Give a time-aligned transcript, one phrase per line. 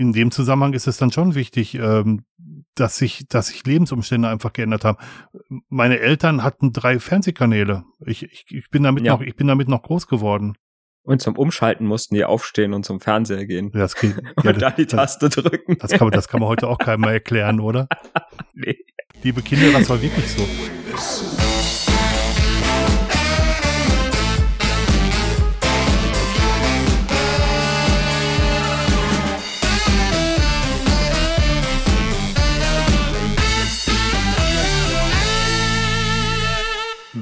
[0.00, 2.24] in dem Zusammenhang ist es dann schon wichtig, ähm,
[2.74, 4.96] dass sich, dass sich Lebensumstände einfach geändert haben.
[5.68, 7.84] Meine Eltern hatten drei Fernsehkanäle.
[8.06, 9.12] Ich, ich, ich bin damit Ja.
[9.12, 10.54] noch, ich bin damit noch groß geworden.
[11.02, 13.70] Und zum Umschalten mussten die aufstehen und zum Fernseher gehen.
[13.72, 15.76] Das, geht, Und ja, da die das, Taste drücken.
[15.78, 17.86] das, kann man, das kann man heute auch keinem mehr erklären, oder?
[18.54, 18.76] Nee.
[19.22, 21.39] Liebe Kinder, das war wirklich so.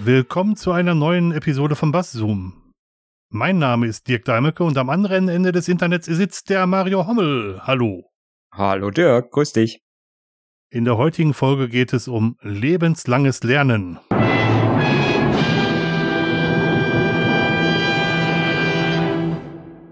[0.09, 2.73] Willkommen zu einer neuen Episode von Bass Zoom.
[3.29, 7.61] Mein Name ist Dirk Deimecke und am anderen Ende des Internets sitzt der Mario Hommel.
[7.65, 8.11] Hallo.
[8.51, 9.83] Hallo Dirk, grüß dich.
[10.71, 13.99] In der heutigen Folge geht es um lebenslanges Lernen.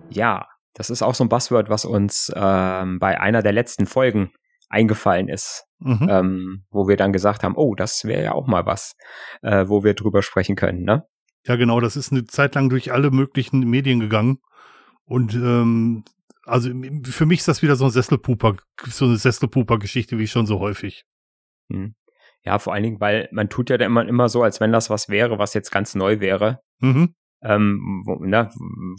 [0.09, 4.33] Ja, das ist auch so ein Buzzword, was uns ähm, bei einer der letzten Folgen
[4.71, 6.09] eingefallen ist, Mhm.
[6.09, 8.97] ähm, wo wir dann gesagt haben, oh, das wäre ja auch mal was,
[9.43, 11.05] äh, wo wir drüber sprechen können, ne?
[11.47, 14.39] Ja, genau, das ist eine Zeit lang durch alle möglichen Medien gegangen.
[15.05, 16.05] Und ähm,
[16.45, 16.71] also
[17.05, 18.57] für mich ist das wieder so ein Sesselpuper,
[18.87, 21.05] so eine Sesselpuper-Geschichte wie schon so häufig.
[21.71, 21.95] Hm.
[22.43, 24.89] Ja, vor allen Dingen, weil man tut ja dann immer, immer so, als wenn das
[24.91, 26.61] was wäre, was jetzt ganz neu wäre.
[26.81, 27.15] Mhm.
[27.43, 28.51] ähm, wo, ne,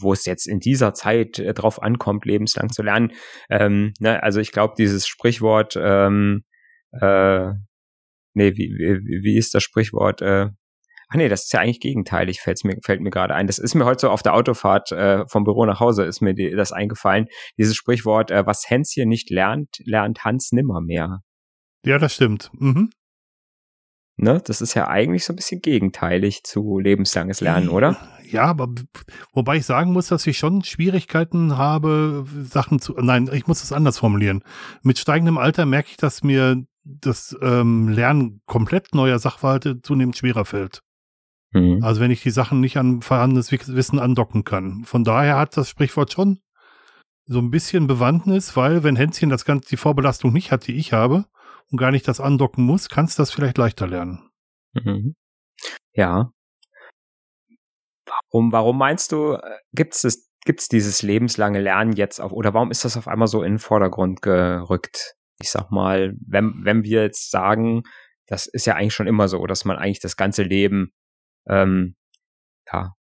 [0.02, 3.12] wo es jetzt in dieser Zeit äh, drauf ankommt, lebenslang zu lernen.
[3.50, 6.44] Ähm, ne, also ich glaube, dieses Sprichwort, ähm,
[6.92, 7.54] äh,
[8.34, 10.22] nee, wie, wie, wie ist das Sprichwort?
[10.22, 10.50] Äh,
[11.10, 13.48] ach nee, das ist ja eigentlich gegenteilig, fällt's mir, fällt mir gerade ein.
[13.48, 16.34] Das ist mir heute so auf der Autofahrt äh, vom Büro nach Hause, ist mir
[16.34, 17.28] die, das eingefallen.
[17.58, 21.22] Dieses Sprichwort, äh, was Hänschen nicht lernt, lernt Hans nimmermehr.
[21.86, 22.50] Ja, das stimmt.
[22.54, 22.90] Mhm.
[24.20, 24.42] Ne?
[24.44, 27.98] Das ist ja eigentlich so ein bisschen gegenteilig zu lebenslanges Lernen, oder?
[28.30, 28.68] Ja, aber
[29.32, 32.94] wobei ich sagen muss, dass ich schon Schwierigkeiten habe, Sachen zu.
[33.00, 34.44] Nein, ich muss es anders formulieren.
[34.82, 40.46] Mit steigendem Alter merke ich, dass mir das ähm, Lernen komplett neuer Sachverhalte zunehmend schwerer
[40.46, 40.82] fällt.
[41.54, 41.80] Hm.
[41.84, 44.84] Also wenn ich die Sachen nicht an vorhandenes Wissen andocken kann.
[44.86, 46.40] Von daher hat das Sprichwort schon
[47.26, 50.94] so ein bisschen Bewandtnis, weil wenn Hänschen das ganze die Vorbelastung nicht hat, die ich
[50.94, 51.26] habe
[51.70, 54.30] und gar nicht das andocken muss, kannst du das vielleicht leichter lernen.
[54.74, 55.16] Mhm.
[55.94, 56.32] Ja.
[58.06, 62.72] Warum, warum meinst du, äh, gibt's es, gibt's dieses lebenslange Lernen jetzt auf, oder warum
[62.72, 65.16] ist das auf einmal so in den Vordergrund gerückt?
[65.40, 67.84] Ich sag mal, wenn, wenn wir jetzt sagen,
[68.28, 70.92] das ist ja eigentlich schon immer so, dass man eigentlich das ganze Leben,
[71.48, 71.96] ähm,
[72.72, 72.94] ja,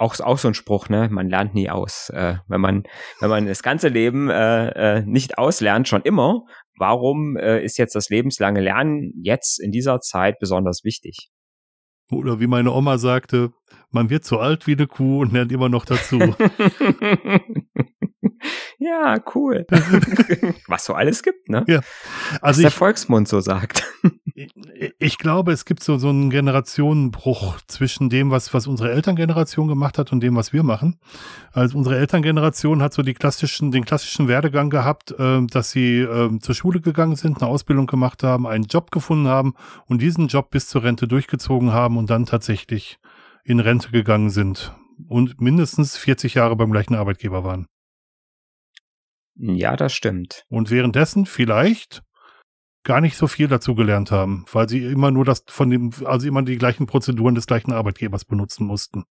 [0.00, 1.08] auch, auch so ein Spruch, ne?
[1.10, 2.08] Man lernt nie aus.
[2.10, 2.84] Äh, wenn man,
[3.20, 4.68] wenn man das ganze Leben äh,
[4.98, 6.44] äh, nicht auslernt, schon immer,
[6.78, 11.28] warum äh, ist jetzt das lebenslange Lernen jetzt in dieser Zeit besonders wichtig?
[12.10, 13.52] Oder wie meine Oma sagte,
[13.90, 16.18] man wird so alt wie eine Kuh und lernt immer noch dazu.
[18.78, 19.66] ja, cool.
[20.66, 21.64] Was so alles gibt, ne?
[21.68, 21.80] Ja.
[22.32, 23.84] Was Also der ich, Volksmund so sagt.
[24.98, 29.98] ich glaube, es gibt so, so einen Generationenbruch zwischen dem, was, was unsere Elterngeneration gemacht
[29.98, 30.98] hat und dem, was wir machen.
[31.52, 36.38] Also unsere Elterngeneration hat so die klassischen, den klassischen Werdegang gehabt, äh, dass sie äh,
[36.38, 39.54] zur Schule gegangen sind, eine Ausbildung gemacht haben, einen Job gefunden haben
[39.86, 42.98] und diesen Job bis zur Rente durchgezogen haben und dann tatsächlich
[43.44, 44.72] in Rente gegangen sind
[45.08, 47.66] und mindestens 40 Jahre beim gleichen Arbeitgeber waren.
[49.40, 50.44] Ja, das stimmt.
[50.48, 52.02] Und währenddessen vielleicht
[52.84, 56.28] gar nicht so viel dazu gelernt haben, weil sie immer nur das von dem, also
[56.28, 59.04] immer die gleichen Prozeduren des gleichen Arbeitgebers benutzen mussten.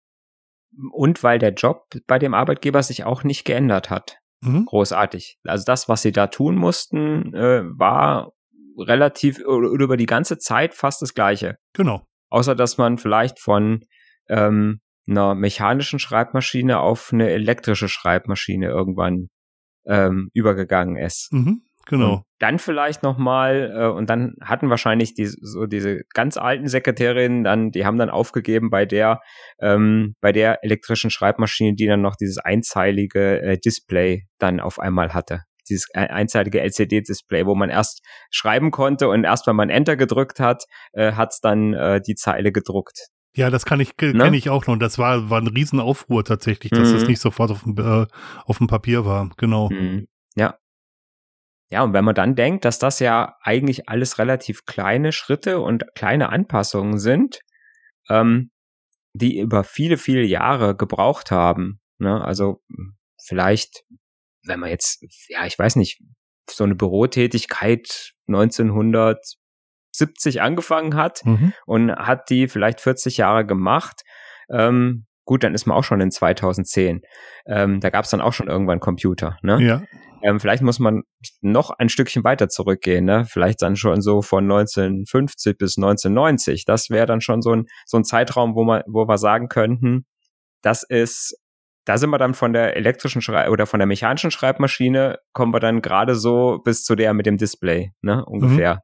[0.91, 4.17] Und weil der Job bei dem Arbeitgeber sich auch nicht geändert hat.
[4.41, 4.65] Mhm.
[4.65, 5.39] Großartig.
[5.45, 8.33] Also das, was sie da tun mussten, äh, war
[8.77, 11.57] relativ oder über die ganze Zeit fast das Gleiche.
[11.73, 12.05] Genau.
[12.29, 13.85] Außer dass man vielleicht von
[14.27, 19.29] ähm, einer mechanischen Schreibmaschine auf eine elektrische Schreibmaschine irgendwann
[19.87, 21.31] ähm, übergegangen ist.
[21.31, 21.61] Mhm.
[21.87, 22.15] Genau.
[22.15, 26.67] Und dann vielleicht noch mal äh, und dann hatten wahrscheinlich die, so diese ganz alten
[26.67, 29.21] Sekretärinnen dann, die haben dann aufgegeben bei der
[29.61, 35.13] ähm, bei der elektrischen Schreibmaschine, die dann noch dieses einzeilige äh, Display dann auf einmal
[35.13, 35.41] hatte.
[35.69, 38.01] Dieses einseitige LCD-Display, wo man erst
[38.31, 40.63] schreiben konnte und erst wenn man Enter gedrückt hat,
[40.93, 43.07] äh, hat's dann äh, die Zeile gedruckt.
[43.37, 44.13] Ja, das kann ich, Ne?
[44.13, 44.73] kenne ich auch noch.
[44.73, 46.93] Und das war, war ein Riesenaufruhr tatsächlich, dass Mhm.
[46.93, 48.07] das nicht sofort auf dem, äh,
[48.45, 49.29] auf dem Papier war.
[49.37, 49.69] Genau.
[49.69, 50.07] Mhm.
[50.35, 50.57] Ja.
[51.69, 55.85] Ja, und wenn man dann denkt, dass das ja eigentlich alles relativ kleine Schritte und
[55.95, 57.41] kleine Anpassungen sind,
[58.09, 58.49] ähm,
[59.13, 61.79] die über viele, viele Jahre gebraucht haben.
[61.99, 62.23] Ne?
[62.23, 62.63] Also
[63.21, 63.83] vielleicht,
[64.45, 66.01] wenn man jetzt, ja, ich weiß nicht,
[66.49, 68.13] so eine Bürotätigkeit
[69.99, 71.53] 1970 angefangen hat Mhm.
[71.65, 74.01] und hat die vielleicht 40 Jahre gemacht,
[74.49, 77.01] ähm, gut, dann ist man auch schon in 2010.
[77.45, 79.37] Ähm, da gab es dann auch schon irgendwann Computer.
[79.41, 79.61] Ne?
[79.61, 79.83] Ja.
[80.23, 81.03] Ähm, vielleicht muss man
[81.41, 83.25] noch ein Stückchen weiter zurückgehen, ne?
[83.25, 86.65] Vielleicht dann schon so von 1950 bis 1990.
[86.65, 90.05] Das wäre dann schon so ein, so ein Zeitraum, wo man, wo wir sagen könnten,
[90.63, 91.37] das ist,
[91.85, 95.59] da sind wir dann von der elektrischen Schrei oder von der mechanischen Schreibmaschine, kommen wir
[95.59, 98.25] dann gerade so bis zu der mit dem Display, ne?
[98.25, 98.75] Ungefähr.
[98.75, 98.79] Mhm.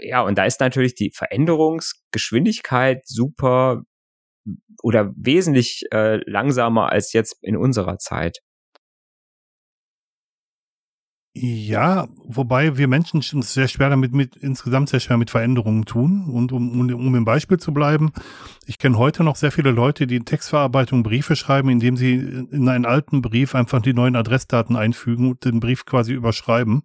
[0.00, 3.82] Ja, und da ist natürlich die Veränderungsgeschwindigkeit super
[4.82, 8.38] oder wesentlich äh, langsamer als jetzt in unserer Zeit.
[11.34, 16.28] Ja, wobei wir Menschen uns sehr schwer damit, mit, insgesamt sehr schwer mit Veränderungen tun.
[16.30, 18.12] Und um, um, um im Beispiel zu bleiben,
[18.66, 22.68] ich kenne heute noch sehr viele Leute, die in Textverarbeitung Briefe schreiben, indem sie in
[22.68, 26.82] einen alten Brief einfach die neuen Adressdaten einfügen und den Brief quasi überschreiben.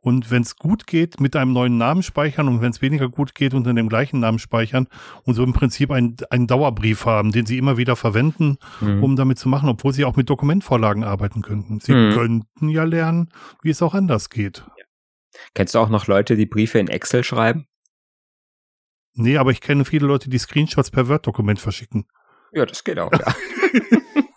[0.00, 3.34] Und wenn es gut geht, mit einem neuen Namen speichern und wenn es weniger gut
[3.34, 4.86] geht, unter dem gleichen Namen speichern
[5.24, 9.02] und so im Prinzip einen, einen Dauerbrief haben, den sie immer wieder verwenden, mhm.
[9.02, 11.80] um damit zu machen, obwohl sie auch mit Dokumentvorlagen arbeiten könnten.
[11.80, 12.12] Sie mhm.
[12.12, 13.30] könnten ja lernen,
[13.62, 14.64] wie es auch anders geht.
[15.54, 17.66] Kennst du auch noch Leute, die Briefe in Excel schreiben?
[19.14, 22.06] Nee, aber ich kenne viele Leute, die Screenshots per Word-Dokument verschicken.
[22.52, 23.34] Ja, das geht auch, ja.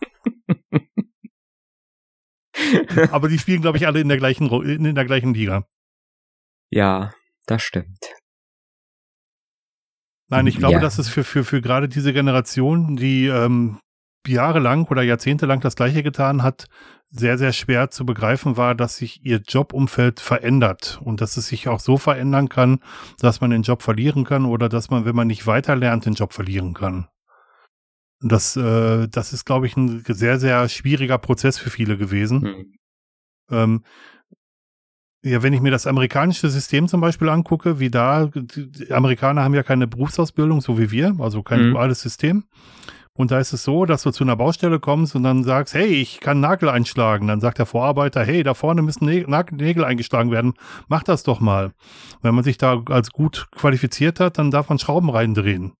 [3.11, 5.65] Aber die spielen, glaube ich, alle in der gleichen in der gleichen Liga.
[6.69, 7.13] Ja,
[7.45, 8.13] das stimmt.
[10.29, 10.79] Nein, ich glaube, ja.
[10.79, 13.79] dass es für, für, für gerade diese Generation, die ähm,
[14.25, 16.67] jahrelang oder jahrzehntelang das Gleiche getan hat,
[17.09, 21.67] sehr, sehr schwer zu begreifen war, dass sich ihr Jobumfeld verändert und dass es sich
[21.67, 22.79] auch so verändern kann,
[23.19, 26.13] dass man den Job verlieren kann oder dass man, wenn man nicht weiter lernt, den
[26.13, 27.07] Job verlieren kann.
[28.21, 32.39] Und das, äh, das ist, glaube ich, ein sehr, sehr schwieriger Prozess für viele gewesen.
[32.39, 32.73] Mhm.
[33.49, 33.83] Ähm,
[35.23, 39.53] ja, wenn ich mir das amerikanische System zum Beispiel angucke, wie da, die Amerikaner haben
[39.53, 41.71] ja keine Berufsausbildung, so wie wir, also kein mhm.
[41.73, 42.45] duales System.
[43.13, 45.85] Und da ist es so, dass du zu einer Baustelle kommst und dann sagst, hey,
[45.85, 47.27] ich kann Nagel einschlagen.
[47.27, 50.53] Dann sagt der Vorarbeiter, hey, da vorne müssen Nägel eingeschlagen werden.
[50.87, 51.73] Mach das doch mal.
[52.21, 55.73] Wenn man sich da als gut qualifiziert hat, dann darf man Schrauben reindrehen.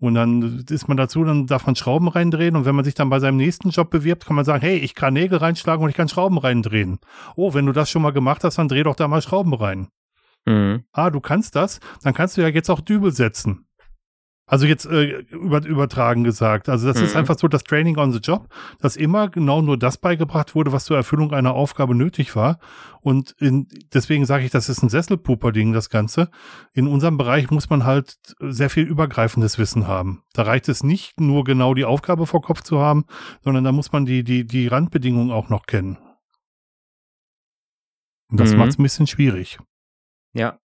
[0.00, 2.56] Und dann ist man dazu, dann darf man Schrauben reindrehen.
[2.56, 4.94] Und wenn man sich dann bei seinem nächsten Job bewirbt, kann man sagen, hey, ich
[4.94, 6.98] kann Nägel reinschlagen und ich kann Schrauben reindrehen.
[7.36, 9.88] Oh, wenn du das schon mal gemacht hast, dann dreh doch da mal Schrauben rein.
[10.46, 10.84] Mhm.
[10.92, 13.63] Ah, du kannst das, dann kannst du ja jetzt auch Dübel setzen.
[14.46, 16.68] Also jetzt äh, über, übertragen gesagt.
[16.68, 17.04] Also das mhm.
[17.04, 20.70] ist einfach so das Training on the Job, dass immer genau nur das beigebracht wurde,
[20.70, 22.58] was zur Erfüllung einer Aufgabe nötig war.
[23.00, 26.30] Und in, deswegen sage ich, das ist ein Sesselpuper-Ding, das Ganze.
[26.74, 30.22] In unserem Bereich muss man halt sehr viel übergreifendes Wissen haben.
[30.34, 33.06] Da reicht es nicht nur genau die Aufgabe vor Kopf zu haben,
[33.42, 35.96] sondern da muss man die, die, die Randbedingungen auch noch kennen.
[38.30, 38.58] Und das mhm.
[38.58, 39.58] macht es ein bisschen schwierig.
[40.34, 40.58] Ja,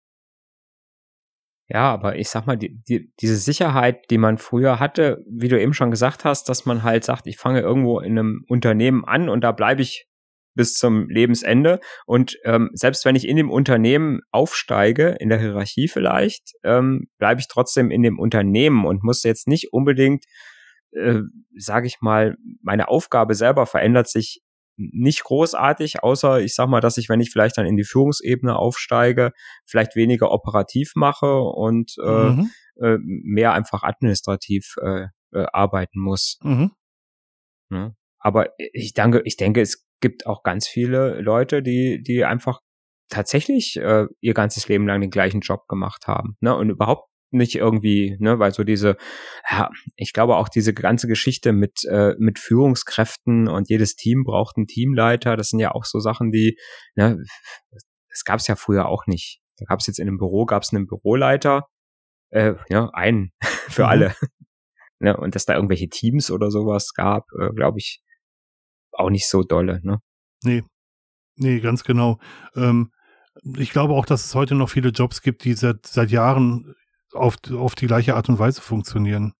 [1.69, 5.59] ja, aber ich sag mal, die, die, diese Sicherheit, die man früher hatte, wie du
[5.59, 9.27] eben schon gesagt hast, dass man halt sagt, ich fange irgendwo in einem Unternehmen an
[9.27, 10.07] und da bleibe ich
[10.55, 11.79] bis zum Lebensende.
[12.05, 17.41] Und ähm, selbst wenn ich in dem Unternehmen aufsteige, in der Hierarchie vielleicht, ähm, bleibe
[17.41, 20.25] ich trotzdem in dem Unternehmen und muss jetzt nicht unbedingt,
[20.91, 21.19] äh,
[21.55, 24.41] sage ich mal, meine Aufgabe selber verändert sich
[24.77, 28.55] nicht großartig, außer ich sag mal, dass ich, wenn ich vielleicht dann in die Führungsebene
[28.55, 29.31] aufsteige,
[29.65, 32.51] vielleicht weniger operativ mache und äh, mhm.
[32.79, 36.39] äh, mehr einfach administrativ äh, äh, arbeiten muss.
[36.43, 36.71] Mhm.
[37.69, 37.77] Ja.
[37.77, 37.95] Ne?
[38.19, 42.59] Aber ich denke, ich denke, es gibt auch ganz viele Leute, die, die einfach
[43.09, 46.55] tatsächlich äh, ihr ganzes Leben lang den gleichen Job gemacht haben ne?
[46.55, 48.97] und überhaupt nicht irgendwie, ne, weil so diese,
[49.49, 54.57] ja, ich glaube auch diese ganze Geschichte mit äh, mit Führungskräften und jedes Team braucht
[54.57, 56.57] einen Teamleiter, das sind ja auch so Sachen, die,
[56.95, 57.17] ne,
[58.09, 59.41] das gab es ja früher auch nicht.
[59.57, 61.67] Da gab es jetzt in einem Büro, gab es einen Büroleiter,
[62.29, 63.89] äh, ja, einen für mhm.
[63.89, 64.15] alle.
[64.99, 68.01] ne, und dass da irgendwelche Teams oder sowas gab, äh, glaube ich,
[68.91, 69.99] auch nicht so dolle, ne?
[70.43, 70.63] Nee.
[71.35, 72.19] Nee, ganz genau.
[72.55, 72.91] Ähm,
[73.57, 76.73] ich glaube auch, dass es heute noch viele Jobs gibt, die seit, seit Jahren
[77.13, 79.33] auf, auf die gleiche Art und Weise funktionieren.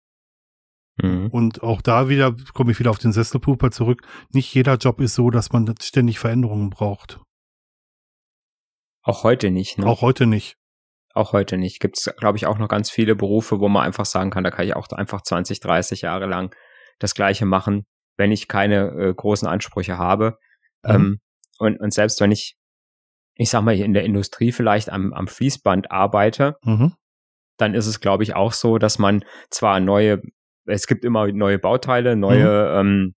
[1.02, 1.28] Mhm.
[1.28, 4.02] Und auch da wieder komme ich wieder auf den Sesselpuper zurück.
[4.32, 7.20] Nicht jeder Job ist so, dass man ständig Veränderungen braucht.
[9.02, 9.78] Auch heute nicht.
[9.78, 9.86] Ne?
[9.86, 10.56] Auch heute nicht.
[11.14, 11.80] Auch heute nicht.
[11.80, 14.50] Gibt es, glaube ich, auch noch ganz viele Berufe, wo man einfach sagen kann, da
[14.50, 16.54] kann ich auch einfach 20, 30 Jahre lang
[16.98, 20.36] das Gleiche machen, wenn ich keine äh, großen Ansprüche habe.
[20.82, 20.90] Mhm.
[20.90, 21.18] Ähm,
[21.58, 22.56] und, und selbst wenn ich,
[23.36, 26.94] ich sag mal, in der Industrie vielleicht am, am Fließband arbeite, mhm
[27.58, 30.22] dann ist es, glaube ich, auch so, dass man zwar neue,
[30.66, 32.88] es gibt immer neue Bauteile, neue, mhm.
[32.88, 33.14] ähm,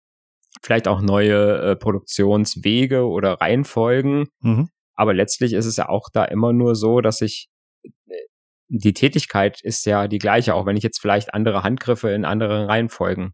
[0.62, 4.70] vielleicht auch neue äh, Produktionswege oder Reihenfolgen, mhm.
[4.96, 7.48] aber letztlich ist es ja auch da immer nur so, dass ich
[7.84, 7.90] äh,
[8.68, 12.66] die Tätigkeit ist ja die gleiche, auch wenn ich jetzt vielleicht andere Handgriffe in anderen
[12.66, 13.34] Reihenfolgen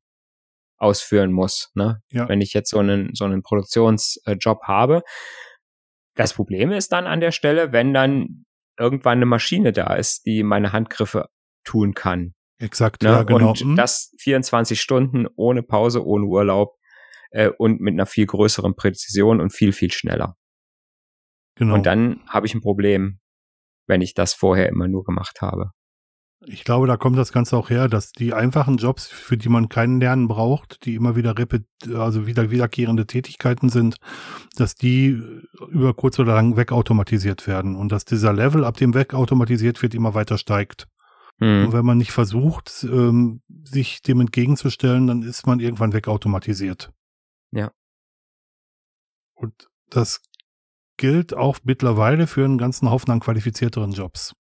[0.78, 1.72] ausführen muss.
[1.76, 2.02] Ne?
[2.10, 2.28] Ja.
[2.30, 5.04] Wenn ich jetzt so einen, so einen Produktionsjob habe.
[6.16, 8.46] Das Problem ist dann an der Stelle, wenn dann
[8.78, 11.28] irgendwann eine Maschine da ist, die meine Handgriffe
[11.64, 12.34] tun kann.
[12.60, 13.10] Exakt, ne?
[13.10, 13.50] ja, genau.
[13.50, 13.76] Und mhm.
[13.76, 16.78] das 24 Stunden ohne Pause, ohne Urlaub
[17.32, 20.36] äh, und mit einer viel größeren Präzision und viel, viel schneller.
[21.56, 21.76] Genau.
[21.76, 23.20] Und dann habe ich ein Problem,
[23.88, 25.72] wenn ich das vorher immer nur gemacht habe.
[26.50, 29.68] Ich glaube, da kommt das Ganze auch her, dass die einfachen Jobs, für die man
[29.68, 33.98] keinen Lernen braucht, die immer wieder repet also wieder wiederkehrende Tätigkeiten sind,
[34.56, 35.22] dass die
[35.70, 40.14] über kurz oder lang wegautomatisiert werden und dass dieser Level, ab dem wegautomatisiert wird, immer
[40.14, 40.88] weiter steigt.
[41.40, 41.66] Mhm.
[41.66, 46.92] Und wenn man nicht versucht, ähm, sich dem entgegenzustellen, dann ist man irgendwann wegautomatisiert.
[47.52, 47.72] Ja.
[49.34, 50.22] Und das
[50.98, 54.34] gilt auch mittlerweile für einen ganzen Haufen an qualifizierteren Jobs,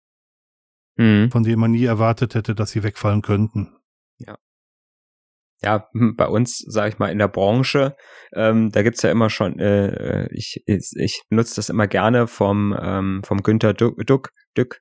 [0.97, 1.31] mhm.
[1.31, 3.75] von denen man nie erwartet hätte, dass sie wegfallen könnten.
[4.17, 4.37] Ja.
[5.63, 7.95] Ja, bei uns, sage ich mal, in der Branche,
[8.33, 12.27] ähm, da gibt's ja immer schon, äh, äh ich, ich, ich nutze das immer gerne
[12.27, 14.77] vom, ähm, vom Günther Duck, Duck, Duck.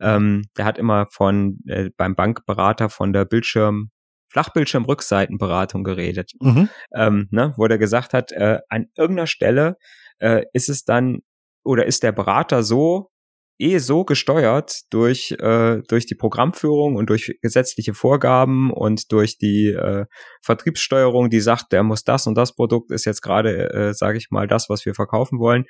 [0.00, 3.90] Ähm, der hat immer von äh, beim Bankberater von der Bildschirm
[4.30, 6.68] Flachbildschirmrückseitenberatung geredet, mhm.
[6.94, 9.76] ähm, ne, wo der gesagt hat, äh, an irgendeiner Stelle
[10.18, 11.20] äh, ist es dann
[11.64, 13.10] oder ist der Berater so
[13.58, 19.68] eh so gesteuert durch äh, durch die Programmführung und durch gesetzliche Vorgaben und durch die
[19.68, 20.06] äh,
[20.42, 24.30] Vertriebssteuerung, die sagt, der muss das und das Produkt ist jetzt gerade, äh, sage ich
[24.30, 25.64] mal, das, was wir verkaufen wollen,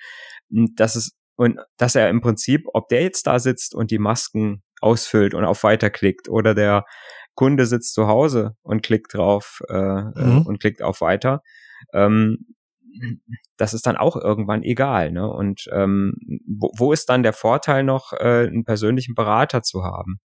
[0.50, 4.62] dass es und dass er im Prinzip, ob der jetzt da sitzt und die Masken
[4.80, 6.84] ausfüllt und auf Weiter klickt oder der
[7.34, 10.42] Kunde sitzt zu Hause und klickt drauf äh, äh mhm.
[10.42, 11.42] und klickt auf Weiter,
[11.94, 12.38] ähm,
[13.56, 15.12] das ist dann auch irgendwann egal.
[15.12, 15.28] Ne?
[15.28, 16.14] Und ähm,
[16.46, 20.20] wo, wo ist dann der Vorteil noch, äh, einen persönlichen Berater zu haben?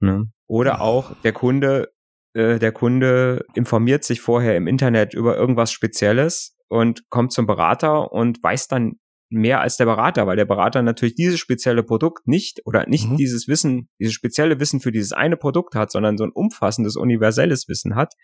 [0.00, 0.30] Ne?
[0.46, 1.92] Oder auch der Kunde,
[2.34, 8.12] äh, der Kunde informiert sich vorher im Internet über irgendwas Spezielles und kommt zum Berater
[8.12, 12.60] und weiß dann mehr als der Berater, weil der Berater natürlich dieses spezielle Produkt nicht
[12.64, 13.16] oder nicht mhm.
[13.16, 17.66] dieses Wissen, dieses spezielle Wissen für dieses eine Produkt hat, sondern so ein umfassendes, universelles
[17.68, 18.14] Wissen hat,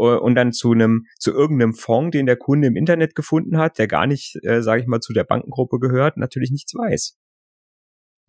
[0.00, 3.86] und dann zu einem zu irgendeinem Fonds, den der Kunde im Internet gefunden hat, der
[3.86, 7.16] gar nicht, äh, sage ich mal, zu der Bankengruppe gehört, natürlich nichts weiß.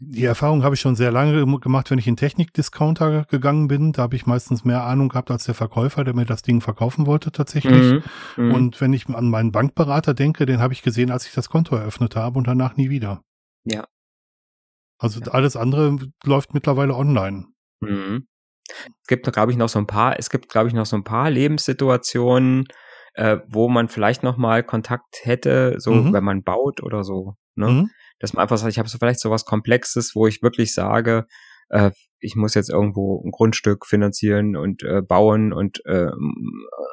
[0.04, 3.92] Die Erfahrung habe ich schon sehr lange gemacht, wenn ich in Technik-Discounter gegangen bin.
[3.92, 7.06] Da habe ich meistens mehr Ahnung gehabt als der Verkäufer, der mir das Ding verkaufen
[7.06, 8.02] wollte tatsächlich.
[8.36, 8.52] Mhm, mhm.
[8.52, 11.76] und wenn ich an meinen Bankberater denke, den habe ich gesehen, als ich das Konto
[11.76, 13.22] eröffnet habe und danach nie wieder.
[13.64, 13.86] Ja.
[14.98, 15.28] Also ja.
[15.34, 17.46] alles andere läuft mittlerweile online.
[17.82, 18.26] Mhm.
[19.02, 21.04] Es gibt, glaube ich, noch so ein paar, es gibt, glaube ich, noch so ein
[21.04, 22.66] paar Lebenssituationen,
[23.14, 26.14] äh, wo man vielleicht noch mal Kontakt hätte, so mhm.
[26.14, 27.36] wenn man baut oder so.
[27.56, 27.68] Ne?
[27.68, 27.90] Mhm.
[28.20, 31.26] Dass man einfach sagt, ich habe so vielleicht so was Komplexes, wo ich wirklich sage,
[31.70, 36.12] äh, ich muss jetzt irgendwo ein Grundstück finanzieren und äh, bauen und äh,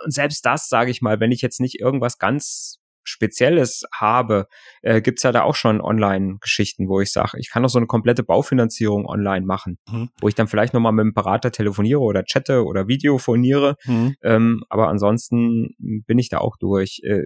[0.06, 4.46] selbst das, sage ich mal, wenn ich jetzt nicht irgendwas ganz Spezielles habe,
[4.82, 7.86] äh, gibt's ja da auch schon Online-Geschichten, wo ich sage, ich kann auch so eine
[7.86, 10.10] komplette Baufinanzierung online machen, mhm.
[10.20, 13.76] wo ich dann vielleicht nochmal mit dem Berater telefoniere oder chatte oder videofoniere.
[13.84, 14.14] Mhm.
[14.22, 17.24] Ähm, aber ansonsten bin ich da auch durch, äh,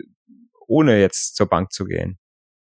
[0.67, 2.19] ohne jetzt zur Bank zu gehen.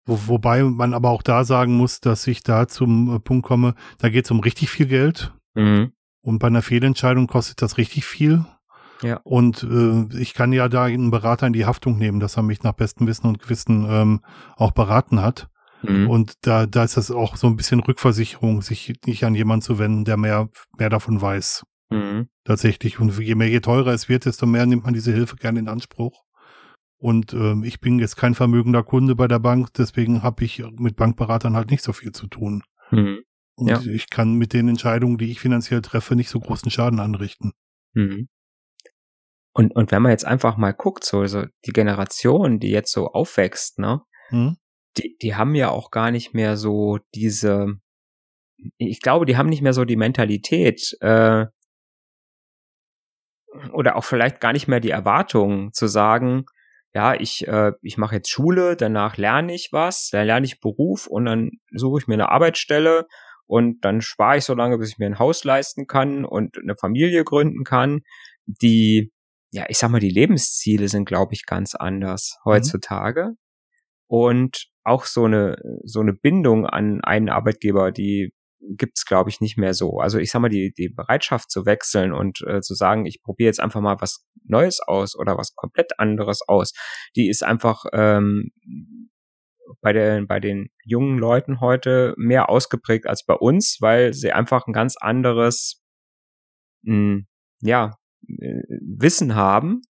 [0.04, 3.74] Wo, wobei man aber auch da sagen muss, dass ich da zum äh, Punkt komme,
[3.98, 5.32] da geht es um richtig viel Geld.
[5.54, 5.92] Mhm.
[6.22, 8.44] Und bei einer Fehlentscheidung kostet das richtig viel.
[9.02, 9.20] Ja.
[9.24, 12.62] Und äh, ich kann ja da einen Berater in die Haftung nehmen, dass er mich
[12.62, 14.20] nach bestem Wissen und Gewissen ähm,
[14.56, 15.48] auch beraten hat.
[15.82, 16.08] Mhm.
[16.08, 19.78] Und da, da ist das auch so ein bisschen Rückversicherung, sich nicht an jemanden zu
[19.78, 20.48] wenden, der mehr,
[20.78, 21.64] mehr davon weiß.
[21.90, 22.28] Mhm.
[22.44, 22.98] Tatsächlich.
[22.98, 25.68] Und je mehr, je teurer es wird, desto mehr nimmt man diese Hilfe gerne in
[25.68, 26.24] Anspruch.
[26.98, 30.96] Und ähm, ich bin jetzt kein vermögender Kunde bei der Bank, deswegen habe ich mit
[30.96, 32.62] Bankberatern halt nicht so viel zu tun.
[32.90, 33.20] Mhm.
[33.54, 33.80] Und ja.
[33.80, 37.52] ich kann mit den Entscheidungen, die ich finanziell treffe, nicht so großen Schaden anrichten.
[37.94, 38.28] Mhm.
[39.56, 43.06] Und, und wenn man jetzt einfach mal guckt, so, so die Generation, die jetzt so
[43.06, 44.58] aufwächst, ne, mhm.
[44.98, 47.68] die, die haben ja auch gar nicht mehr so diese,
[48.76, 51.46] ich glaube, die haben nicht mehr so die Mentalität, äh,
[53.72, 56.44] oder auch vielleicht gar nicht mehr die Erwartung zu sagen,
[56.92, 61.06] ja, ich, äh, ich mache jetzt Schule, danach lerne ich was, dann lerne ich Beruf
[61.06, 63.06] und dann suche ich mir eine Arbeitsstelle
[63.46, 66.76] und dann spare ich so lange, bis ich mir ein Haus leisten kann und eine
[66.76, 68.00] Familie gründen kann.
[68.44, 69.12] Die,
[69.52, 72.50] ja, ich sag mal, die Lebensziele sind, glaube ich, ganz anders mhm.
[72.50, 73.24] heutzutage.
[73.24, 73.36] Mhm.
[74.08, 79.56] Und auch so eine, so eine Bindung an einen Arbeitgeber, die gibt's glaube ich, nicht
[79.56, 79.98] mehr so.
[79.98, 83.48] Also ich sag mal, die, die Bereitschaft zu wechseln und äh, zu sagen, ich probiere
[83.48, 86.72] jetzt einfach mal was Neues aus oder was komplett anderes aus,
[87.16, 88.50] die ist einfach ähm,
[89.80, 94.66] bei, den bei den jungen Leuten heute mehr ausgeprägt als bei uns, weil sie einfach
[94.66, 95.82] ein ganz anderes,
[96.82, 97.26] mh, hm,
[97.60, 99.82] ja, Wissen haben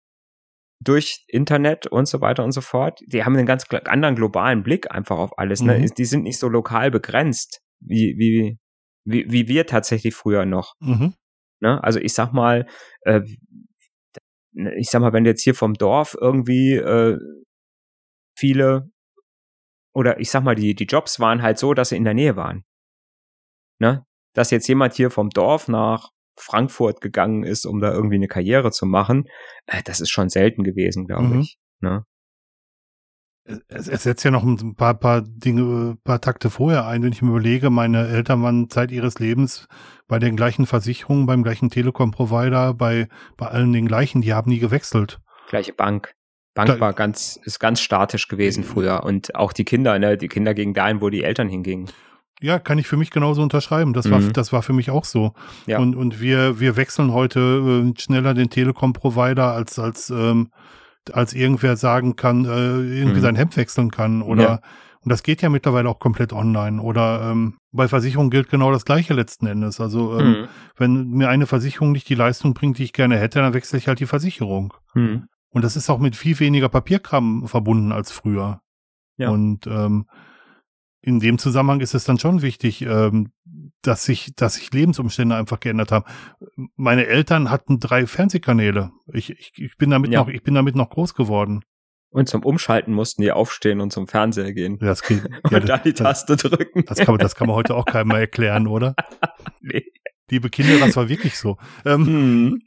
[0.81, 3.01] durch Internet und so weiter und so fort.
[3.07, 5.63] Die haben einen ganz anderen globalen Blick einfach auf alles.
[5.63, 5.79] Ne?
[5.79, 5.95] Mhm.
[5.97, 8.59] Die sind nicht so lokal begrenzt, wie, wie,
[9.05, 10.75] wie, wie wir tatsächlich früher noch.
[10.81, 11.15] Mhm.
[11.61, 11.83] Ne?
[11.83, 12.67] Also ich sag mal,
[13.03, 13.23] äh,
[14.77, 17.19] ich sag mal, wenn jetzt hier vom Dorf irgendwie äh,
[18.39, 18.91] viele
[19.95, 22.37] oder ich sag mal, die, die Jobs waren halt so, dass sie in der Nähe
[22.37, 22.65] waren.
[23.81, 24.05] Ne?
[24.35, 28.71] Dass jetzt jemand hier vom Dorf nach Frankfurt gegangen ist, um da irgendwie eine Karriere
[28.71, 29.29] zu machen,
[29.67, 31.41] äh, das ist schon selten gewesen, glaube mhm.
[31.41, 31.59] ich.
[31.81, 32.05] Ne?
[33.69, 37.23] Es, es setzt ja noch ein paar, paar Dinge, paar Takte vorher ein, wenn ich
[37.23, 39.69] mir überlege, meine Eltern waren Zeit ihres Lebens
[40.09, 44.59] bei den gleichen Versicherungen, beim gleichen Telekom-Provider, bei, bei allen den gleichen, die haben nie
[44.59, 45.21] gewechselt.
[45.49, 46.15] Gleiche Bank.
[46.55, 50.55] Bank war ganz, ist ganz statisch gewesen früher und auch die Kinder, ne, die Kinder
[50.55, 51.91] gingen dahin, wo die Eltern hingingen.
[52.41, 53.93] Ja, kann ich für mich genauso unterschreiben.
[53.93, 54.11] Das mhm.
[54.11, 55.33] war, das war für mich auch so.
[55.67, 55.79] Ja.
[55.79, 60.51] Und, und wir, wir wechseln heute äh, schneller den Telekom-Provider als, als, ähm,
[61.13, 63.23] als irgendwer sagen kann, äh, irgendwie mhm.
[63.23, 64.61] sein Hemd wechseln kann oder, ja.
[65.01, 68.85] und das geht ja mittlerweile auch komplett online oder, ähm, bei Versicherungen gilt genau das
[68.85, 69.81] Gleiche letzten Endes.
[69.81, 70.49] Also, ähm, mhm.
[70.77, 73.87] wenn mir eine Versicherung nicht die Leistung bringt, die ich gerne hätte, dann wechsle ich
[73.87, 74.75] halt die Versicherung.
[74.95, 75.29] Mhm.
[75.51, 78.61] Und das ist auch mit viel weniger Papierkram verbunden als früher.
[79.17, 79.31] Ja.
[79.31, 80.07] Und ähm,
[81.07, 83.31] in dem Zusammenhang ist es dann schon wichtig, ähm,
[83.81, 86.05] dass sich, dass sich Lebensumstände einfach geändert haben.
[86.75, 88.91] Meine Eltern hatten drei Fernsehkanäle.
[89.13, 90.19] Ich, ich, ich bin damit ja.
[90.21, 91.63] noch, ich bin damit noch groß geworden.
[92.11, 94.79] Und zum Umschalten mussten die aufstehen und zum Fernseher gehen.
[94.81, 96.85] Das geht, ja, und dann die Taste das, drücken.
[96.87, 98.97] Das kann, man, das kann man heute auch keinem mehr erklären, oder?
[99.61, 99.85] nee.
[100.31, 101.57] Liebe Kinder, das war wirklich so.
[101.85, 102.63] Ähm, mhm.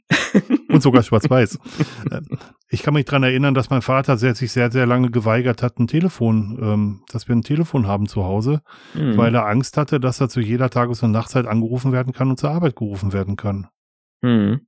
[0.68, 1.58] und sogar schwarz-weiß.
[2.10, 2.26] Ähm,
[2.68, 5.78] ich kann mich dran erinnern, dass mein Vater sehr, sich sehr, sehr lange geweigert hat,
[5.78, 8.62] ein Telefon, ähm, dass wir ein Telefon haben zu Hause,
[8.94, 9.16] mhm.
[9.16, 12.38] weil er Angst hatte, dass er zu jeder Tages- und Nachtzeit angerufen werden kann und
[12.38, 13.68] zur Arbeit gerufen werden kann.
[14.22, 14.66] Mhm.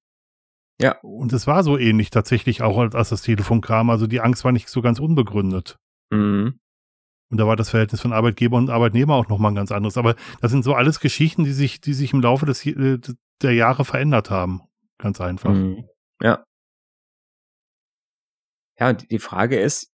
[0.81, 0.99] Ja.
[1.03, 3.89] Und es war so ähnlich tatsächlich auch, als das Telefon kam.
[3.89, 5.79] Also die Angst war nicht so ganz unbegründet.
[6.11, 6.59] Mhm.
[7.33, 9.97] Und da war das Verhältnis von Arbeitgeber und Arbeitnehmer auch nochmal ein ganz anderes.
[9.97, 12.99] Aber das sind so alles Geschichten, die sich, die sich im Laufe des, äh,
[13.40, 14.61] der Jahre verändert haben.
[14.99, 15.55] Ganz einfach.
[15.55, 15.88] Mhm.
[16.21, 16.45] Ja.
[18.79, 19.90] Ja, die Frage ist,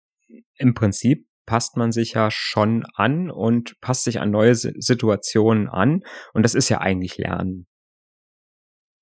[0.57, 6.01] im Prinzip passt man sich ja schon an und passt sich an neue Situationen an.
[6.33, 7.67] Und das ist ja eigentlich Lernen.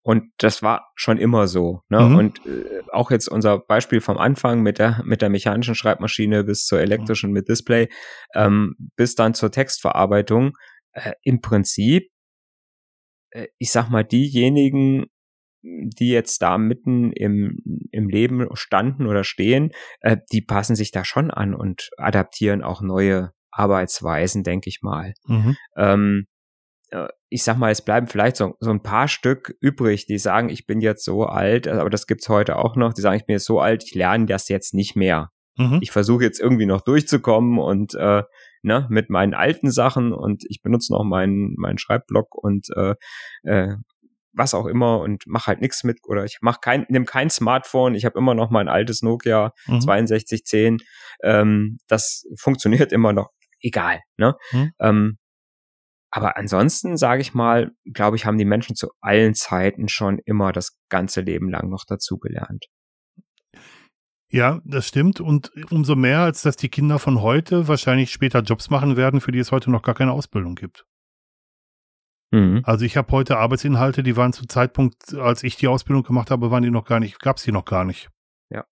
[0.06, 1.82] Und das war schon immer so.
[1.90, 2.00] Ne?
[2.00, 2.16] Mhm.
[2.16, 6.68] Und äh, auch jetzt unser Beispiel vom Anfang mit der, mit der mechanischen Schreibmaschine bis
[6.68, 7.90] zur elektrischen mit Display,
[8.36, 10.52] ähm, bis dann zur Textverarbeitung.
[10.92, 12.12] Äh, Im Prinzip,
[13.32, 15.08] äh, ich sag mal, diejenigen,
[15.64, 21.04] die jetzt da mitten im, im Leben standen oder stehen, äh, die passen sich da
[21.04, 25.16] schon an und adaptieren auch neue Arbeitsweisen, denke ich mal.
[25.26, 25.58] Mhm.
[25.76, 26.35] Ähm, äh,
[27.30, 30.66] ich sag mal, es bleiben vielleicht so, so ein paar Stück übrig, die sagen, ich
[30.66, 33.46] bin jetzt so alt, aber das gibt's heute auch noch, die sagen, ich bin jetzt
[33.46, 35.32] so alt, ich lerne das jetzt nicht mehr.
[35.58, 35.80] Mhm.
[35.82, 38.24] Ich versuche jetzt irgendwie noch durchzukommen und äh,
[38.62, 42.96] ne, mit meinen alten Sachen und ich benutze noch meinen meinen Schreibblock und äh,
[43.44, 43.76] äh,
[44.34, 47.96] was auch immer und mach halt nichts mit oder ich mach kein nimm kein Smartphone,
[47.96, 49.82] ich habe immer noch mein altes Nokia mhm.
[49.82, 50.78] 6210.
[51.24, 53.30] Ähm, das funktioniert immer noch
[53.62, 54.36] egal, ne?
[54.52, 54.72] Mhm.
[54.80, 55.18] Ähm,
[56.16, 60.54] aber ansonsten, sage ich mal, glaube ich, haben die Menschen zu allen Zeiten schon immer
[60.54, 62.68] das ganze Leben lang noch dazugelernt.
[64.30, 65.20] Ja, das stimmt.
[65.20, 69.34] Und umso mehr, als dass die Kinder von heute wahrscheinlich später Jobs machen werden, für
[69.34, 70.86] die es heute noch gar keine Ausbildung gibt.
[72.32, 72.62] Mhm.
[72.64, 76.50] Also ich habe heute Arbeitsinhalte, die waren zu Zeitpunkt, als ich die Ausbildung gemacht habe,
[76.50, 78.08] waren die noch gar nicht, gab es die noch gar nicht.
[78.50, 78.64] Ja.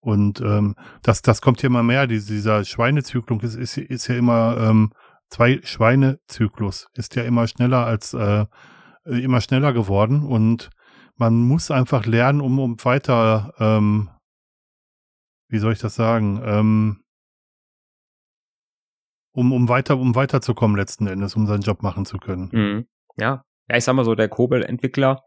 [0.00, 2.06] Und ähm, das, das kommt ja immer mehr.
[2.06, 4.94] Dieser Schweinezyklus ist, ist, ist ja immer ähm,
[5.30, 8.46] zwei Schweine-Zyklus ist ja immer schneller als äh,
[9.04, 10.70] immer schneller geworden und
[11.16, 14.08] man muss einfach lernen, um, um weiter, ähm,
[15.48, 17.02] wie soll ich das sagen, ähm,
[19.32, 22.48] um, um weiter, um weiterzukommen letzten Endes, um seinen Job machen zu können.
[22.52, 22.86] Mhm.
[23.18, 23.44] Ja.
[23.68, 25.22] Ja, ich sag mal so, der Kobel-Entwickler,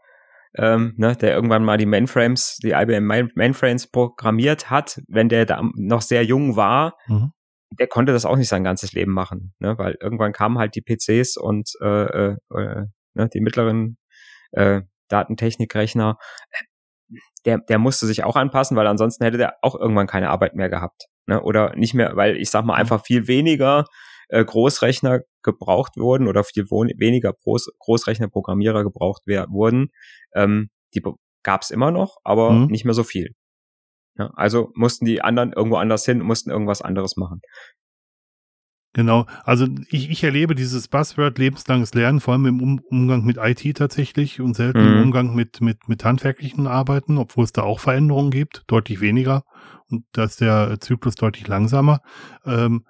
[0.55, 5.61] ähm, ne, der irgendwann mal die Mainframes, die IBM Mainframes programmiert hat, wenn der da
[5.75, 7.31] noch sehr jung war, mhm
[7.79, 9.77] der konnte das auch nicht sein ganzes Leben machen, ne?
[9.77, 13.97] weil irgendwann kamen halt die PCs und äh, äh, äh, ne, die mittleren
[14.51, 16.17] äh, Datentechnikrechner.
[17.45, 20.69] Der, der musste sich auch anpassen, weil ansonsten hätte der auch irgendwann keine Arbeit mehr
[20.69, 21.07] gehabt.
[21.27, 21.41] Ne?
[21.41, 23.85] Oder nicht mehr, weil ich sag mal einfach viel weniger
[24.29, 29.89] äh, Großrechner gebraucht wurden oder viel weniger Groß Großrechnerprogrammierer gebraucht wurden.
[30.33, 31.03] Ähm, die
[31.43, 32.67] gab es immer noch, aber mhm.
[32.67, 33.35] nicht mehr so viel.
[34.17, 37.41] Ja, also mussten die anderen irgendwo anders hin, mussten irgendwas anderes machen.
[38.95, 43.37] Genau, also ich, ich erlebe dieses Buzzword lebenslanges Lernen vor allem im um Umgang mit
[43.37, 44.93] IT tatsächlich und selten mhm.
[44.93, 49.43] im Umgang mit, mit, mit handwerklichen Arbeiten, obwohl es da auch Veränderungen gibt, deutlich weniger
[49.89, 52.01] und da ist der Zyklus deutlich langsamer.
[52.45, 52.85] Ähm,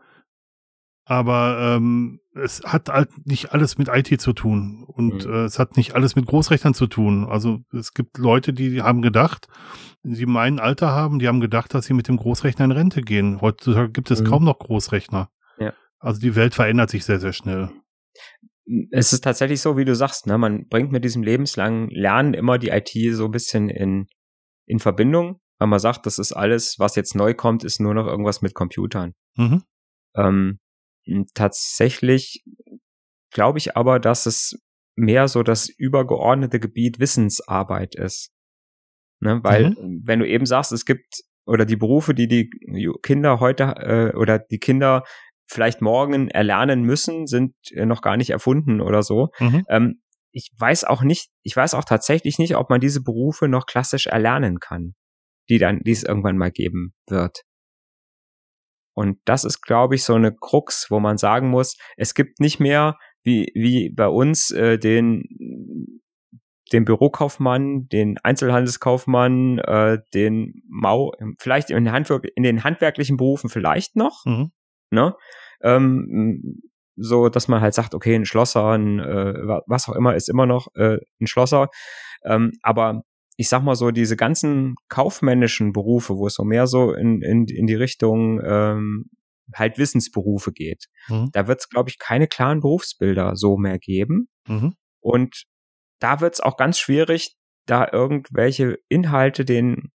[1.06, 5.34] aber ähm, es hat halt nicht alles mit IT zu tun und mhm.
[5.34, 7.26] äh, es hat nicht alles mit Großrechnern zu tun.
[7.26, 9.48] Also es gibt Leute, die haben gedacht,
[10.04, 13.42] sie mein Alter haben, die haben gedacht, dass sie mit dem Großrechner in Rente gehen.
[13.42, 14.26] Heutzutage gibt es mhm.
[14.26, 15.30] kaum noch Großrechner.
[15.60, 15.74] Ja.
[16.00, 17.70] Also die Welt verändert sich sehr, sehr schnell.
[18.92, 20.38] Es ist tatsächlich so, wie du sagst, ne?
[20.38, 24.08] man bringt mit diesem lebenslangen Lernen immer die IT so ein bisschen in,
[24.66, 28.08] in Verbindung, weil man sagt, das ist alles, was jetzt neu kommt, ist nur noch
[28.08, 29.14] irgendwas mit Computern.
[29.36, 29.64] Mhm.
[30.16, 30.60] Ähm,
[31.34, 32.44] Tatsächlich
[33.32, 34.60] glaube ich aber, dass es
[34.96, 38.32] mehr so das übergeordnete Gebiet Wissensarbeit ist.
[39.20, 39.40] Ne?
[39.44, 40.02] Weil, mhm.
[40.06, 42.50] wenn du eben sagst, es gibt oder die Berufe, die die
[43.02, 45.04] Kinder heute äh, oder die Kinder
[45.48, 49.30] vielleicht morgen erlernen müssen, sind äh, noch gar nicht erfunden oder so.
[49.40, 49.66] Mhm.
[49.68, 53.66] Ähm, ich weiß auch nicht, ich weiß auch tatsächlich nicht, ob man diese Berufe noch
[53.66, 54.96] klassisch erlernen kann,
[55.50, 57.44] die dann, die es irgendwann mal geben wird.
[58.94, 62.60] Und das ist, glaube ich, so eine Krux, wo man sagen muss, es gibt nicht
[62.60, 65.24] mehr wie, wie bei uns äh, den,
[66.72, 73.96] den Bürokaufmann, den Einzelhandelskaufmann, äh, den Mau, vielleicht in, Handwerk, in den handwerklichen Berufen vielleicht
[73.96, 74.52] noch, mhm.
[74.92, 75.16] ne?
[75.62, 76.62] Ähm,
[76.96, 79.34] so, dass man halt sagt, okay, ein Schlosser, ein, äh,
[79.66, 81.70] was auch immer, ist immer noch äh, ein Schlosser.
[82.24, 83.04] Ähm, aber
[83.36, 87.46] ich sag mal so, diese ganzen kaufmännischen Berufe, wo es so mehr so in, in,
[87.48, 89.06] in die Richtung ähm,
[89.54, 91.30] halt Wissensberufe geht, mhm.
[91.34, 94.28] da wird es, glaube ich, keine klaren Berufsbilder so mehr geben.
[94.48, 94.76] Mhm.
[95.00, 95.44] Und
[96.00, 99.92] da wird es auch ganz schwierig, da irgendwelche Inhalte den,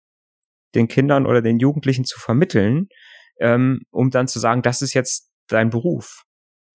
[0.74, 2.88] den Kindern oder den Jugendlichen zu vermitteln,
[3.40, 6.24] ähm, um dann zu sagen, das ist jetzt dein Beruf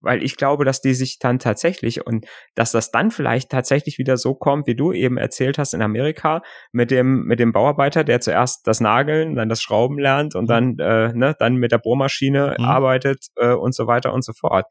[0.04, 4.18] weil ich glaube, dass die sich dann tatsächlich und dass das dann vielleicht tatsächlich wieder
[4.18, 8.20] so kommt, wie du eben erzählt hast in Amerika mit dem mit dem Bauarbeiter, der
[8.20, 10.48] zuerst das Nageln, dann das Schrauben lernt und mhm.
[10.48, 12.66] dann äh, ne, dann mit der Bohrmaschine mhm.
[12.66, 14.66] arbeitet äh, und so weiter und so fort,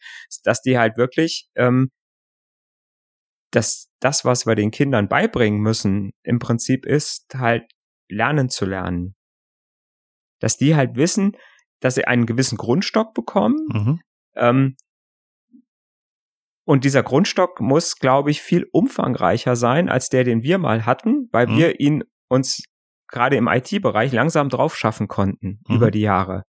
[0.45, 1.91] dass die halt wirklich ähm,
[3.51, 7.71] dass das, was wir den Kindern beibringen müssen, im Prinzip ist halt
[8.09, 9.15] lernen zu lernen,
[10.41, 11.37] dass die halt wissen,
[11.81, 14.01] dass sie einen gewissen Grundstock bekommen, mhm.
[14.37, 14.77] ähm,
[16.65, 21.29] und dieser Grundstock muss, glaube ich, viel umfangreicher sein als der, den wir mal hatten,
[21.33, 21.57] weil mhm.
[21.57, 22.65] wir ihn uns
[23.09, 25.77] gerade im IT-Bereich langsam drauf schaffen konnten mhm.
[25.77, 26.45] über die Jahre.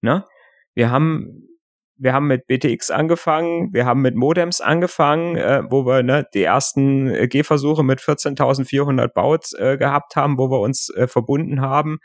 [0.00, 0.24] Ne?
[0.74, 1.46] Wir haben
[1.98, 6.42] wir haben mit BTX angefangen, wir haben mit Modems angefangen, äh, wo wir ne, die
[6.42, 11.98] ersten äh, Gehversuche mit 14.400 Baut äh, gehabt haben, wo wir uns äh, verbunden haben.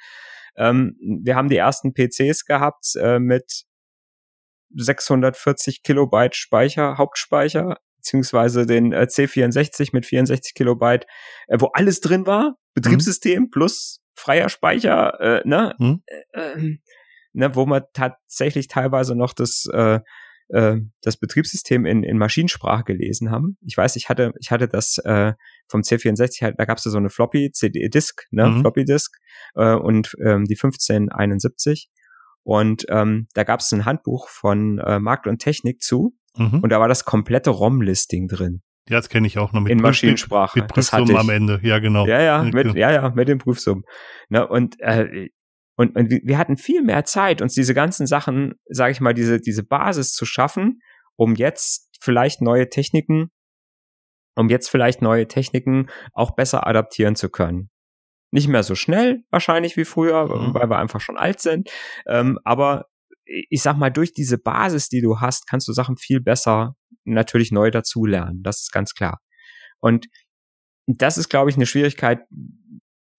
[0.55, 3.65] Ähm, wir haben die ersten PCs gehabt äh, mit
[4.75, 11.05] 640 Kilobyte Speicher, Hauptspeicher, beziehungsweise den äh, C64 mit 64 Kilobyte,
[11.47, 13.49] äh, wo alles drin war, Betriebssystem mhm.
[13.51, 16.03] plus freier Speicher, äh, ne, mhm.
[16.33, 16.77] äh,
[17.33, 19.99] ne, wo man tatsächlich teilweise noch das äh,
[20.49, 23.57] äh, das Betriebssystem in, in Maschinensprache gelesen haben.
[23.65, 25.33] Ich weiß, ich hatte ich hatte das äh,
[25.67, 28.61] vom C64 halt, da gab es so eine Floppy CD Disk, ne, mhm.
[28.61, 29.17] Floppy Disk
[29.55, 31.89] äh, und ähm, die 1571
[32.43, 36.15] und ähm, da gab es ein Handbuch von äh, Markt und Technik zu.
[36.35, 36.59] Mhm.
[36.61, 38.61] Und da war das komplette ROM-Listing drin.
[38.89, 40.59] Ja, das kenne ich auch noch mit in Prüf Maschinensprache.
[40.59, 42.07] Mit, mit Prüfsummen am Ende, ja genau.
[42.07, 42.75] Ja, ja, mit, genau.
[42.75, 43.83] ja, ja, mit den Prüfsummen.
[44.29, 45.29] Ne, und, äh,
[45.77, 49.39] und, und wir hatten viel mehr Zeit, uns diese ganzen Sachen, sage ich mal, diese,
[49.39, 50.79] diese Basis zu schaffen,
[51.15, 53.29] um jetzt vielleicht neue Techniken,
[54.35, 57.69] um jetzt vielleicht neue Techniken auch besser adaptieren zu können.
[58.31, 60.53] Nicht mehr so schnell wahrscheinlich wie früher, mhm.
[60.53, 61.69] weil wir einfach schon alt sind.
[62.07, 62.85] Ähm, aber
[63.25, 67.51] ich sag mal, durch diese Basis, die du hast, kannst du Sachen viel besser natürlich
[67.51, 68.41] neu dazulernen.
[68.43, 69.19] Das ist ganz klar.
[69.79, 70.07] Und
[70.87, 72.19] das ist, glaube ich, eine Schwierigkeit.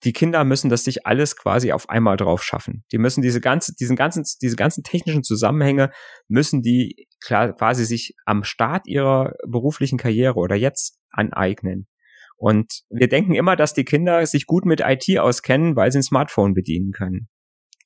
[0.05, 2.85] Die Kinder müssen das sich alles quasi auf einmal drauf schaffen.
[2.90, 5.90] Die müssen diese ganze, diesen ganzen, diese ganzen technischen Zusammenhänge
[6.29, 11.87] müssen die klar quasi sich am Start ihrer beruflichen Karriere oder jetzt aneignen.
[12.42, 16.02] Und wir denken immer, dass die Kinder sich gut mit IT auskennen, weil sie ein
[16.02, 17.28] Smartphone bedienen können.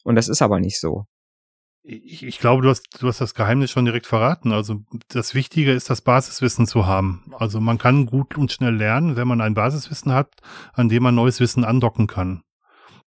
[0.02, 1.04] Und das ist aber nicht so.
[1.82, 4.52] Ich, ich glaube, du hast, du hast das Geheimnis schon direkt verraten.
[4.52, 4.76] Also
[5.08, 7.34] das Wichtige ist, das Basiswissen zu haben.
[7.38, 10.32] Also man kann gut und schnell lernen, wenn man ein Basiswissen hat,
[10.72, 12.42] an dem man neues Wissen andocken kann.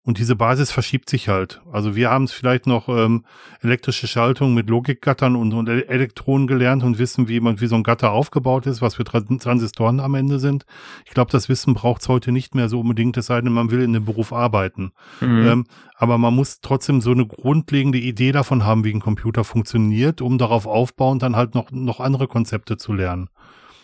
[0.09, 1.61] Und diese Basis verschiebt sich halt.
[1.71, 3.25] Also wir haben es vielleicht noch ähm,
[3.61, 7.83] elektrische Schaltung mit Logikgattern und, und Elektronen gelernt und wissen, wie man wie so ein
[7.83, 10.65] Gatter aufgebaut ist, was für Transistoren am Ende sind.
[11.05, 13.69] Ich glaube, das Wissen braucht es heute nicht mehr so unbedingt, es sei denn, man
[13.69, 14.93] will in dem Beruf arbeiten.
[15.21, 15.47] Mhm.
[15.47, 20.21] Ähm, aber man muss trotzdem so eine grundlegende Idee davon haben, wie ein Computer funktioniert,
[20.21, 23.29] um darauf aufbauend dann halt noch, noch andere Konzepte zu lernen.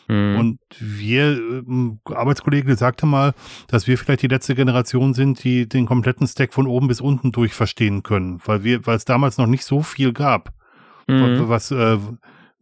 [0.07, 0.37] Mhm.
[0.37, 3.33] Und wir, ähm, Arbeitskollege sagte mal,
[3.67, 7.31] dass wir vielleicht die letzte Generation sind, die den kompletten Stack von oben bis unten
[7.31, 10.53] durch verstehen können, weil wir, weil es damals noch nicht so viel gab,
[11.07, 11.47] mhm.
[11.47, 11.97] was, äh,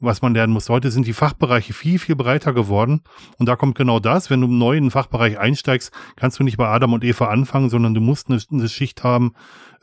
[0.03, 0.69] was man lernen muss.
[0.69, 3.01] Heute sind die Fachbereiche viel, viel breiter geworden.
[3.39, 4.29] Und da kommt genau das.
[4.29, 7.69] Wenn du neu in den Fachbereich einsteigst, kannst du nicht bei Adam und Eva anfangen,
[7.69, 9.33] sondern du musst eine, eine Schicht haben,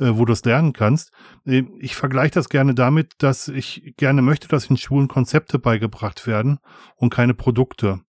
[0.08, 1.12] wo du es lernen kannst.
[1.46, 6.26] Äh, ich vergleiche das gerne damit, dass ich gerne möchte, dass in Schulen Konzepte beigebracht
[6.26, 6.58] werden
[6.96, 8.00] und keine Produkte.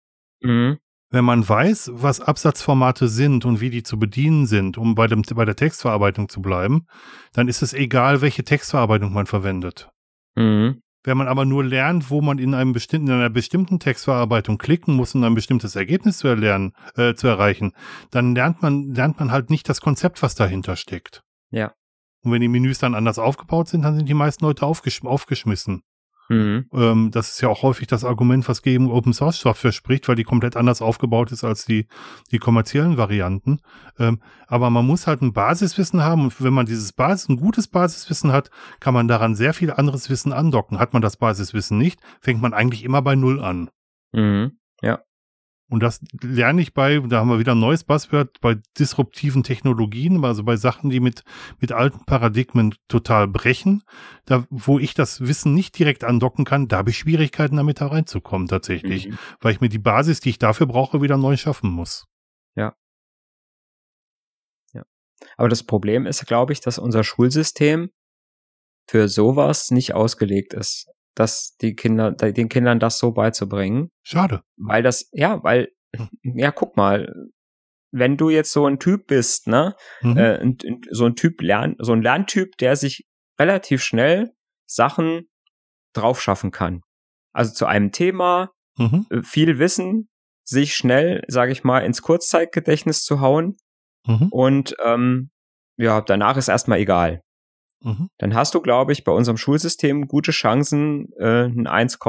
[0.42, 0.78] Mhm.
[1.14, 5.24] Wenn man weiß, was Absatzformate sind und wie die zu bedienen sind, um bei, dem,
[5.36, 6.88] bei der Textverarbeitung zu bleiben,
[7.34, 9.90] dann ist es egal, welche Textverarbeitung man verwendet.
[10.36, 10.82] Mhm.
[11.04, 14.96] Wenn man aber nur lernt, wo man in einem bestimmten, in einer bestimmten Textverarbeitung klicken
[14.96, 17.74] muss, um ein bestimmtes Ergebnis zu erlernen, äh, zu erreichen,
[18.12, 21.24] dann lernt man, lernt man halt nicht das Konzept, was dahinter steckt.
[21.50, 21.74] Ja.
[22.24, 25.84] Und wenn die Menüs dann anders aufgebaut sind, dann sind die meisten Leute aufgesch aufgeschmissen.
[26.32, 26.68] Mhm.
[26.72, 30.16] Ähm, das ist ja auch häufig das Argument, was gegen Open Source Software spricht, weil
[30.16, 31.88] die komplett anders aufgebaut ist als die,
[32.32, 33.60] die kommerziellen Varianten.
[34.00, 37.68] Ähm, aber man muss halt ein Basiswissen haben und wenn man dieses Basis, ein gutes
[37.68, 40.80] Basiswissen hat, kann man daran sehr viel anderes Wissen andocken.
[40.80, 43.70] Hat man das Basiswissen nicht, fängt man eigentlich immer bei Null an.
[44.14, 44.54] Mhm.
[44.82, 45.02] Ja.
[45.72, 50.24] Und das lerne ich bei, da haben wir wieder ein neues Buzzword, bei disruptiven Technologien,
[50.26, 51.24] also bei Sachen, die mit,
[51.60, 53.82] mit alten Paradigmen total brechen.
[54.26, 57.88] Da, wo ich das Wissen nicht direkt andocken kann, da habe ich Schwierigkeiten damit da
[57.88, 59.18] reinzukommen tatsächlich, mhm.
[59.40, 62.06] weil ich mir die Basis, die ich dafür brauche, wieder neu schaffen muss.
[62.58, 62.76] Ja.
[64.74, 64.84] Ja.
[65.38, 67.92] Aber das Problem ist, glaube ich, dass unser Schulsystem
[68.90, 73.90] für sowas nicht ausgelegt ist dass die Kinder, den Kindern das so beizubringen.
[74.04, 74.42] Schade.
[74.58, 76.10] Weil das, ja, weil, hm.
[76.38, 77.12] ja, guck mal,
[77.92, 80.18] wenn du jetzt so ein Typ bist, ne, mhm.
[80.18, 80.56] äh,
[80.92, 83.06] so ein Typ lern, so ein Lerntyp, der sich
[83.40, 84.32] relativ schnell
[84.66, 85.30] Sachen
[85.94, 86.82] drauf schaffen kann.
[87.34, 89.06] Also zu einem Thema, mhm.
[89.10, 90.10] Äh, viel Wissen,
[90.44, 93.58] sich schnell, sage ich mal, ins Kurzzeitgedächtnis zu hauen
[94.08, 94.30] mhm.
[94.32, 95.32] und ähm,
[95.78, 97.22] ja, danach ist erstmal egal.
[97.82, 98.10] Mhm.
[98.18, 102.00] Dann hast du, glaube ich, bei unserem Schulsystem gute Chancen, äh, ein 1,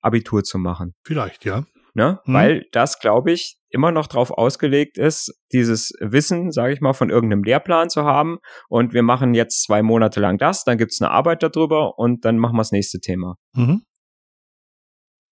[0.00, 0.94] Abitur zu machen.
[1.04, 1.64] Vielleicht, ja.
[1.94, 2.20] Ne?
[2.26, 2.34] Mhm.
[2.34, 7.10] Weil das, glaube ich, immer noch darauf ausgelegt ist, dieses Wissen, sage ich mal, von
[7.10, 8.38] irgendeinem Lehrplan zu haben.
[8.68, 12.38] Und wir machen jetzt zwei Monate lang das, dann gibt's eine Arbeit darüber und dann
[12.38, 13.36] machen wir das nächste Thema.
[13.54, 13.82] Mhm.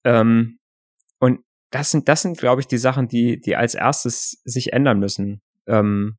[0.05, 0.59] Ähm,
[1.21, 4.99] und das sind, das sind, glaube ich, die Sachen, die, die als erstes sich ändern
[4.99, 5.43] müssen.
[5.67, 6.17] Ähm,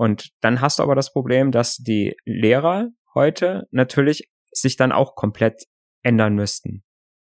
[0.00, 5.14] und dann hast du aber das Problem, dass die Lehrer heute natürlich sich dann auch
[5.14, 5.64] komplett
[6.02, 6.84] ändern müssten.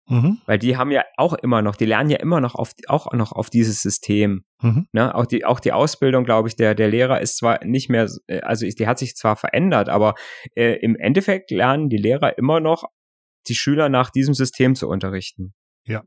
[0.10, 0.41] Mhm.
[0.45, 3.32] Weil die haben ja auch immer noch, die lernen ja immer noch auf, auch noch
[3.32, 4.43] auf dieses System.
[4.62, 4.86] Mhm.
[4.91, 5.15] Ne?
[5.15, 8.41] Auch die, auch die Ausbildung, glaube ich, der, der Lehrer ist zwar nicht mehr, äh,
[8.41, 10.15] also die hat sich zwar verändert, aber
[10.53, 12.84] äh, im Endeffekt lernen die Lehrer immer noch,
[13.47, 15.53] die Schüler nach diesem System zu unterrichten.
[15.86, 16.03] Ja.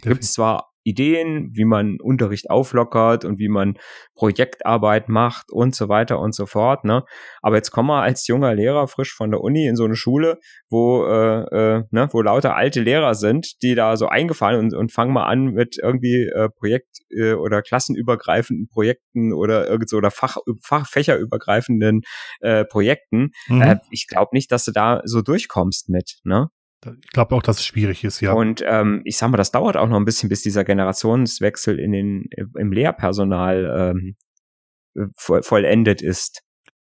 [0.00, 3.78] Gibt es zwar Ideen, wie man Unterricht auflockert und wie man
[4.14, 6.84] Projektarbeit macht und so weiter und so fort.
[6.84, 7.04] Ne?
[7.42, 10.38] Aber jetzt komm mal als junger Lehrer frisch von der Uni in so eine Schule,
[10.68, 14.92] wo, äh, äh, ne, wo lauter alte Lehrer sind, die da so eingefallen und, und
[14.92, 20.10] fangen mal an mit irgendwie äh, Projekt- äh, oder klassenübergreifenden Projekten oder irgend so oder
[20.10, 22.02] Fach, Fach fächerübergreifenden
[22.40, 23.30] äh, Projekten.
[23.48, 23.62] Mhm.
[23.62, 26.18] Äh, ich glaube nicht, dass du da so durchkommst mit.
[26.24, 26.48] Ne?
[27.02, 28.32] Ich glaube auch, dass es schwierig ist, ja.
[28.32, 31.92] Und ähm, ich sag mal, das dauert auch noch ein bisschen, bis dieser Generationswechsel in
[31.92, 32.24] den,
[32.56, 34.16] im Lehrpersonal ähm,
[35.16, 36.42] vollendet ist.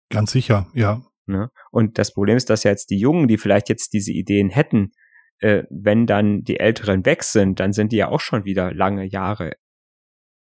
[0.10, 1.02] Ganz sicher, ja.
[1.26, 1.50] Ne?
[1.72, 4.92] Und das Problem ist, dass ja jetzt die Jungen, die vielleicht jetzt diese Ideen hätten,
[5.40, 9.06] äh, wenn dann die Älteren weg sind, dann sind die ja auch schon wieder lange
[9.06, 9.54] Jahre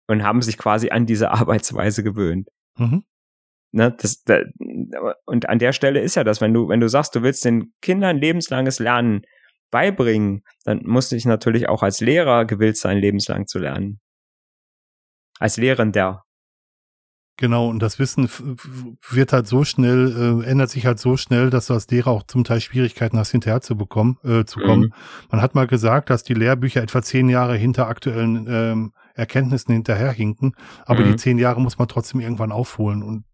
[0.09, 2.49] und haben sich quasi an diese Arbeitsweise gewöhnt.
[2.77, 3.05] Mhm.
[3.73, 4.41] Ne, das, da,
[5.27, 7.73] und an der Stelle ist ja das, wenn du, wenn du sagst, du willst den
[7.81, 9.23] Kindern lebenslanges Lernen
[9.71, 14.01] beibringen, dann musste ich natürlich auch als Lehrer gewillt sein, lebenslang zu lernen.
[15.39, 16.25] Als Lehrender.
[17.41, 18.29] Genau, und das Wissen
[19.09, 22.25] wird halt so schnell, äh, ändert sich halt so schnell, dass du als Lehrer auch
[22.25, 24.83] zum Teil Schwierigkeiten hast, hinterher zu bekommen, äh, zu kommen.
[24.83, 24.93] Mhm.
[25.31, 30.55] Man hat mal gesagt, dass die Lehrbücher etwa zehn Jahre hinter aktuellen ähm, Erkenntnissen hinterherhinken,
[30.85, 31.13] aber mhm.
[31.13, 33.03] die zehn Jahre muss man trotzdem irgendwann aufholen.
[33.03, 33.25] Und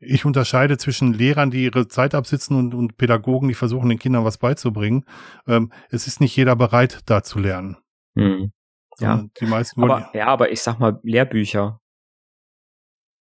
[0.00, 4.24] ich unterscheide zwischen Lehrern, die ihre Zeit absitzen und, und Pädagogen, die versuchen, den Kindern
[4.24, 5.04] was beizubringen.
[5.46, 7.76] Ähm, es ist nicht jeder bereit, da zu lernen.
[8.14, 8.52] Mhm.
[8.98, 9.24] Ja.
[9.40, 11.80] die meisten aber, ja, aber ich sag mal, Lehrbücher.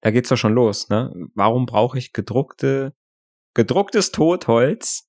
[0.01, 1.13] da geht's doch schon los, ne?
[1.35, 2.93] Warum brauche ich gedruckte,
[3.53, 5.07] gedrucktes Totholz,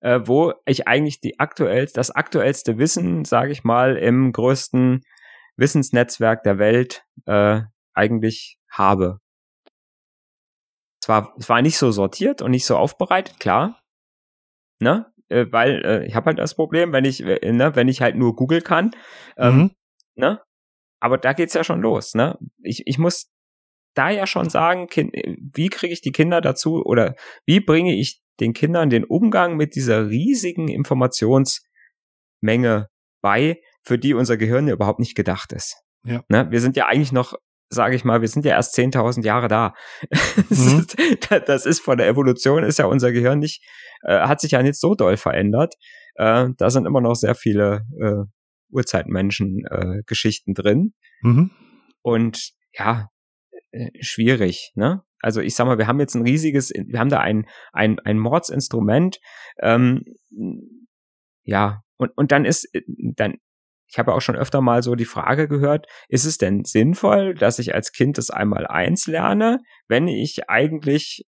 [0.00, 5.02] äh, wo ich eigentlich die aktuell, das aktuellste Wissen, sage ich mal, im größten
[5.56, 9.20] Wissensnetzwerk der Welt äh, eigentlich habe.
[11.08, 13.82] Zwar, es war nicht so sortiert und nicht so aufbereitet, klar,
[14.78, 15.10] ne?
[15.30, 18.14] Äh, weil äh, ich habe halt das Problem, wenn ich, äh, ne, wenn ich halt
[18.14, 18.90] nur Google kann,
[19.38, 19.70] ähm, mhm.
[20.16, 20.42] ne?
[21.00, 22.36] Aber da geht's ja schon los, ne?
[22.62, 23.30] Ich, ich muss
[23.94, 27.14] da ja schon sagen, kind, wie kriege ich die Kinder dazu oder
[27.46, 32.90] wie bringe ich den Kindern den Umgang mit dieser riesigen Informationsmenge
[33.22, 35.82] bei, für die unser Gehirn ja überhaupt nicht gedacht ist.
[36.04, 36.22] Ja.
[36.28, 36.50] Ne?
[36.50, 37.32] Wir sind ja eigentlich noch,
[37.70, 39.74] sage ich mal, wir sind ja erst 10.000 Jahre da.
[40.48, 40.78] Das, mhm.
[40.78, 40.96] ist,
[41.46, 43.62] das, ist, von der Evolution ist ja unser Gehirn nicht,
[44.02, 45.74] äh, hat sich ja nicht so doll verändert.
[46.14, 48.24] Äh, da sind immer noch sehr viele äh,
[48.70, 50.94] Urzeitmenschen-Geschichten äh, drin.
[51.22, 51.50] Mhm.
[52.02, 53.08] Und ja,
[53.70, 55.02] äh, schwierig, ne?
[55.20, 58.18] Also ich sag mal, wir haben jetzt ein riesiges, wir haben da ein, ein, ein
[58.18, 59.18] Mordsinstrument,
[59.60, 60.04] ähm,
[61.42, 63.34] ja, und, und dann ist, äh, dann,
[63.90, 67.58] ich habe auch schon öfter mal so die Frage gehört, ist es denn sinnvoll, dass
[67.58, 71.24] ich als Kind das einmal eins lerne, wenn ich eigentlich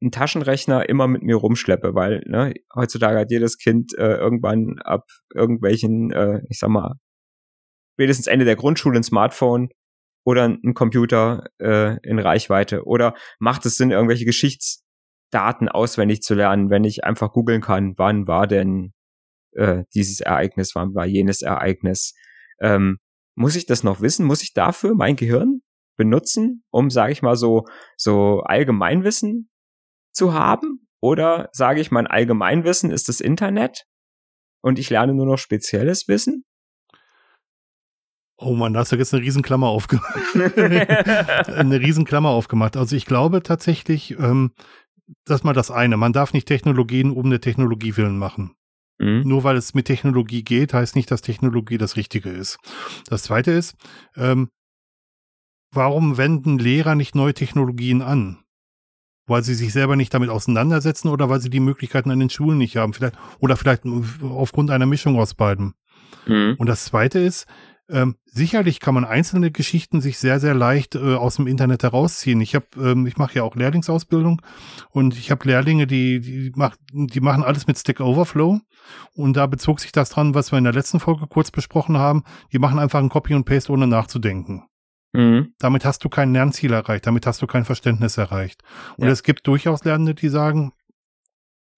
[0.00, 5.06] einen Taschenrechner immer mit mir rumschleppe, weil ne, heutzutage hat jedes Kind äh, irgendwann ab
[5.34, 6.94] irgendwelchen, äh, ich sag mal,
[7.94, 9.70] spätestens Ende der Grundschule ein Smartphone
[10.24, 12.84] oder ein Computer äh, in Reichweite?
[12.84, 18.28] Oder macht es Sinn, irgendwelche Geschichtsdaten auswendig zu lernen, wenn ich einfach googeln kann, wann
[18.28, 18.92] war denn
[19.58, 22.14] äh, dieses Ereignis, wann war jenes Ereignis?
[22.60, 22.98] Ähm,
[23.34, 24.26] muss ich das noch wissen?
[24.26, 25.60] Muss ich dafür mein Gehirn
[25.96, 27.64] benutzen, um, sage ich mal, so,
[27.96, 29.50] so Allgemeinwissen
[30.12, 30.88] zu haben?
[31.00, 33.84] Oder sage ich, mein Allgemeinwissen ist das Internet
[34.62, 36.44] und ich lerne nur noch spezielles Wissen?
[38.40, 40.14] Oh man, da hast du jetzt eine Riesenklammer aufgemacht.
[40.36, 42.76] eine Riesenklammer aufgemacht.
[42.76, 44.52] Also ich glaube tatsächlich, ähm,
[45.24, 45.96] das mal das eine.
[45.96, 48.54] Man darf nicht Technologien um der Technologie willen machen.
[48.98, 49.22] Mhm.
[49.24, 52.58] Nur weil es mit Technologie geht, heißt nicht, dass Technologie das Richtige ist.
[53.08, 53.76] Das zweite ist,
[54.16, 54.48] ähm,
[55.72, 58.38] warum wenden Lehrer nicht neue Technologien an?
[59.26, 62.58] Weil sie sich selber nicht damit auseinandersetzen oder weil sie die Möglichkeiten an den Schulen
[62.58, 62.94] nicht haben.
[62.94, 63.82] Vielleicht, oder vielleicht
[64.22, 65.74] aufgrund einer Mischung aus beiden.
[66.26, 66.56] Mhm.
[66.58, 67.46] Und das zweite ist,
[67.90, 72.40] ähm, sicherlich kann man einzelne Geschichten sich sehr, sehr leicht äh, aus dem Internet herausziehen.
[72.40, 74.42] Ich habe, ähm, ich mache ja auch Lehrlingsausbildung
[74.90, 78.60] und ich habe Lehrlinge, die, die, mach, die machen alles mit Stack Overflow
[79.14, 82.24] und da bezog sich das dran, was wir in der letzten Folge kurz besprochen haben.
[82.52, 84.64] Die machen einfach ein Copy und Paste ohne nachzudenken.
[85.12, 85.54] Mhm.
[85.58, 88.62] Damit hast du kein Lernziel erreicht, damit hast du kein Verständnis erreicht.
[88.98, 89.12] Und ja.
[89.12, 90.72] es gibt durchaus Lernende, die sagen,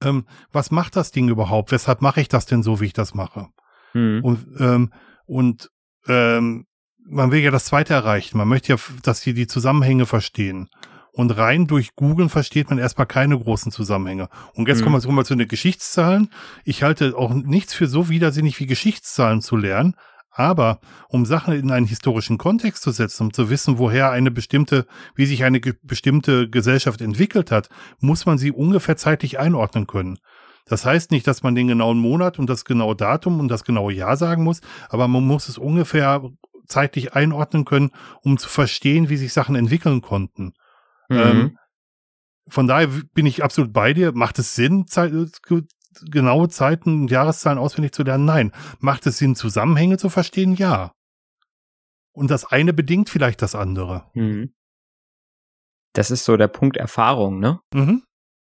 [0.02, 1.70] ähm, was macht das Ding überhaupt?
[1.70, 3.48] Weshalb mache ich das denn so, wie ich das mache?
[3.94, 4.24] Mhm.
[4.24, 4.92] Und, ähm,
[5.26, 5.70] und
[6.06, 6.66] ähm,
[7.04, 8.38] man will ja das Zweite erreichen.
[8.38, 10.68] Man möchte ja, dass sie die Zusammenhänge verstehen.
[11.12, 14.28] Und rein durch Googeln versteht man erstmal keine großen Zusammenhänge.
[14.54, 14.84] Und jetzt mhm.
[14.84, 16.30] kommen wir mal zu den Geschichtszahlen.
[16.64, 19.96] Ich halte auch nichts für so widersinnig wie Geschichtszahlen zu lernen.
[20.30, 24.86] Aber um Sachen in einen historischen Kontext zu setzen, um zu wissen, woher eine bestimmte,
[25.16, 30.18] wie sich eine ge bestimmte Gesellschaft entwickelt hat, muss man sie ungefähr zeitlich einordnen können.
[30.70, 33.92] Das heißt nicht, dass man den genauen Monat und das genaue Datum und das genaue
[33.92, 36.22] Jahr sagen muss, aber man muss es ungefähr
[36.64, 37.90] zeitlich einordnen können,
[38.22, 40.52] um zu verstehen, wie sich Sachen entwickeln konnten.
[41.08, 41.18] Mhm.
[41.18, 41.58] Ähm,
[42.46, 44.12] von daher bin ich absolut bei dir.
[44.12, 45.12] Macht es Sinn, Zeit,
[46.08, 48.24] genaue Zeiten und Jahreszahlen auswendig zu lernen?
[48.24, 48.52] Nein.
[48.78, 50.54] Macht es Sinn, Zusammenhänge zu verstehen?
[50.54, 50.92] Ja.
[52.12, 54.04] Und das eine bedingt vielleicht das andere.
[54.14, 54.54] Mhm.
[55.94, 57.58] Das ist so der Punkt Erfahrung, ne?
[57.74, 58.04] Mhm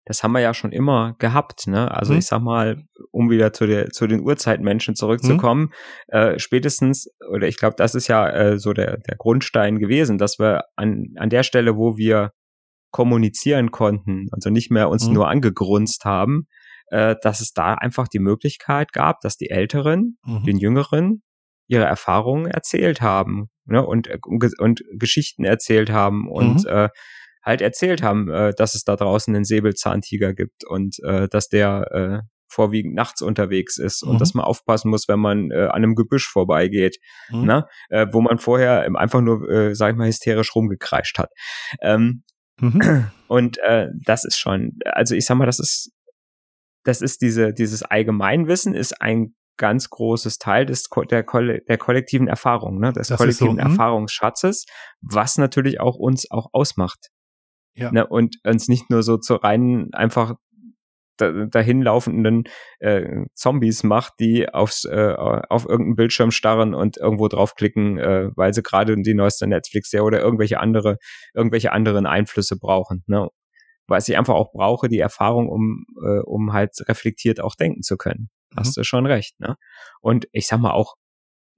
[0.05, 1.91] das haben wir ja schon immer gehabt, ne?
[1.91, 2.19] Also mhm.
[2.19, 5.71] ich sag mal, um wieder zu der zu den Urzeitmenschen zurückzukommen,
[6.11, 6.17] mhm.
[6.17, 10.39] äh, spätestens oder ich glaube, das ist ja äh, so der der Grundstein gewesen, dass
[10.39, 12.31] wir an an der Stelle, wo wir
[12.91, 15.13] kommunizieren konnten, also nicht mehr uns mhm.
[15.13, 16.47] nur angegrunzt haben,
[16.87, 20.43] äh, dass es da einfach die Möglichkeit gab, dass die Älteren mhm.
[20.43, 21.23] den Jüngeren
[21.67, 23.85] ihre Erfahrungen erzählt haben ne?
[23.85, 26.69] und, und, und Geschichten erzählt haben und mhm.
[26.69, 26.89] äh,
[27.43, 31.91] halt erzählt haben, äh, dass es da draußen einen Säbelzahntiger gibt und äh, dass der
[31.91, 34.11] äh, vorwiegend nachts unterwegs ist mhm.
[34.11, 36.97] und dass man aufpassen muss, wenn man äh, an einem Gebüsch vorbeigeht,
[37.29, 37.45] mhm.
[37.45, 37.67] ne?
[37.89, 41.31] äh, wo man vorher einfach nur, äh, sag ich mal, hysterisch rumgekreischt hat.
[41.81, 42.23] Ähm,
[42.59, 43.05] mhm.
[43.27, 45.91] Und äh, das ist schon, also ich sag mal, das ist,
[46.83, 52.79] das ist diese, dieses Allgemeinwissen ist ein ganz großes Teil des der, der kollektiven Erfahrung,
[52.79, 53.71] ne, des das kollektiven so, hm?
[53.71, 54.65] Erfahrungsschatzes,
[55.01, 57.09] was natürlich auch uns auch ausmacht.
[57.73, 57.91] Ja.
[57.91, 60.35] Ne, und uns nicht nur so zu rein einfach
[61.17, 62.43] da, dahinlaufenden
[62.79, 68.53] äh, Zombies macht, die aufs, äh, auf irgendeinen Bildschirm starren und irgendwo draufklicken, äh, weil
[68.53, 70.97] sie gerade die neueste Netflix-Serie oder irgendwelche andere,
[71.33, 73.03] irgendwelche anderen Einflüsse brauchen.
[73.07, 73.29] Ne?
[73.87, 77.97] Was ich einfach auch brauche, die Erfahrung, um, äh, um halt reflektiert auch denken zu
[77.97, 78.29] können.
[78.55, 78.81] Hast mhm.
[78.81, 79.39] du schon recht.
[79.39, 79.55] Ne?
[80.01, 80.95] Und ich sag mal auch,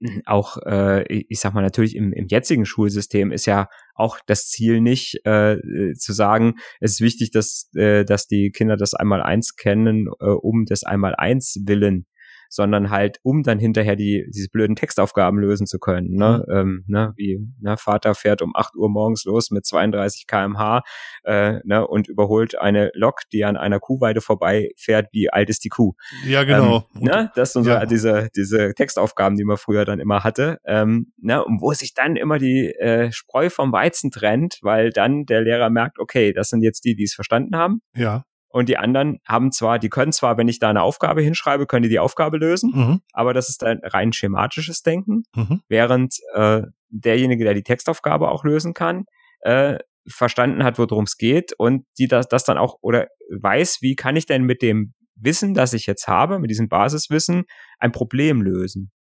[0.26, 4.80] auch, äh, ich sag mal, natürlich im, im jetzigen Schulsystem ist ja auch das Ziel
[4.80, 5.56] nicht äh,
[5.94, 10.24] zu sagen, es ist wichtig, dass, äh, dass die Kinder das einmal eins kennen, äh,
[10.26, 12.06] um das einmal eins willen
[12.54, 16.14] sondern halt, um dann hinterher die, diese blöden Textaufgaben lösen zu können.
[16.14, 16.44] Ne?
[16.46, 16.54] Mhm.
[16.54, 17.12] Ähm, ne?
[17.16, 17.76] Wie ne?
[17.76, 20.82] Vater fährt um 8 Uhr morgens los mit 32 kmh
[21.24, 21.84] äh, ne?
[21.84, 25.08] und überholt eine Lok, die an einer Kuhweide vorbeifährt.
[25.10, 25.94] Wie alt ist die Kuh?
[26.26, 26.84] Ja, genau.
[26.94, 27.32] Ähm, ne?
[27.34, 27.86] Das sind so ja.
[27.86, 30.58] diese, diese Textaufgaben, die man früher dann immer hatte.
[30.64, 31.44] Ähm, ne?
[31.44, 35.70] Und wo sich dann immer die äh, Spreu vom Weizen trennt, weil dann der Lehrer
[35.70, 37.80] merkt, okay, das sind jetzt die, die es verstanden haben.
[37.96, 38.24] Ja.
[38.54, 41.82] Und die anderen haben zwar, die können zwar, wenn ich da eine Aufgabe hinschreibe, können
[41.82, 43.00] die die Aufgabe lösen, mhm.
[43.12, 45.62] aber das ist ein rein schematisches Denken, mhm.
[45.66, 49.06] während äh, derjenige, der die Textaufgabe auch lösen kann,
[49.40, 53.96] äh, verstanden hat, worum es geht und die das, das dann auch oder weiß, wie
[53.96, 57.46] kann ich denn mit dem Wissen, das ich jetzt habe, mit diesem Basiswissen,
[57.80, 58.92] ein Problem lösen.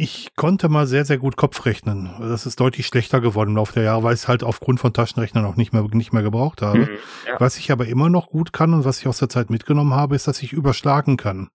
[0.00, 2.08] Ich konnte mal sehr, sehr gut Kopf rechnen.
[2.20, 4.92] Das ist deutlich schlechter geworden im Laufe der Jahre, weil ich es halt aufgrund von
[4.92, 6.78] Taschenrechnern auch nicht mehr, nicht mehr gebraucht habe.
[6.78, 6.88] Mhm,
[7.26, 7.40] ja.
[7.40, 10.14] Was ich aber immer noch gut kann und was ich aus der Zeit mitgenommen habe,
[10.14, 11.48] ist, dass ich überschlagen kann.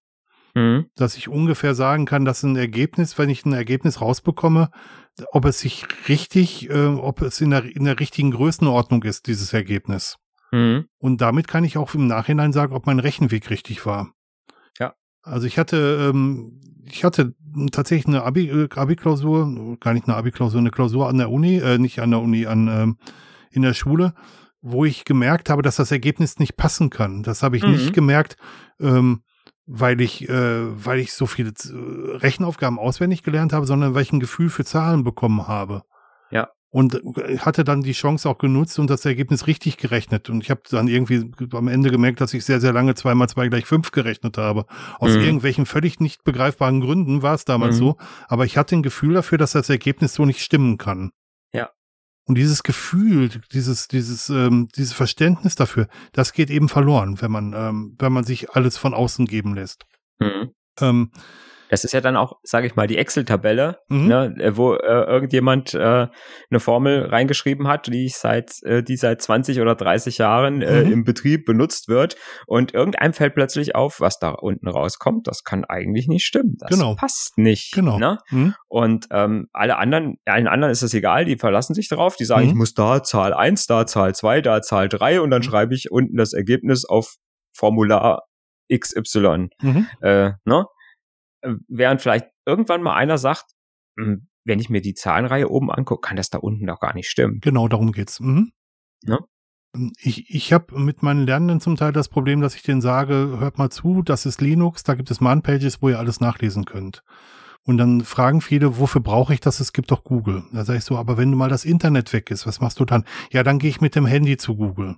[0.55, 0.87] Mhm.
[0.95, 4.71] Dass ich ungefähr sagen kann, dass ein Ergebnis, wenn ich ein Ergebnis rausbekomme,
[5.31, 9.53] ob es sich richtig, äh, ob es in der, in der richtigen Größenordnung ist, dieses
[9.53, 10.17] Ergebnis.
[10.51, 10.87] Mhm.
[10.97, 14.11] Und damit kann ich auch im Nachhinein sagen, ob mein Rechenweg richtig war.
[14.79, 14.95] Ja.
[15.21, 17.35] Also ich hatte, ähm, ich hatte
[17.71, 21.77] tatsächlich eine Abi, äh, Abi-Klausur, gar nicht eine Abi-Klausur, eine Klausur an der Uni, äh,
[21.77, 22.97] nicht an der Uni, an ähm,
[23.51, 24.13] in der Schule,
[24.61, 27.23] wo ich gemerkt habe, dass das Ergebnis nicht passen kann.
[27.23, 27.71] Das habe ich mhm.
[27.71, 28.37] nicht gemerkt,
[28.79, 29.21] ähm,
[29.65, 34.11] weil ich, äh, weil ich so viele äh, Rechenaufgaben auswendig gelernt habe, sondern weil ich
[34.11, 35.83] ein Gefühl für Zahlen bekommen habe.
[36.31, 36.99] Ja und
[37.37, 40.31] hatte dann die Chance auch genutzt und das Ergebnis richtig gerechnet.
[40.31, 43.27] Und ich habe dann irgendwie am Ende gemerkt, dass ich sehr, sehr lange zwei mal
[43.27, 44.65] zwei gleich fünf gerechnet habe.
[44.97, 45.21] Aus mhm.
[45.21, 47.79] irgendwelchen völlig nicht begreifbaren Gründen war es damals mhm.
[47.79, 47.97] so.
[48.27, 51.11] Aber ich hatte ein Gefühl dafür, dass das Ergebnis so nicht stimmen kann.
[51.53, 51.69] Ja.
[52.25, 57.53] Und dieses Gefühl, dieses, dieses, ähm, dieses Verständnis dafür, das geht eben verloren, wenn man,
[57.53, 59.85] ähm, wenn man sich alles von außen geben lässt.
[60.17, 60.49] Mhm.
[60.81, 61.11] Ähm,
[61.73, 64.07] das ist ja dann auch, sage ich mal, die Excel-Tabelle, mhm.
[64.07, 66.07] ne, äh, wo äh, irgendjemand äh,
[66.47, 70.83] eine Formel reingeschrieben hat, die ich seit, äh, die seit 20 oder 30 Jahren äh,
[70.83, 70.91] mhm.
[70.91, 72.15] im Betrieb benutzt wird.
[72.45, 75.25] Und irgendeinem fällt plötzlich auf, was da unten rauskommt.
[75.25, 76.57] Das kann eigentlich nicht stimmen.
[76.59, 76.93] Das genau.
[76.93, 77.73] passt nicht.
[77.73, 77.97] Genau.
[77.97, 78.19] Ne?
[78.29, 78.53] Mhm.
[78.67, 82.45] Und ähm, alle anderen, allen anderen ist es egal, die verlassen sich darauf, die sagen,
[82.45, 82.59] ich mhm.
[82.59, 85.45] muss da Zahl 1, da Zahl 2, da Zahl 3 und dann mhm.
[85.45, 87.15] schreibe ich unten das Ergebnis auf
[87.51, 88.21] Formular
[88.71, 89.49] XY.
[89.61, 89.87] Mhm.
[90.01, 90.65] Äh, ne?
[91.67, 93.45] Während vielleicht irgendwann mal einer sagt,
[93.97, 97.09] hm, wenn ich mir die Zahlenreihe oben angucke, kann das da unten doch gar nicht
[97.09, 97.39] stimmen.
[97.41, 98.19] Genau, darum geht's.
[98.19, 98.51] Mhm.
[99.03, 99.19] Ne?
[99.99, 103.57] Ich, ich habe mit meinen Lernenden zum Teil das Problem, dass ich denen sage, hört
[103.57, 107.03] mal zu, das ist Linux, da gibt es Man-Pages, wo ihr alles nachlesen könnt.
[107.65, 109.61] Und dann fragen viele, wofür brauche ich das?
[109.61, 110.43] Es gibt doch Google.
[110.51, 112.85] Da sage ich so, aber wenn du mal das Internet weg ist, was machst du
[112.85, 113.05] dann?
[113.31, 114.97] Ja, dann gehe ich mit dem Handy zu Google.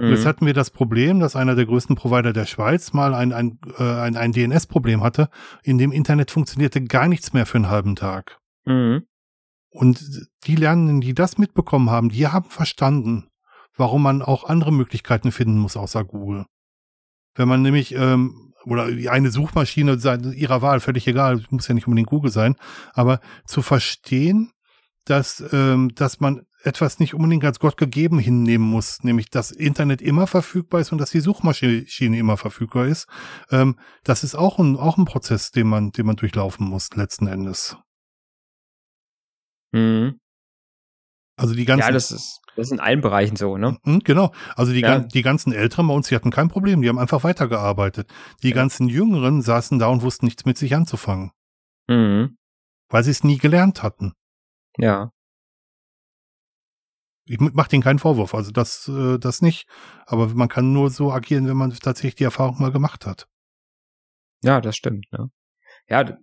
[0.00, 0.28] Und jetzt mhm.
[0.28, 3.82] hatten wir das Problem, dass einer der größten Provider der Schweiz mal ein, ein, äh,
[3.82, 5.28] ein, ein DNS-Problem hatte.
[5.62, 8.40] In dem Internet funktionierte gar nichts mehr für einen halben Tag.
[8.64, 9.02] Mhm.
[9.70, 13.28] Und die Lernenden, die das mitbekommen haben, die haben verstanden,
[13.76, 16.46] warum man auch andere Möglichkeiten finden muss außer Google.
[17.34, 19.98] Wenn man nämlich, ähm, oder eine Suchmaschine
[20.34, 22.56] ihrer Wahl, völlig egal, muss ja nicht unbedingt Google sein,
[22.92, 24.50] aber zu verstehen,
[25.04, 30.02] dass, ähm, dass man etwas nicht unbedingt als Gott gegeben hinnehmen muss, nämlich dass Internet
[30.02, 33.06] immer verfügbar ist und dass die Suchmaschine immer verfügbar ist.
[33.50, 37.26] Ähm, das ist auch ein, auch ein Prozess, den man, den man durchlaufen muss, letzten
[37.26, 37.76] Endes.
[39.72, 40.20] Mhm.
[41.36, 41.86] Also die ganzen.
[41.86, 43.78] Ja, das ist, das ist in allen Bereichen so, ne?
[43.84, 44.32] Mhm, genau.
[44.56, 44.98] Also die, ja.
[44.98, 48.12] die ganzen Älteren bei uns, die hatten kein Problem, die haben einfach weitergearbeitet.
[48.42, 48.54] Die ja.
[48.54, 51.30] ganzen Jüngeren saßen da und wussten nichts mit sich anzufangen.
[51.88, 52.36] Mhm.
[52.90, 54.12] Weil sie es nie gelernt hatten.
[54.76, 55.10] Ja
[57.30, 59.68] ich mache denen keinen Vorwurf, also das, äh, das nicht.
[60.06, 63.28] Aber man kann nur so agieren, wenn man tatsächlich die Erfahrung mal gemacht hat.
[64.42, 65.06] Ja, das stimmt.
[65.12, 65.30] Ne?
[65.88, 66.16] Ja,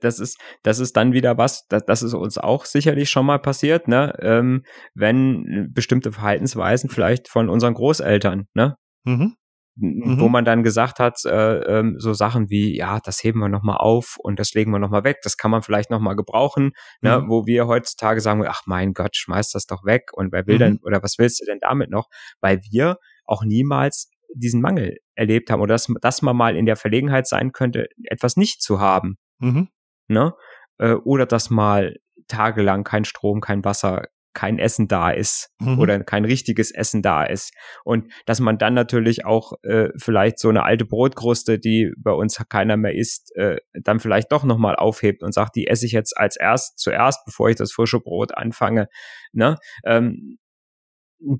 [0.00, 3.38] das ist, das ist dann wieder was, das, das ist uns auch sicherlich schon mal
[3.38, 4.14] passiert, ne?
[4.20, 4.64] Ähm,
[4.94, 8.76] wenn bestimmte Verhaltensweisen vielleicht von unseren Großeltern, ne?
[9.04, 9.36] Mhm
[9.76, 10.20] mhm.
[10.20, 13.78] wo man dann gesagt hat, äh, ähm, so Sachen wie, ja, das heben wir nochmal
[13.78, 17.24] auf und das legen wir nochmal weg, das kann man vielleicht nochmal gebrauchen, ne, mhm.
[17.24, 20.56] ne, wo wir heutzutage sagen, ach mein Gott, schmeiß das doch weg und wer will
[20.56, 20.60] mhm.
[20.60, 22.08] denn, oder was willst du denn damit noch?
[22.40, 26.76] Weil wir auch niemals diesen Mangel erlebt haben oder dass, dass man mal in der
[26.76, 29.18] Verlegenheit sein könnte, etwas nicht zu haben.
[29.38, 29.68] Mhm.
[30.08, 30.34] Ne?
[30.78, 31.96] Äh, oder dass mal
[32.28, 35.78] tagelang kein Strom, kein Wasser, kein Essen da ist mhm.
[35.78, 37.52] oder kein richtiges Essen da ist.
[37.84, 42.42] Und dass man dann natürlich auch äh, vielleicht so eine alte Brotkruste, die bei uns
[42.48, 46.16] keiner mehr isst, äh, dann vielleicht doch nochmal aufhebt und sagt, die esse ich jetzt
[46.16, 48.88] als erst zuerst, bevor ich das frische Brot anfange.
[49.32, 49.58] Ne?
[49.84, 50.38] Ähm,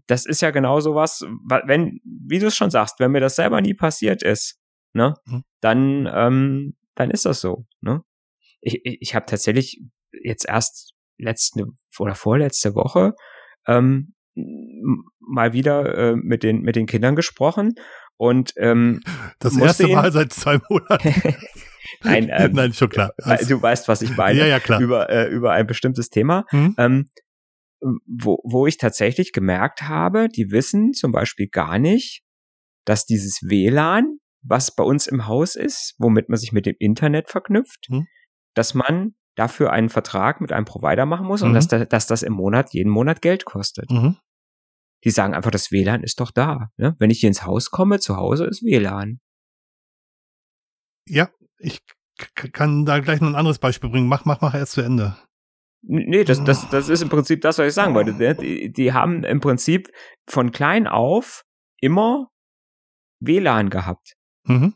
[0.06, 1.22] das ist ja genau so was,
[1.66, 4.60] wenn, wie du es schon sagst, wenn mir das selber nie passiert ist,
[4.92, 5.42] ne, mhm.
[5.60, 8.02] dann, ähm, dann ist das so, ne?
[8.60, 9.82] Ich, ich, ich habe tatsächlich
[10.22, 11.64] jetzt erst letzte
[11.98, 13.14] oder vorletzte Woche
[13.66, 14.14] ähm,
[15.20, 17.74] mal wieder äh, mit den mit den Kindern gesprochen
[18.16, 19.00] und ähm,
[19.38, 21.14] das erste Mal seit zwei Monaten.
[22.02, 23.12] Nein, ähm, Nein, schon klar.
[23.18, 24.38] Also, du weißt, was ich meine.
[24.38, 24.80] Ja, ja, klar.
[24.80, 26.44] Über, äh, über ein bestimmtes Thema.
[26.52, 26.74] Mhm.
[26.78, 27.10] Ähm,
[28.06, 32.22] wo, wo ich tatsächlich gemerkt habe, die wissen zum Beispiel gar nicht,
[32.84, 37.28] dass dieses WLAN, was bei uns im Haus ist, womit man sich mit dem Internet
[37.28, 38.06] verknüpft, mhm.
[38.54, 41.48] dass man dafür einen Vertrag mit einem Provider machen muss mhm.
[41.48, 43.90] und dass, da, dass das im Monat, jeden Monat Geld kostet.
[43.90, 44.18] Mhm.
[45.04, 46.70] Die sagen einfach, das WLAN ist doch da.
[46.76, 46.94] Ne?
[46.98, 49.20] Wenn ich hier ins Haus komme, zu Hause ist WLAN.
[51.08, 51.28] Ja,
[51.58, 51.80] ich
[52.34, 54.06] kann da gleich noch ein anderes Beispiel bringen.
[54.06, 55.16] Mach, mach, mach erst zu Ende.
[55.84, 58.14] Nee, das, das, das ist im Prinzip das, was ich sagen wollte.
[58.36, 59.90] Die, die haben im Prinzip
[60.30, 61.42] von klein auf
[61.80, 62.28] immer
[63.20, 64.14] WLAN gehabt.
[64.44, 64.74] Mhm.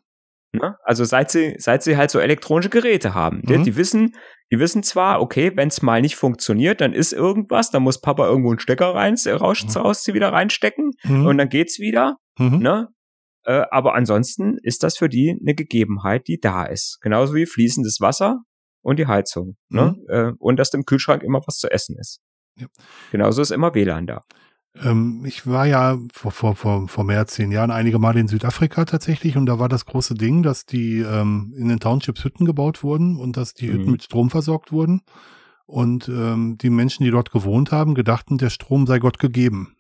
[0.57, 0.77] Ne?
[0.83, 3.39] Also seit sie, seit sie halt so elektronische Geräte haben.
[3.39, 3.47] Mhm.
[3.47, 4.15] Die, die, wissen,
[4.51, 8.27] die wissen zwar, okay, wenn es mal nicht funktioniert, dann ist irgendwas, dann muss Papa
[8.27, 9.81] irgendwo einen Stecker rein, raus, mhm.
[9.81, 11.27] raus wieder reinstecken mhm.
[11.27, 12.17] und dann geht's wieder.
[12.39, 12.59] Mhm.
[12.59, 12.89] Ne?
[13.45, 16.99] Äh, aber ansonsten ist das für die eine Gegebenheit, die da ist.
[17.01, 18.41] Genauso wie fließendes Wasser
[18.83, 19.57] und die Heizung.
[19.69, 19.95] Ne?
[19.97, 20.05] Mhm.
[20.09, 22.21] Äh, und dass im Kühlschrank immer was zu essen ist.
[22.59, 22.67] Ja.
[23.13, 24.23] Genauso ist immer WLAN da.
[24.83, 28.29] Ähm, ich war ja vor, vor, vor, vor mehr als zehn Jahren einige Male in
[28.29, 32.45] Südafrika tatsächlich und da war das große Ding, dass die ähm, in den Townships Hütten
[32.45, 33.93] gebaut wurden und dass die Hütten mhm.
[33.93, 35.03] mit Strom versorgt wurden.
[35.67, 39.76] Und ähm, die Menschen, die dort gewohnt haben, gedachten, der Strom sei Gott gegeben.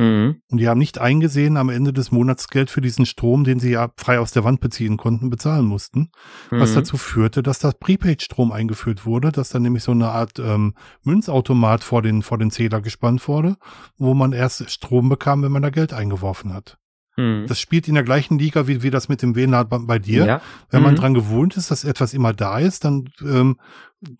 [0.00, 0.40] Mhm.
[0.50, 3.72] Und die haben nicht eingesehen, am Ende des Monats Geld für diesen Strom, den sie
[3.72, 6.10] ja frei aus der Wand beziehen konnten, bezahlen mussten.
[6.50, 6.60] Mhm.
[6.60, 10.72] Was dazu führte, dass das Prepaid-Strom eingeführt wurde, dass dann nämlich so eine Art ähm,
[11.02, 13.56] Münzautomat vor den, vor den Zähler gespannt wurde,
[13.98, 16.78] wo man erst Strom bekam, wenn man da Geld eingeworfen hat.
[17.20, 17.46] Mhm.
[17.46, 20.24] Das spielt in der gleichen Liga wie, wie das mit dem WLAN bei dir.
[20.24, 20.42] Ja.
[20.70, 20.98] Wenn man mhm.
[20.98, 23.60] dran gewohnt ist, dass etwas immer da ist, dann ähm,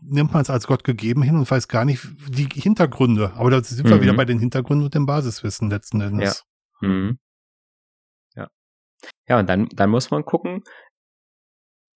[0.03, 3.33] nimmt man es als Gott gegeben hin und weiß gar nicht die Hintergründe.
[3.35, 3.91] Aber da sind mhm.
[3.91, 6.45] wir wieder bei den Hintergründen und dem Basiswissen letzten Endes.
[6.83, 6.89] Ja.
[6.89, 7.19] Mhm.
[8.35, 8.49] Ja.
[9.29, 10.63] Ja, und dann, dann muss man gucken,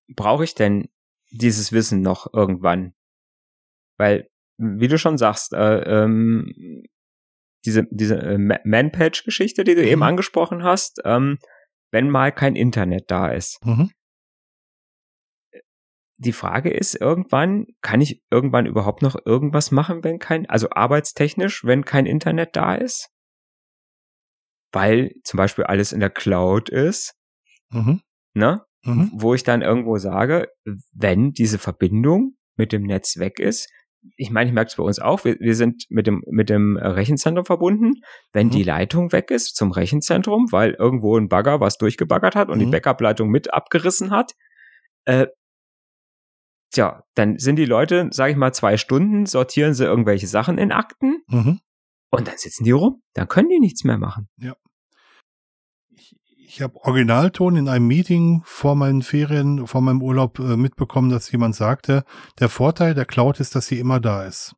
[0.09, 0.89] brauche ich denn
[1.31, 2.95] dieses Wissen noch irgendwann?
[3.99, 6.83] Weil, wie du schon sagst, äh, ähm,
[7.65, 9.89] diese, diese äh, Man-Page-Geschichte, die du mhm.
[9.89, 11.39] eben angesprochen hast, ähm,
[11.91, 13.65] wenn mal kein Internet da ist.
[13.65, 13.91] Mhm.
[16.17, 21.65] Die Frage ist irgendwann, kann ich irgendwann überhaupt noch irgendwas machen, wenn kein, also arbeitstechnisch,
[21.65, 23.11] wenn kein Internet da ist?
[24.73, 27.15] Weil zum Beispiel alles in der Cloud ist,
[27.71, 28.01] mhm.
[28.35, 28.65] ne?
[28.85, 29.11] Mhm.
[29.15, 30.49] Wo ich dann irgendwo sage,
[30.93, 33.69] wenn diese Verbindung mit dem Netz weg ist,
[34.17, 36.77] ich meine, ich merke es bei uns auch, wir, wir sind mit dem, mit dem
[36.77, 38.03] Rechenzentrum verbunden.
[38.33, 38.53] Wenn mhm.
[38.53, 42.65] die Leitung weg ist zum Rechenzentrum, weil irgendwo ein Bagger was durchgebaggert hat und mhm.
[42.65, 44.33] die Backup-Leitung mit abgerissen hat,
[45.05, 45.27] äh,
[46.71, 50.73] tja, dann sind die Leute, sage ich mal, zwei Stunden, sortieren sie irgendwelche Sachen in
[50.73, 51.61] Akten mhm.
[52.11, 53.03] und dann sitzen die rum.
[53.15, 54.29] Dann können die nichts mehr machen.
[54.37, 54.55] Ja.
[56.55, 61.33] Ich habe Originalton in einem Meeting vor meinen Ferien, vor meinem Urlaub äh, mitbekommen, dass
[61.33, 62.05] jemand sagte,
[62.39, 64.55] der Vorteil der Cloud ist, dass sie immer da ist.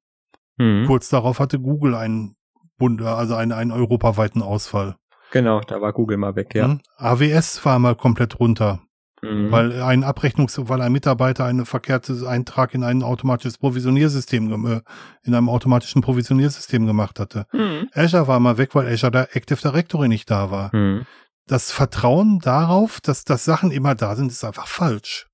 [0.59, 0.85] Mhm.
[0.87, 2.37] Kurz darauf hatte Google einen
[2.77, 4.97] Bund, also einen, einen europaweiten Ausfall.
[5.31, 6.69] Genau, da war Google mal weg, ja.
[6.69, 6.81] Mhm.
[6.99, 8.83] AWS war mal komplett runter.
[9.23, 9.51] Mhm.
[9.51, 14.81] Weil ein Abrechnungs, weil ein Mitarbeiter einen verkehrten Eintrag in ein automatisches Provisioniersystem, äh,
[15.23, 17.47] in einem automatischen Provisioniersystem gemacht hatte.
[17.55, 17.89] Mhm.
[17.95, 20.77] Azure war mal weg, weil Azure da Active Directory nicht da war.
[20.77, 21.07] Mhm
[21.47, 25.29] das Vertrauen darauf, dass, dass Sachen immer da sind, ist einfach falsch.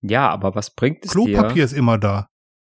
[0.00, 1.38] Ja, aber was bringt es Klopapier dir?
[1.40, 2.28] Klopapier ist immer da.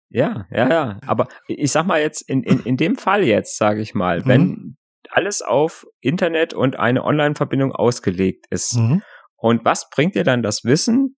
[0.09, 0.99] Ja, ja, ja.
[1.07, 4.25] Aber ich sag mal jetzt, in, in, in dem Fall jetzt, sage ich mal, mhm.
[4.25, 4.77] wenn
[5.09, 9.01] alles auf Internet und eine Online-Verbindung ausgelegt ist, mhm.
[9.37, 11.15] und was bringt dir dann das Wissen,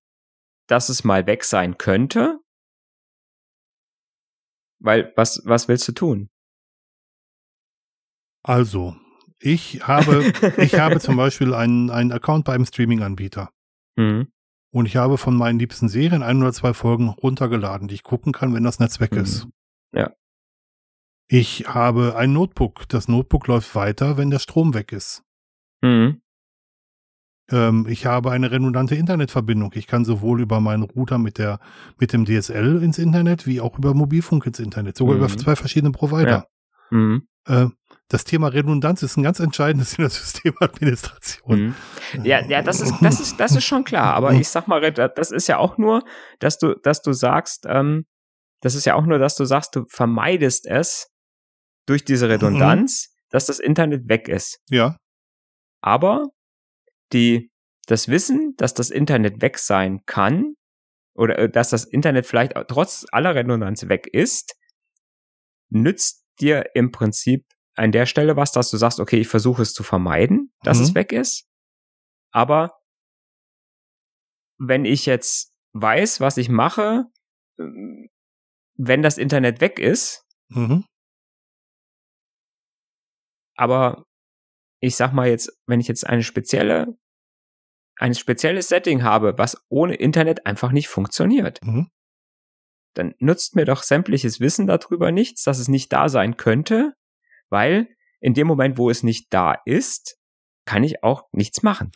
[0.67, 2.39] dass es mal weg sein könnte?
[4.79, 6.29] Weil, was, was willst du tun?
[8.43, 8.95] Also,
[9.43, 13.49] ich habe, ich habe zum Beispiel einen, einen Account bei einem Streaming-Anbieter.
[13.95, 14.27] Mhm.
[14.71, 18.31] Und ich habe von meinen liebsten Serien ein oder zwei Folgen runtergeladen, die ich gucken
[18.31, 19.19] kann, wenn das Netz weg mhm.
[19.19, 19.47] ist.
[19.93, 20.11] Ja.
[21.27, 22.87] Ich habe ein Notebook.
[22.89, 25.23] Das Notebook läuft weiter, wenn der Strom weg ist.
[25.81, 26.21] Mhm.
[27.51, 29.73] Ähm, ich habe eine redundante Internetverbindung.
[29.75, 31.59] Ich kann sowohl über meinen Router mit der,
[31.99, 35.23] mit dem DSL ins Internet, wie auch über Mobilfunk ins Internet, sogar Mhm.
[35.23, 36.47] über zwei verschiedene Provider.
[36.89, 37.27] Mhm.
[37.45, 37.67] Äh,
[38.09, 41.59] das Thema Redundanz ist ein ganz entscheidendes in der Systemadministration.
[41.59, 41.75] Mhm.
[42.23, 44.13] Ja, ja, das ist, das ist, das ist schon klar.
[44.13, 46.03] Aber ich sag mal, das ist ja auch nur,
[46.39, 48.05] dass du, dass du sagst, ähm,
[48.61, 51.09] das ist ja auch nur, dass du sagst, du vermeidest es
[51.85, 54.59] durch diese Redundanz, dass das Internet weg ist.
[54.69, 54.97] Ja.
[55.81, 56.27] Aber
[57.11, 57.51] die,
[57.87, 60.53] das Wissen, dass das Internet weg sein kann,
[61.15, 64.55] oder äh, dass das Internet vielleicht trotz aller Redundanz weg ist,
[65.69, 67.45] nützt dir im Prinzip
[67.75, 70.83] an der Stelle was, dass du sagst, okay, ich versuche es zu vermeiden, dass Mhm.
[70.83, 71.45] es weg ist.
[72.31, 72.79] Aber
[74.59, 77.05] wenn ich jetzt weiß, was ich mache,
[77.59, 78.09] ähm,
[78.75, 80.85] wenn das Internet weg ist, Mhm.
[83.55, 84.05] aber
[84.79, 86.97] ich sag mal jetzt, wenn ich jetzt eine spezielle,
[87.97, 91.89] ein spezielles Setting habe, was ohne Internet einfach nicht funktioniert, Mhm.
[92.95, 96.93] dann nutzt mir doch sämtliches Wissen darüber nichts, dass es nicht da sein könnte,
[97.53, 97.87] weil
[98.19, 100.17] in dem Moment, wo es nicht da ist,
[100.65, 101.91] kann ich auch nichts machen.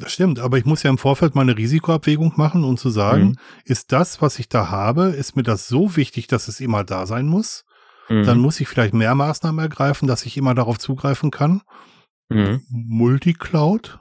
[0.00, 3.36] Das stimmt, aber ich muss ja im Vorfeld meine Risikoabwägung machen und zu sagen, Mhm.
[3.64, 7.04] ist das, was ich da habe, ist mir das so wichtig, dass es immer da
[7.06, 7.64] sein muss?
[8.08, 8.22] Mhm.
[8.24, 11.62] Dann muss ich vielleicht mehr Maßnahmen ergreifen, dass ich immer darauf zugreifen kann.
[12.30, 12.62] Mhm.
[12.70, 13.98] Multicloud,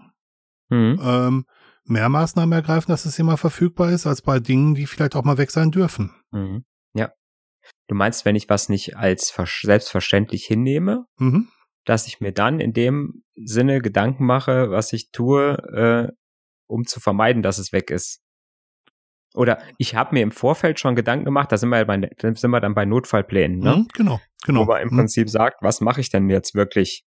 [0.70, 1.00] Mhm.
[1.02, 1.46] ähm,
[1.86, 5.38] mehr Maßnahmen ergreifen, dass es immer verfügbar ist, als bei Dingen, die vielleicht auch mal
[5.38, 6.12] weg sein dürfen.
[6.32, 6.64] Mhm.
[6.94, 7.10] Ja.
[7.88, 11.48] Du meinst, wenn ich was nicht als selbstverständlich hinnehme, Mhm.
[11.86, 16.14] dass ich mir dann in dem Sinne Gedanken mache, was ich tue, äh,
[16.68, 18.22] um zu vermeiden, dass es weg ist.
[19.34, 22.34] Oder ich habe mir im Vorfeld schon Gedanken gemacht, da sind wir, ja bei, da
[22.34, 23.76] sind wir dann bei Notfallplänen, ne?
[23.78, 24.62] Mhm, Genau, genau.
[24.62, 24.98] wo man im Mhm.
[24.98, 27.04] Prinzip sagt, was mache ich denn jetzt wirklich?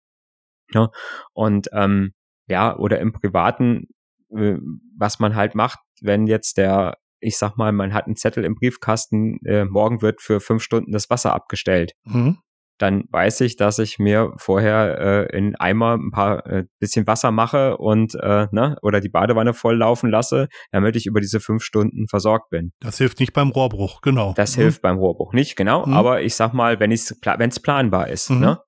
[0.72, 0.90] Ja,
[1.32, 2.12] und ähm,
[2.46, 3.88] ja, oder im Privaten,
[4.30, 4.56] äh,
[4.96, 8.54] was man halt macht, wenn jetzt der, ich sag mal, man hat einen Zettel im
[8.54, 11.92] Briefkasten, äh, morgen wird für fünf Stunden das Wasser abgestellt.
[12.04, 12.38] Mhm.
[12.80, 17.32] Dann weiß ich, dass ich mir vorher äh, in Eimer ein paar äh, bisschen Wasser
[17.32, 21.64] mache und äh, ne, oder die Badewanne voll laufen lasse, damit ich über diese fünf
[21.64, 22.70] Stunden versorgt bin.
[22.78, 24.32] Das hilft nicht beim Rohrbruch, genau.
[24.36, 24.60] Das Mhm.
[24.62, 25.86] hilft beim Rohrbruch nicht, genau.
[25.86, 25.92] Mhm.
[25.94, 28.38] Aber ich sag mal, wenn es wenn es planbar ist, Mhm.
[28.40, 28.58] ne?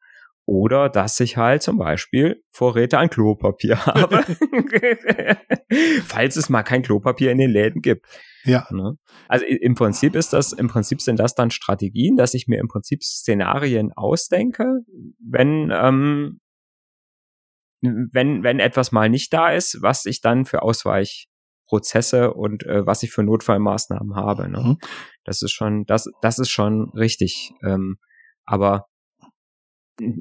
[0.51, 4.25] Oder dass ich halt zum Beispiel Vorräte an Klopapier habe,
[6.09, 8.05] falls es mal kein Klopapier in den Läden gibt.
[8.43, 8.67] Ja.
[8.73, 8.97] Ne?
[9.29, 12.67] Also im Prinzip ist das, im Prinzip sind das dann Strategien, dass ich mir im
[12.67, 14.81] Prinzip Szenarien ausdenke,
[15.25, 16.41] wenn ähm,
[17.81, 23.05] wenn wenn etwas mal nicht da ist, was ich dann für Ausweichprozesse und äh, was
[23.05, 24.51] ich für Notfallmaßnahmen habe.
[24.51, 24.61] Ne?
[24.61, 24.79] Mhm.
[25.23, 27.53] Das ist schon, das, das ist schon richtig.
[27.63, 27.99] Ähm,
[28.47, 28.90] aber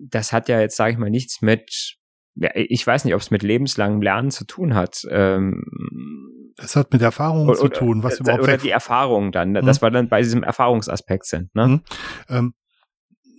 [0.09, 1.97] das hat ja jetzt, sage ich mal, nichts mit,
[2.35, 5.05] ja, ich weiß nicht, ob es mit lebenslangem Lernen zu tun hat.
[5.09, 9.61] Ähm, Es hat mit Erfahrungen zu tun, was oder, überhaupt oder die Erfahrungen dann, ne,
[9.61, 11.53] dass wir dann bei diesem Erfahrungsaspekt sind.
[11.55, 11.67] Ne?
[11.67, 11.81] Mhm.
[12.29, 12.53] Ähm,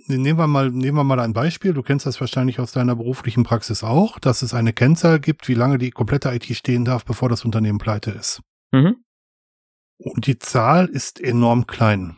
[0.07, 1.73] nehmen wir mal, nehmen wir mal ein Beispiel.
[1.73, 5.55] Du kennst das wahrscheinlich aus deiner beruflichen Praxis auch, dass es eine Kennzahl gibt, wie
[5.55, 8.43] lange die komplette IT stehen darf, bevor das Unternehmen pleite ist.
[8.73, 8.97] Mhm.
[9.99, 12.17] Und die Zahl ist enorm klein.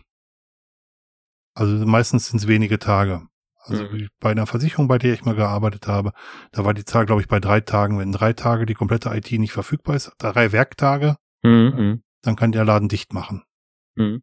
[1.54, 3.26] Also meistens sind es wenige Tage.
[3.64, 4.08] Also Mhm.
[4.20, 6.12] bei einer Versicherung, bei der ich mal gearbeitet habe,
[6.50, 7.98] da war die Zahl, glaube ich, bei drei Tagen.
[7.98, 12.02] Wenn drei Tage die komplette IT nicht verfügbar ist, drei Werktage, Mhm.
[12.22, 13.42] dann kann der Laden dicht machen.
[13.96, 14.22] Mhm.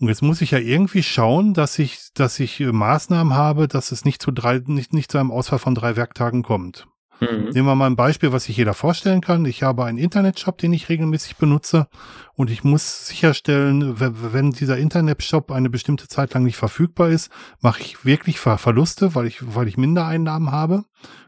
[0.00, 3.92] Und jetzt muss ich ja irgendwie schauen, dass ich, dass ich äh, Maßnahmen habe, dass
[3.92, 6.86] es nicht zu drei, nicht, nicht zu einem Ausfall von drei Werktagen kommt.
[7.20, 7.50] Mhm.
[7.50, 9.44] Nehmen wir mal ein Beispiel, was sich jeder vorstellen kann.
[9.44, 11.86] Ich habe einen Internetshop, den ich regelmäßig benutze
[12.34, 17.30] und ich muss sicherstellen, we- wenn dieser Internetshop eine bestimmte Zeit lang nicht verfügbar ist,
[17.60, 20.84] mache ich wirklich Ver Verluste, weil ich, weil ich Mindereinnahmen habe.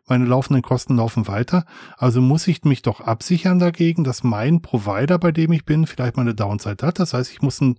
[0.08, 1.64] Meine laufenden Kosten laufen weiter.
[1.96, 6.16] Also muss ich mich doch absichern dagegen, dass mein Provider, bei dem ich bin, vielleicht
[6.16, 6.98] mal eine Downside hat.
[6.98, 7.76] Das heißt, ich muss ein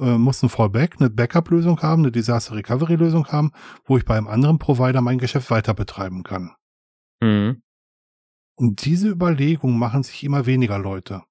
[0.00, 3.50] äh, muss ein Fallback, eine Backup-Lösung haben, eine Disaster-Recovery-Lösung haben,
[3.84, 6.52] wo ich bei einem anderen Provider mein Geschäft weiter betreiben kann.
[7.22, 7.62] Mhm.
[8.56, 11.22] Und diese Überlegung machen sich immer weniger Leute.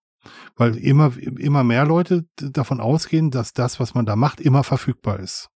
[0.55, 5.19] Weil immer, immer mehr Leute davon ausgehen, dass das, was man da macht, immer verfügbar
[5.19, 5.49] ist.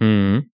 [0.00, 0.50] Mhm.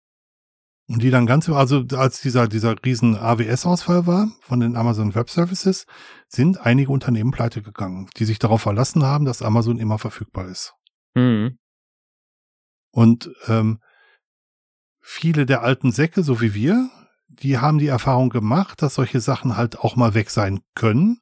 [0.88, 5.32] Und die dann ganz, also als dieser, dieser riesen AWS-Ausfall war von den Amazon Web
[5.32, 5.88] Services,
[6.28, 10.76] sind einige Unternehmen pleite gegangen, die sich darauf verlassen haben, dass Amazon immer verfügbar ist.
[11.16, 11.58] Mhm.
[12.91, 13.80] Und ähm,
[15.01, 16.89] viele der alten Säcke, so wie wir,
[17.42, 21.20] die haben die Erfahrung gemacht, dass solche Sachen halt auch mal weg sein können.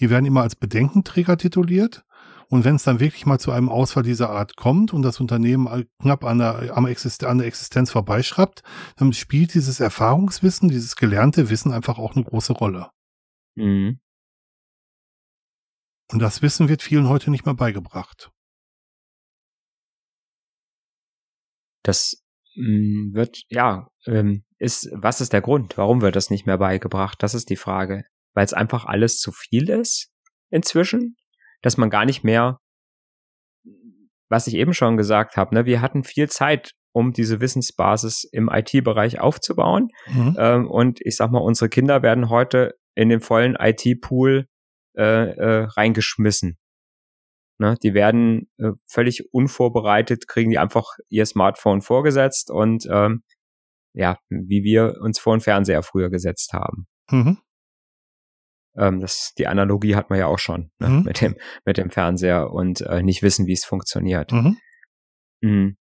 [0.00, 2.04] Die werden immer als Bedenkenträger tituliert.
[2.48, 5.86] Und wenn es dann wirklich mal zu einem Ausfall dieser Art kommt und das Unternehmen
[6.00, 8.62] knapp an der, an der Existenz vorbeischraubt,
[8.96, 12.90] dann spielt dieses Erfahrungswissen, dieses gelernte Wissen einfach auch eine große Rolle.
[13.56, 13.98] Mhm.
[16.12, 18.30] Und das Wissen wird vielen heute nicht mehr beigebracht.
[21.82, 22.22] Das
[22.54, 25.76] mm, wird, ja, ähm, ist, was ist der Grund?
[25.76, 27.22] Warum wird das nicht mehr beigebracht?
[27.22, 28.04] Das ist die Frage.
[28.34, 30.10] Weil es einfach alles zu viel ist
[30.50, 31.16] inzwischen,
[31.62, 32.58] dass man gar nicht mehr,
[34.28, 38.48] was ich eben schon gesagt habe, ne, wir hatten viel Zeit, um diese Wissensbasis im
[38.50, 39.88] IT-Bereich aufzubauen.
[40.06, 40.36] Mhm.
[40.38, 44.46] Ähm, und ich sag mal, unsere Kinder werden heute in den vollen IT-Pool
[44.96, 46.56] äh, äh, reingeschmissen.
[47.58, 53.22] Ne, die werden äh, völlig unvorbereitet, kriegen die einfach ihr Smartphone vorgesetzt und ähm,
[53.96, 56.86] ja, wie wir uns vor den Fernseher früher gesetzt haben.
[57.10, 57.38] Mhm.
[58.76, 61.02] Ähm, das, die Analogie hat man ja auch schon ne, mhm.
[61.04, 64.32] mit, dem, mit dem Fernseher und äh, nicht wissen, wie es funktioniert.
[65.40, 65.76] Mhm.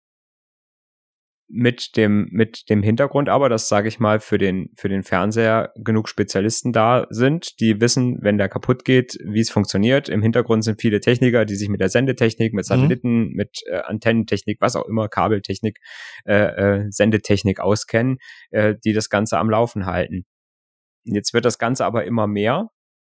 [1.56, 5.72] Mit dem mit dem Hintergrund aber, dass sage ich mal für den für den Fernseher
[5.76, 10.08] genug Spezialisten da sind, die wissen, wenn der kaputt geht, wie es funktioniert.
[10.08, 12.68] Im Hintergrund sind viele Techniker, die sich mit der Sendetechnik, mit mhm.
[12.68, 13.34] Satelliten, mhm.
[13.34, 15.78] mit äh, Antennentechnik, was auch immer, Kabeltechnik,
[16.24, 18.18] äh, äh, Sendetechnik auskennen,
[18.50, 20.24] äh, die das Ganze am Laufen halten.
[21.04, 22.70] Jetzt wird das Ganze aber immer mehr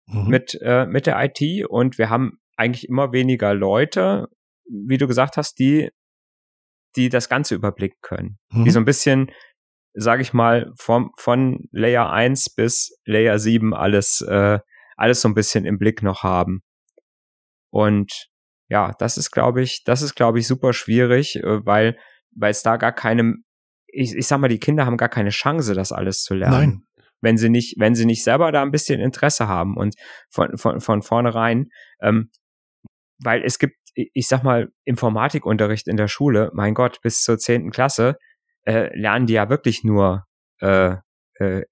[0.06, 0.28] mhm.
[0.28, 4.28] mit äh, mit der IT und wir haben eigentlich immer weniger Leute,
[4.64, 5.90] wie du gesagt hast, die
[6.96, 8.38] die das Ganze überblicken können.
[8.50, 8.64] Mhm.
[8.64, 9.30] Die so ein bisschen,
[9.94, 14.58] sage ich mal, vom, von Layer 1 bis Layer 7 alles, äh,
[14.96, 16.60] alles so ein bisschen im Blick noch haben.
[17.70, 18.28] Und
[18.68, 21.98] ja, das ist, glaube ich, das ist, glaube ich, super schwierig, äh, weil,
[22.34, 23.34] weil es da gar keine,
[23.86, 26.54] ich, ich sag mal, die Kinder haben gar keine Chance, das alles zu lernen.
[26.54, 26.82] Nein.
[27.20, 29.96] Wenn sie nicht, wenn sie nicht selber da ein bisschen Interesse haben und
[30.30, 31.68] von, von, von vornherein,
[32.00, 32.30] ähm,
[33.18, 33.74] weil es gibt
[34.12, 38.16] ich sag mal, Informatikunterricht in der Schule, mein Gott, bis zur zehnten Klasse
[38.64, 40.24] äh, lernen die ja wirklich nur
[40.60, 40.96] äh,
[41.34, 41.62] äh,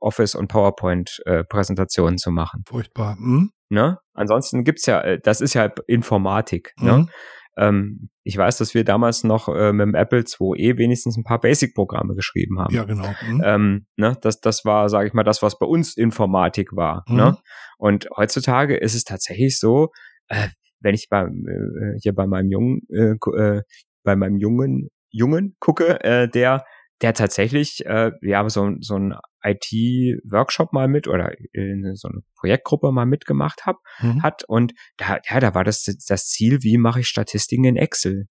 [0.00, 2.62] Office und PowerPoint äh, Präsentationen zu machen.
[2.66, 3.16] Furchtbar.
[3.16, 3.50] Hm?
[3.70, 3.98] Ne?
[4.14, 6.72] Ansonsten gibt's ja, äh, das ist ja Informatik.
[6.78, 6.92] Ne?
[6.92, 6.98] Mhm.
[6.98, 7.08] Ne?
[7.56, 11.40] Ähm, ich weiß, dass wir damals noch äh, mit dem Apple IIe wenigstens ein paar
[11.40, 12.74] Basic-Programme geschrieben haben.
[12.74, 13.12] Ja, genau.
[13.26, 13.42] Mhm.
[13.44, 14.16] Ähm, ne?
[14.22, 17.04] das, das war, sage ich mal, das, was bei uns Informatik war.
[17.08, 17.14] Ne?
[17.14, 17.18] Mhm.
[17.18, 17.38] Ne?
[17.78, 19.88] Und heutzutage ist es tatsächlich so,
[20.28, 20.48] äh,
[20.80, 23.62] wenn ich bei, äh, hier bei meinem Jungen, äh, äh,
[24.02, 26.64] bei meinem Jungen, Jungen gucke, äh, der,
[27.00, 32.92] der tatsächlich, äh, ja, so, so ein IT-Workshop mal mit oder in so eine Projektgruppe
[32.92, 34.22] mal mitgemacht hab, mhm.
[34.22, 38.26] hat und da, ja, da war das das Ziel, wie mache ich Statistiken in Excel?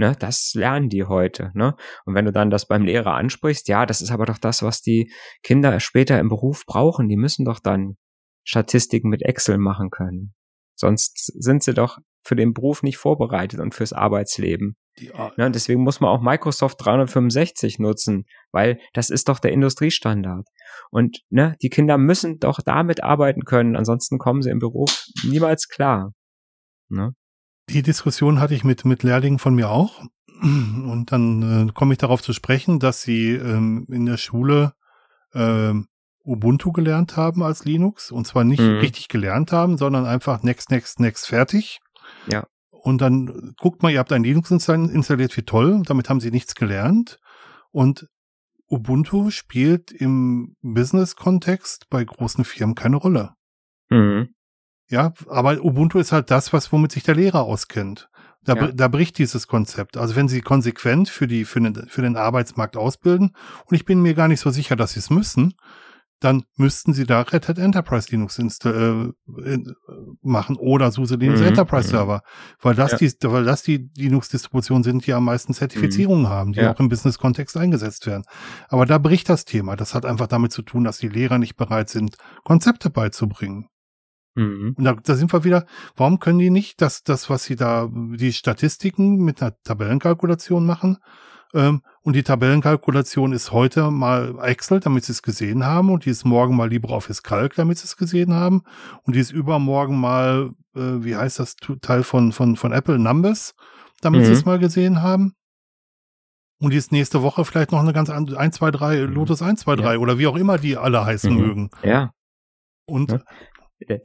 [0.00, 1.50] Ne, das lernen die heute.
[1.54, 1.74] Ne?
[2.04, 4.80] Und wenn du dann das beim Lehrer ansprichst, ja, das ist aber doch das, was
[4.80, 5.12] die
[5.42, 7.08] Kinder später im Beruf brauchen.
[7.08, 7.96] Die müssen doch dann
[8.44, 10.34] Statistiken mit Excel machen können.
[10.78, 14.76] Sonst sind sie doch für den Beruf nicht vorbereitet und fürs Arbeitsleben.
[14.96, 20.46] Ja, ne, deswegen muss man auch Microsoft 365 nutzen, weil das ist doch der Industriestandard.
[20.90, 25.68] Und ne, die Kinder müssen doch damit arbeiten können, ansonsten kommen sie im Beruf niemals
[25.68, 26.12] klar.
[26.88, 27.12] Ne?
[27.70, 30.02] Die Diskussion hatte ich mit, mit Lehrlingen von mir auch.
[30.40, 34.74] Und dann äh, komme ich darauf zu sprechen, dass sie ähm, in der Schule
[35.34, 35.88] ähm,
[36.28, 38.78] Ubuntu gelernt haben als Linux und zwar nicht mhm.
[38.78, 41.80] richtig gelernt haben, sondern einfach next, next, next fertig.
[42.26, 42.46] Ja.
[42.70, 46.54] Und dann guckt mal, ihr habt ein Linux installiert, wie toll, damit haben sie nichts
[46.54, 47.18] gelernt.
[47.70, 48.06] Und
[48.70, 53.34] Ubuntu spielt im Business-Kontext bei großen Firmen keine Rolle.
[53.88, 54.28] Mhm.
[54.90, 58.08] Ja, aber Ubuntu ist halt das, was womit sich der Lehrer auskennt.
[58.42, 58.72] Da, ja.
[58.72, 59.96] da bricht dieses Konzept.
[59.96, 63.34] Also wenn sie konsequent für die für den, für den Arbeitsmarkt ausbilden
[63.66, 65.54] und ich bin mir gar nicht so sicher, dass sie es müssen,
[66.20, 69.12] dann müssten sie da Red Hat Enterprise Linux äh,
[70.22, 71.48] machen oder SUSE Linux mhm.
[71.48, 71.92] Enterprise mhm.
[71.92, 72.22] Server,
[72.60, 72.98] weil das ja.
[72.98, 76.28] die, weil das die Linux-Distributionen sind, die am meisten Zertifizierungen mhm.
[76.28, 76.74] haben, die ja.
[76.74, 78.24] auch im Business-Kontext eingesetzt werden.
[78.68, 79.76] Aber da bricht das Thema.
[79.76, 83.68] Das hat einfach damit zu tun, dass die Lehrer nicht bereit sind, Konzepte beizubringen.
[84.34, 84.74] Mhm.
[84.76, 85.66] Und da, da sind wir wieder,
[85.96, 90.98] warum können die nicht das, das, was sie da, die Statistiken mit einer Tabellenkalkulation machen,
[91.54, 95.90] ähm, und die Tabellenkalkulation ist heute mal Excel, damit Sie es gesehen haben.
[95.90, 98.62] Und die ist morgen mal LibreOffice Calc, damit Sie es gesehen haben.
[99.02, 103.54] Und die ist übermorgen mal, äh, wie heißt das Teil von, von, von Apple, Numbers,
[104.00, 104.24] damit mhm.
[104.26, 105.34] Sie es mal gesehen haben.
[106.60, 109.60] Und die ist nächste Woche vielleicht noch eine ganz andere, 1, 2, 3, Lotus 1,
[109.60, 109.98] 2, 3 ja.
[109.98, 111.40] oder wie auch immer die alle heißen mhm.
[111.40, 111.70] mögen.
[111.82, 112.12] Ja.
[112.86, 113.20] Und ja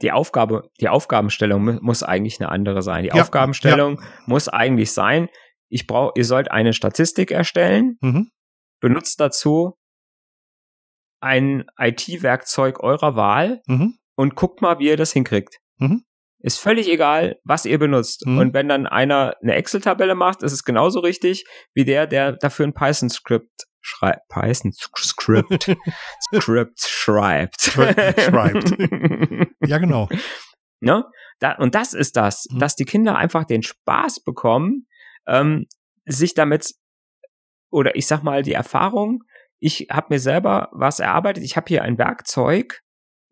[0.00, 3.02] die Aufgabe, die Aufgabenstellung muss eigentlich eine andere sein.
[3.02, 4.06] Die ja, Aufgabenstellung ja.
[4.26, 5.28] muss eigentlich sein,
[5.74, 8.30] ich brauche, ihr sollt eine Statistik erstellen, mhm.
[8.80, 9.76] benutzt dazu
[11.20, 13.98] ein IT-Werkzeug eurer Wahl mhm.
[14.14, 15.58] und guckt mal, wie ihr das hinkriegt.
[15.78, 16.04] Mhm.
[16.38, 18.24] Ist völlig egal, was ihr benutzt.
[18.24, 18.38] Mhm.
[18.38, 21.44] Und wenn dann einer eine Excel-Tabelle macht, ist es genauso richtig
[21.74, 24.28] wie der, der dafür ein Python-Skript schreibt.
[24.28, 25.76] Python-Script.
[26.36, 27.62] Script schreibt.
[27.62, 28.74] schreibt.
[29.66, 30.08] Ja, genau.
[30.80, 31.04] Ne?
[31.40, 32.58] Da, und das ist das, mhm.
[32.60, 34.86] dass die Kinder einfach den Spaß bekommen,
[35.26, 35.66] ähm,
[36.06, 36.74] sich damit,
[37.70, 39.24] oder ich sag mal, die Erfahrung,
[39.58, 42.84] ich habe mir selber was erarbeitet, ich habe hier ein Werkzeug,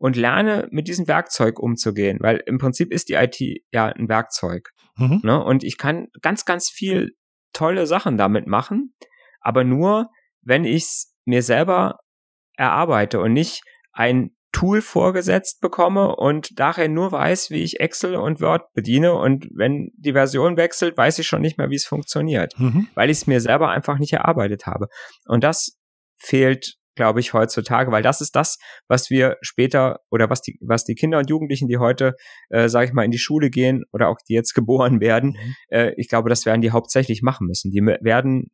[0.02, 3.40] und lerne mit diesem Werkzeug umzugehen, weil im Prinzip ist die IT
[3.70, 4.70] ja ein Werkzeug.
[4.96, 5.20] Mhm.
[5.22, 5.40] Ne?
[5.42, 7.12] Und ich kann ganz, ganz viel
[7.52, 8.96] tolle Sachen damit machen,
[9.40, 12.00] aber nur, wenn ich es mir selber
[12.56, 13.62] erarbeite und nicht
[13.92, 19.48] ein Tool vorgesetzt bekomme und daher nur weiß, wie ich Excel und Word bediene und
[19.54, 22.88] wenn die Version wechselt, weiß ich schon nicht mehr, wie es funktioniert, mhm.
[22.94, 24.88] weil ich es mir selber einfach nicht erarbeitet habe.
[25.26, 25.78] Und das
[26.18, 30.84] fehlt glaube ich, heutzutage, weil das ist das, was wir später oder was die, was
[30.84, 32.14] die Kinder und Jugendlichen, die heute,
[32.50, 35.54] äh, sage ich mal, in die Schule gehen oder auch die jetzt geboren werden, mhm.
[35.68, 37.70] äh, ich glaube, das werden die hauptsächlich machen müssen.
[37.70, 38.50] Die werden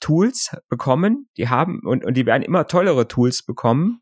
[0.00, 4.00] Tools bekommen, die haben und, und die werden immer tollere Tools bekommen.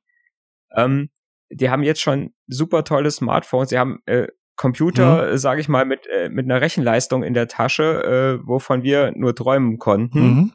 [0.76, 1.08] Ähm,
[1.54, 5.38] die haben jetzt schon super tolle Smartphones, sie haben äh, Computer, mhm.
[5.38, 9.34] sage ich mal, mit, äh, mit einer Rechenleistung in der Tasche, äh, wovon wir nur
[9.34, 10.20] träumen konnten.
[10.20, 10.52] Mhm.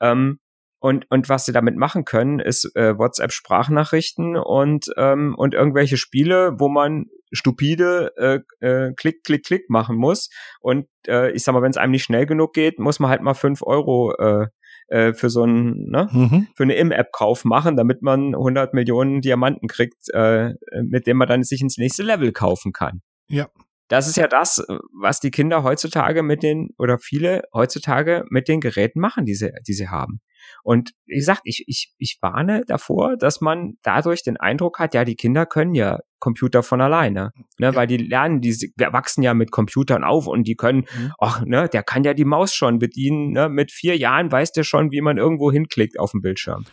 [0.00, 0.38] Ähm,
[0.82, 6.58] und, und was sie damit machen können, ist äh, WhatsApp-Sprachnachrichten und, ähm, und irgendwelche Spiele,
[6.58, 10.30] wo man stupide äh, äh, Klick, Klick, Klick machen muss.
[10.60, 13.20] Und äh, ich sag mal, wenn es einem nicht schnell genug geht, muss man halt
[13.20, 14.46] mal fünf Euro äh,
[14.90, 16.48] äh, für so ein, ne, mhm.
[16.54, 21.42] für eine Im-App-Kauf machen, damit man 100 Millionen Diamanten kriegt, äh, mit dem man dann
[21.42, 23.00] sich ins nächste Level kaufen kann.
[23.28, 23.48] Ja.
[23.90, 28.60] Das ist ja das, was die Kinder heutzutage mit den, oder viele heutzutage mit den
[28.60, 30.20] Geräten machen, die sie, die sie haben.
[30.62, 35.04] Und wie gesagt, ich, ich, ich warne davor, dass man dadurch den Eindruck hat, ja,
[35.04, 37.74] die Kinder können ja Computer von alleine, ne, ja.
[37.74, 41.12] weil die lernen, die wachsen ja mit Computern auf und die können, mhm.
[41.18, 44.62] ach, ne, der kann ja die Maus schon bedienen, ne, mit vier Jahren weiß der
[44.62, 46.64] schon, wie man irgendwo hinklickt auf dem Bildschirm.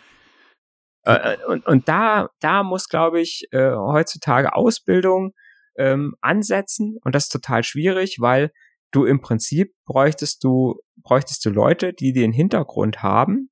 [1.03, 5.33] Äh, äh, und, und da, da muss, glaube ich, äh, heutzutage Ausbildung
[5.77, 8.51] ähm, ansetzen und das ist total schwierig, weil
[8.91, 13.49] du im Prinzip bräuchtest du, bräuchtest du Leute, die den Hintergrund haben,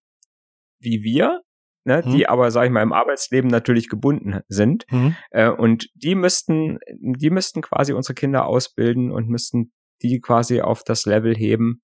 [0.80, 1.42] wie wir,
[1.84, 2.12] ne, mhm.
[2.12, 4.86] die aber, sag ich mal, im Arbeitsleben natürlich gebunden sind.
[4.92, 5.16] Mhm.
[5.32, 9.72] Äh, und die müssten, die müssten quasi unsere Kinder ausbilden und müssten
[10.02, 11.82] die quasi auf das Level heben.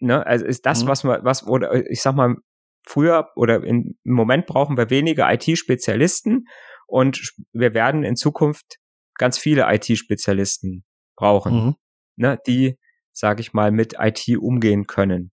[0.00, 0.88] Ne, also ist das, mhm.
[0.88, 2.36] was man, was, oder ich sag mal,
[2.84, 6.46] früher oder in, im Moment brauchen wir weniger IT-Spezialisten
[6.92, 8.78] und wir werden in Zukunft
[9.16, 10.84] ganz viele IT-Spezialisten
[11.16, 11.76] brauchen, mhm.
[12.16, 12.78] ne, die,
[13.12, 15.32] sage ich mal, mit IT umgehen können.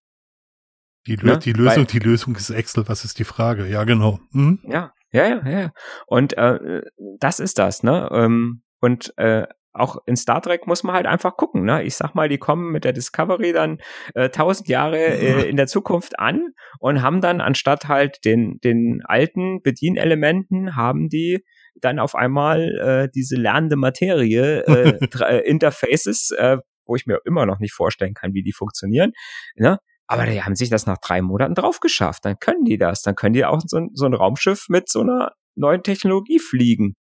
[1.06, 1.40] Die, Lö ne?
[1.40, 3.68] die Lösung, Weil, die Lösung ist Excel, was ist die Frage?
[3.68, 4.22] Ja, genau.
[4.32, 4.60] Mhm.
[4.64, 5.72] Ja, ja, ja, ja.
[6.08, 6.82] Und äh,
[7.20, 8.08] das ist das, ne?
[8.12, 11.64] Ähm, und äh, auch in Star Trek muss man halt einfach gucken.
[11.64, 11.84] Ne?
[11.84, 13.80] Ich sag mal, die kommen mit der Discovery dann
[14.16, 18.60] äh, tausend äh, Jahre äh, in der Zukunft an und haben dann anstatt halt den,
[18.64, 21.44] den alten Bedienelementen, haben die
[21.76, 27.46] dann auf einmal äh, diese lernende Materie, äh, äh, Interfaces, äh, wo ich mir immer
[27.46, 29.12] noch nicht vorstellen kann, wie die funktionieren.
[29.56, 29.78] Ne?
[30.08, 32.26] Aber die haben sich das nach drei Monaten drauf geschafft.
[32.26, 33.04] Dann können die das.
[33.04, 36.96] Dann können die auch so, so ein Raumschiff mit so einer neuen Technologie fliegen.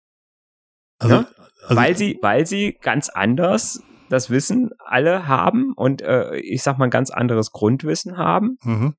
[0.99, 1.27] Also, ja?
[1.63, 6.77] also, weil sie, weil sie ganz anders das Wissen alle haben und äh, ich sag
[6.77, 8.95] mal ein ganz anderes Grundwissen haben, mhm.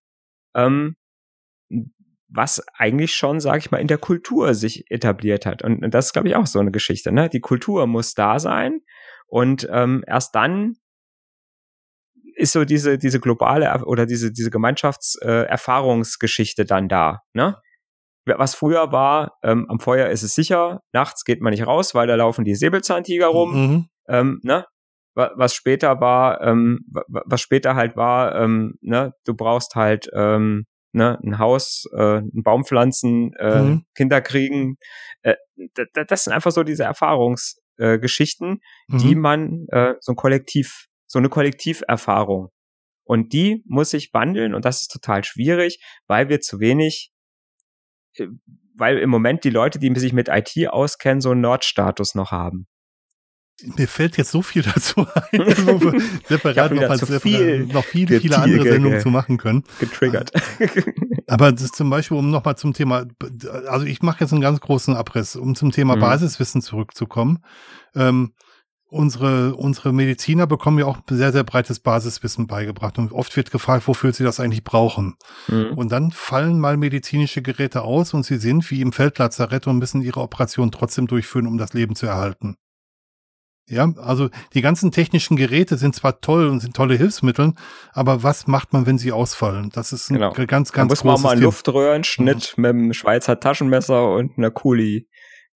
[0.55, 0.97] ähm,
[2.29, 5.63] was eigentlich schon, sag ich mal, in der Kultur sich etabliert hat.
[5.63, 7.11] Und, und das ist, glaube ich, auch so eine Geschichte.
[7.11, 7.31] Ne?
[7.31, 8.81] Die Kultur muss da sein
[9.27, 10.77] und ähm, erst dann
[12.37, 17.61] ist so diese, diese globale oder diese, diese Gemeinschaftserfahrungsgeschichte äh, dann da, ne?
[18.37, 22.07] Was früher war, ähm, am Feuer ist es sicher, nachts geht man nicht raus, weil
[22.07, 23.89] da laufen die Säbelzahntiger rum, mhm.
[24.09, 24.65] ähm, ne?
[25.15, 31.19] Was später war, ähm, was später halt war, ähm, ne, du brauchst halt ähm, ne,
[31.25, 33.83] ein Haus, äh, einen Baum pflanzen, äh, mhm.
[33.97, 34.77] Kinder kriegen.
[35.23, 35.35] Äh,
[36.07, 38.99] das sind einfach so diese Erfahrungsgeschichten, äh, mhm.
[38.99, 42.51] die man äh, so ein Kollektiv so eine Kollektiverfahrung.
[43.05, 47.11] Und die muss sich wandeln und das ist total schwierig, weil wir zu wenig,
[48.75, 52.67] weil im Moment die Leute, die sich mit IT auskennen, so einen Nordstatus noch haben.
[53.77, 58.21] Mir fällt jetzt so viel dazu ein, wo wir separat noch, separat viel noch viele,
[58.21, 59.65] viele andere Sendungen zu machen können.
[59.81, 60.31] Getriggert.
[61.27, 63.07] Aber das ist zum Beispiel, um nochmal zum Thema,
[63.67, 66.01] also ich mache jetzt einen ganz großen Abriss, um zum Thema mhm.
[66.01, 67.45] Basiswissen zurückzukommen.
[67.95, 68.33] Ähm,
[68.91, 72.99] unsere, unsere Mediziner bekommen ja auch sehr, sehr breites Basiswissen beigebracht.
[72.99, 75.17] Und oft wird gefragt, wofür sie das eigentlich brauchen.
[75.49, 75.73] Mhm.
[75.77, 80.03] Und dann fallen mal medizinische Geräte aus und sie sind wie im Feldlazarett und müssen
[80.03, 82.57] ihre Operation trotzdem durchführen, um das Leben zu erhalten.
[83.71, 87.53] Ja, also die ganzen technischen Geräte sind zwar toll und sind tolle Hilfsmittel,
[87.93, 89.69] aber was macht man, wenn sie ausfallen?
[89.75, 90.33] Das ist ein Genau.
[90.33, 91.45] ganz, ganz Da muss großes man mal einen Thema.
[91.49, 94.51] Luftröhrenschnitt mit einem Schweizer Taschenmesser und einer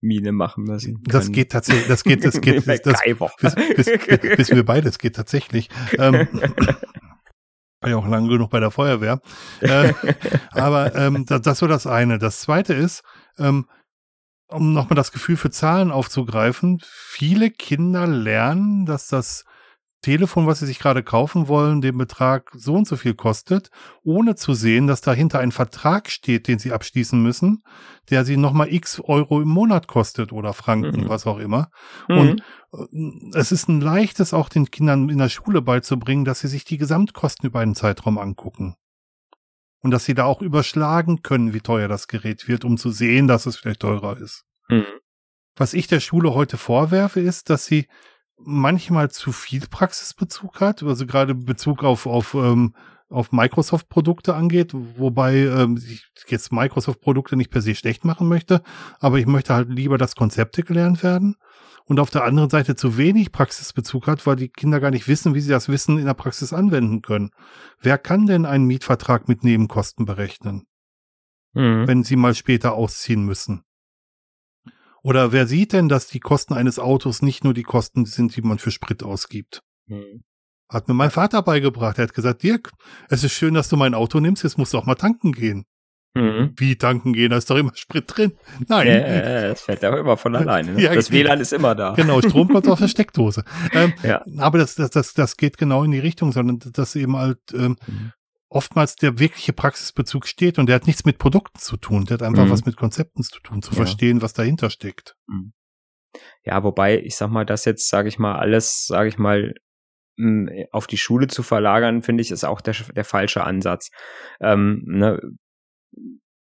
[0.03, 0.66] Kuli-Mine machen.
[0.66, 1.32] Das können.
[1.32, 3.03] geht tatsächlich, das geht, das geht, das, das
[3.40, 3.55] bis,
[3.86, 5.68] bis, bis, wir beide, es geht tatsächlich.
[5.98, 6.28] Ähm,
[7.80, 9.20] war ja auch lange genug bei der Feuerwehr.
[9.61, 9.92] Äh,
[10.53, 12.18] aber ähm, das, das so das eine.
[12.18, 13.03] Das zweite ist,
[13.38, 13.66] ähm,
[14.48, 19.44] um nochmal das Gefühl für Zahlen aufzugreifen, viele Kinder lernen, dass das
[20.03, 23.70] Telefon, was sie sich gerade kaufen wollen, den Betrag so und so viel kostet,
[24.03, 27.62] ohne zu sehen, dass dahinter ein Vertrag steht, den sie abschließen müssen,
[28.11, 31.09] der sie nochmal x Euro im Monat kostet oder Franken, Mhm.
[31.09, 31.70] was auch immer.
[32.09, 32.18] Mhm.
[32.18, 32.42] Und
[33.32, 36.64] äh, es ist ein leichtes, auch den Kindern in der Schule beizubringen, dass sie sich
[36.64, 38.74] die Gesamtkosten über einen Zeitraum angucken.
[39.84, 43.26] Und dass sie da auch überschlagen können, wie teuer das Gerät wird, um zu sehen,
[43.28, 44.44] dass es vielleicht teurer ist.
[44.68, 44.84] Mhm.
[45.57, 47.86] Was ich der Schule heute vorwerfe, ist, dass sie
[48.45, 52.74] manchmal zu viel Praxisbezug hat, also gerade Bezug auf, auf, ähm,
[53.09, 58.62] auf Microsoft-Produkte angeht, wobei ähm, ich jetzt Microsoft-Produkte nicht per se schlecht machen möchte,
[59.01, 61.36] aber ich möchte halt lieber, dass Konzepte gelernt werden
[61.84, 65.34] und auf der anderen Seite zu wenig Praxisbezug hat, weil die Kinder gar nicht wissen,
[65.34, 67.30] wie sie das Wissen in der Praxis anwenden können.
[67.80, 70.66] Wer kann denn einen Mietvertrag mit Nebenkosten berechnen?
[71.55, 71.86] Mhm.
[71.86, 73.64] wenn sie mal später ausziehen müssen?
[75.03, 78.42] Oder wer sieht denn, dass die Kosten eines Autos nicht nur die Kosten sind, die
[78.42, 79.62] man für Sprit ausgibt?
[79.86, 80.22] Mhm.
[80.70, 81.98] Hat mir mein Vater beigebracht.
[81.98, 82.70] Er hat gesagt, Dirk,
[83.11, 85.64] es ist schön, dass du mein Auto nimmst, jetzt musst du auch mal tanken gehen.
[86.14, 86.53] Mhm.
[86.57, 87.30] Wie tanken gehen?
[87.30, 88.32] Da ist doch immer Sprit drin.
[88.68, 88.86] Nein.
[88.86, 90.74] Ja, ja, ja, das fährt ja immer von alleine.
[90.74, 90.82] Ne?
[90.82, 91.11] Ja, das.
[91.11, 91.94] WLAN ist immer da.
[91.94, 93.44] Genau, Strom kommt aus der Steckdose.
[93.72, 93.94] Ähm.
[94.38, 97.76] Aber das, das, das, das geht genau in die Richtung, sondern dass eben halt ähm,
[97.86, 98.12] Mhm.
[98.55, 102.22] Oftmals der wirkliche Praxisbezug steht und der hat nichts mit Produkten zu tun, der hat
[102.22, 102.50] einfach Mhm.
[102.50, 103.76] was mit Konzepten zu tun, zu Ja.
[103.76, 105.16] verstehen, was dahinter steckt.
[106.44, 109.55] Ja, wobei, ich sag mal, das jetzt, sage ich mal, alles, sage ich mal,
[110.70, 113.90] auf die Schule zu verlagern, finde ich, ist auch der, der falsche Ansatz.
[114.40, 115.18] Ähm, ne,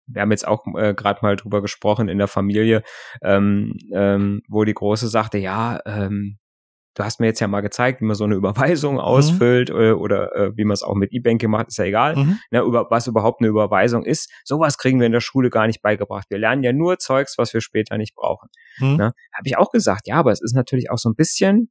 [0.07, 2.83] wir haben jetzt auch äh, gerade mal drüber gesprochen in der Familie,
[3.23, 6.39] ähm, ähm, wo die Große sagte, ja, ähm,
[6.95, 10.35] du hast mir jetzt ja mal gezeigt, wie man so eine Überweisung ausfüllt äh, oder
[10.37, 12.39] äh, wie man es auch mit E-Banking macht, ist ja egal Mhm.
[12.51, 14.31] ne, über, was überhaupt eine Überweisung ist.
[14.45, 16.27] Sowas kriegen wir in der Schule gar nicht beigebracht.
[16.31, 18.49] Wir lernen ja nur Zeugs, was wir später nicht brauchen.
[18.79, 18.97] Mhm.
[18.97, 19.05] Ne?
[19.35, 21.71] Habe ich auch gesagt, ja, aber es ist natürlich auch so ein bisschen,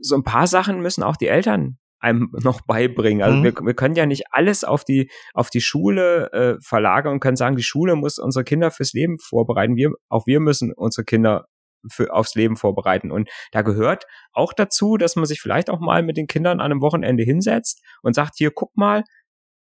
[0.00, 3.22] so ein paar Sachen müssen auch die Eltern einem noch beibringen.
[3.22, 3.44] Also Mhm.
[3.44, 7.36] wir, wir können ja nicht alles auf die, auf die Schule äh, verlagern und können
[7.36, 9.76] sagen, die Schule muss unsere Kinder fürs Leben vorbereiten.
[9.76, 11.46] Wir, auch wir müssen unsere Kinder
[11.90, 13.10] für, aufs Leben vorbereiten.
[13.10, 16.72] Und da gehört auch dazu, dass man sich vielleicht auch mal mit den Kindern an
[16.72, 19.04] einem Wochenende hinsetzt und sagt, hier, guck mal,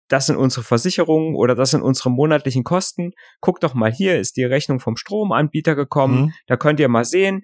[0.08, 3.12] das sind unsere Versicherungen oder das sind unsere monatlichen Kosten.
[3.40, 6.20] Guck doch mal, hier ist die Rechnung vom Stromanbieter gekommen.
[6.20, 6.32] Mhm.
[6.46, 7.42] Da könnt ihr mal sehen,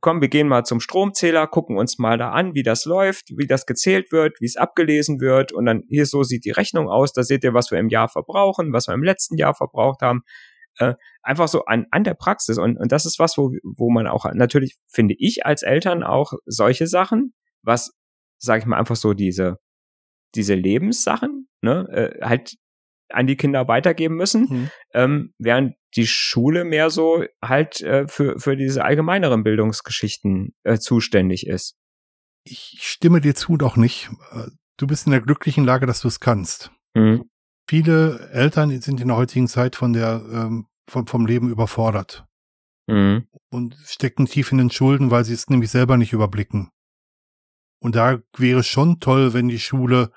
[0.00, 3.46] komm, wir gehen mal zum Stromzähler, gucken uns mal da an, wie das läuft, wie
[3.46, 7.12] das gezählt wird, wie es abgelesen wird und dann hier so sieht die Rechnung aus,
[7.12, 10.22] da seht ihr, was wir im Jahr verbrauchen, was wir im letzten Jahr verbraucht haben.
[10.78, 10.94] Äh,
[11.26, 14.24] einfach so an, an der Praxis und, und das ist was, wo, wo man auch
[14.34, 17.92] natürlich, finde ich als Eltern auch solche Sachen, was,
[18.38, 19.58] sag ich mal, einfach so diese,
[20.34, 22.54] diese Lebenssachen, ne, äh, halt
[23.08, 24.70] an die Kinder weitergeben müssen Mhm.
[24.94, 31.46] ähm, während die Schule mehr so halt äh, für, für diese allgemeineren Bildungsgeschichten äh, zuständig
[31.46, 31.76] ist.
[32.44, 34.10] Ich stimme dir zu, doch nicht.
[34.32, 34.48] Äh,
[34.78, 36.70] Du bist in der glücklichen Lage, dass du es kannst.
[36.94, 37.30] Mhm.
[37.66, 42.24] Viele Eltern sind in der heutigen Zeit von der, ähm, vom, vom Leben überfordert
[42.88, 43.26] Mhm.
[43.50, 46.70] und stecken tief in den Schulden, weil sie es nämlich selber nicht überblicken.
[47.80, 50.10] Und da wäre schon toll, wenn die Schule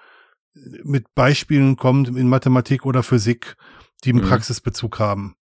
[0.83, 3.55] mit Beispielen kommt in Mathematik oder Physik,
[4.03, 4.27] die einen Mhm.
[4.27, 5.35] Praxisbezug haben.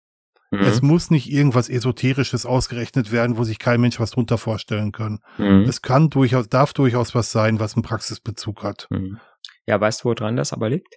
[0.52, 0.60] Mhm.
[0.60, 5.18] Es muss nicht irgendwas Esoterisches ausgerechnet werden, wo sich kein Mensch was drunter vorstellen kann.
[5.38, 5.64] Mhm.
[5.68, 8.86] Es kann durchaus, darf durchaus was sein, was einen Praxisbezug hat.
[8.90, 9.18] Mhm.
[9.66, 10.96] Ja, weißt du, woran das aber liegt?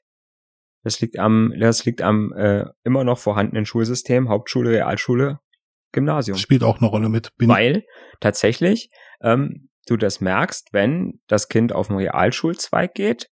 [0.83, 5.39] Das liegt am, das liegt am äh, immer noch vorhandenen Schulsystem, Hauptschule, Realschule,
[5.91, 6.37] Gymnasium.
[6.37, 7.35] Spielt auch eine Rolle mit.
[7.37, 7.83] Bin Weil
[8.19, 8.89] tatsächlich
[9.21, 13.29] ähm, du das merkst, wenn das Kind auf den Realschulzweig geht,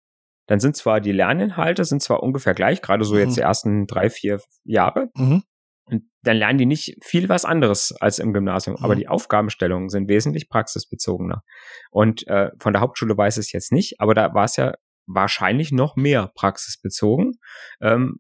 [0.46, 3.34] dann sind zwar die Lerninhalte sind zwar ungefähr gleich, gerade so jetzt Mhm.
[3.34, 5.42] die ersten drei, vier Jahre, mhm.
[5.86, 8.76] Und dann lernen die nicht viel was anderes als im Gymnasium.
[8.80, 9.00] Aber Mhm.
[9.00, 11.42] die Aufgabenstellungen sind wesentlich praxisbezogener.
[11.90, 14.72] Und äh, von der Hauptschule weiß ich es jetzt nicht, aber da war es ja
[15.06, 17.32] wahrscheinlich noch mehr praxisbezogen.
[17.80, 18.16] Ähm,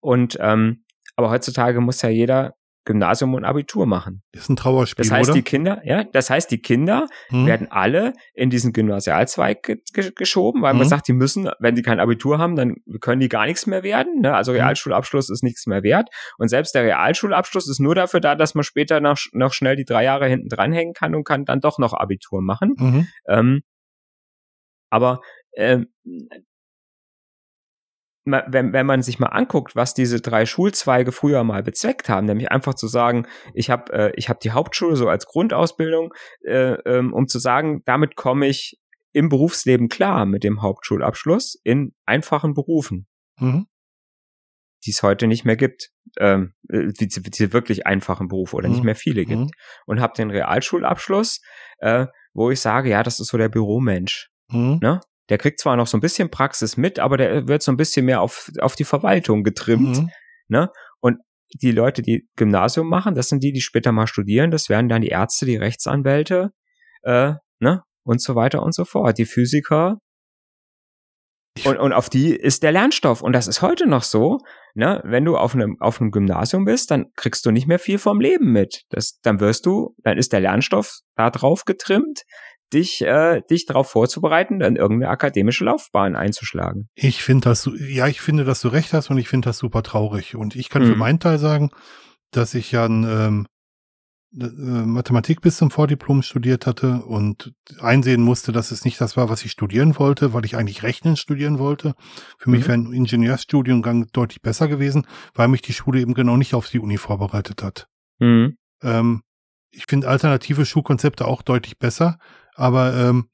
[0.00, 0.84] und ähm,
[1.16, 4.22] aber heutzutage muss ja jeder Gymnasium und Abitur machen.
[4.30, 5.34] Ist ein Trauerspiel, Das heißt, oder?
[5.34, 7.44] die Kinder, ja, das heißt, die Kinder Hm?
[7.44, 10.90] werden alle in diesen Gymnasialzweig ge ge geschoben, weil man Mhm.
[10.90, 14.20] sagt, die müssen, wenn die kein Abitur haben, dann können die gar nichts mehr werden.
[14.20, 14.32] Ne?
[14.36, 14.58] Also Mhm.
[14.58, 16.10] Realschulabschluss ist nichts mehr wert.
[16.38, 19.84] Und selbst der Realschulabschluss ist nur dafür da, dass man später noch, noch schnell die
[19.84, 22.74] drei Jahre hinten dranhängen kann und kann dann doch noch Abitur machen.
[22.78, 23.08] Mhm.
[23.26, 23.62] Ähm,
[24.90, 25.20] aber
[25.56, 25.88] ähm,
[28.28, 32.50] wenn, wenn man sich mal anguckt, was diese drei Schulzweige früher mal bezweckt haben, nämlich
[32.50, 36.12] einfach zu sagen, ich habe äh, ich hab die Hauptschule so als Grundausbildung,
[36.44, 38.80] äh, ähm, um zu sagen, damit komme ich
[39.12, 43.06] im Berufsleben klar mit dem Hauptschulabschluss in einfachen Berufen,
[43.38, 43.66] Mhm.
[44.84, 45.90] die es heute nicht mehr gibt.
[46.18, 48.86] Ähm, äh, diese, diese wirklich einfachen Berufe oder nicht Mhm.
[48.86, 49.40] mehr viele gibt.
[49.40, 49.50] Mhm.
[49.86, 51.40] Und habe den Realschulabschluss,
[51.78, 54.30] äh, wo ich sage, ja, das ist so der Büromensch.
[54.50, 54.80] Mhm.
[54.82, 55.00] Ne?
[55.28, 58.06] Der kriegt zwar noch so ein bisschen Praxis mit, aber der wird so ein bisschen
[58.06, 59.98] mehr auf, auf die Verwaltung getrimmt.
[59.98, 60.10] Mhm.
[60.48, 60.70] Ne?
[61.00, 61.18] Und
[61.54, 64.50] die Leute, die Gymnasium machen, das sind die, die später mal studieren.
[64.50, 66.50] Das werden dann die Ärzte, die Rechtsanwälte,
[67.02, 67.82] äh, ne?
[68.04, 69.18] Und so weiter und so fort.
[69.18, 69.98] Die Physiker.
[71.64, 73.22] Und, und auf die ist der Lernstoff.
[73.22, 74.38] Und das ist heute noch so,
[74.74, 75.00] ne?
[75.04, 78.20] Wenn du auf einem, auf einem Gymnasium bist, dann kriegst du nicht mehr viel vom
[78.20, 78.82] Leben mit.
[78.90, 82.22] Das, dann wirst du, dann ist der Lernstoff da drauf getrimmt,
[82.72, 86.88] dich, äh, dich darauf vorzubereiten, dann irgendeine akademische Laufbahn einzuschlagen.
[86.94, 89.82] Ich finde das, ja, ich finde, dass du recht hast und ich finde das super
[89.82, 90.34] traurig.
[90.34, 90.98] Und ich kann für Mhm.
[90.98, 91.70] meinen Teil sagen,
[92.32, 93.46] dass ich ja ein, ähm,
[94.38, 99.30] äh, Mathematik bis zum Vordiplom studiert hatte und einsehen musste, dass es nicht das war,
[99.30, 101.94] was ich studieren wollte, weil ich eigentlich Rechnen studieren wollte.
[102.36, 102.68] Für mich Mhm.
[102.68, 106.80] wäre ein Ingenieursstudiengang deutlich besser gewesen, weil mich die Schule eben genau nicht auf die
[106.80, 107.86] Uni vorbereitet hat.
[108.18, 108.56] Mhm.
[108.82, 109.22] Ähm,
[109.70, 112.18] ich finde alternative Schulkonzepte auch deutlich besser,
[112.56, 113.28] aber ähm,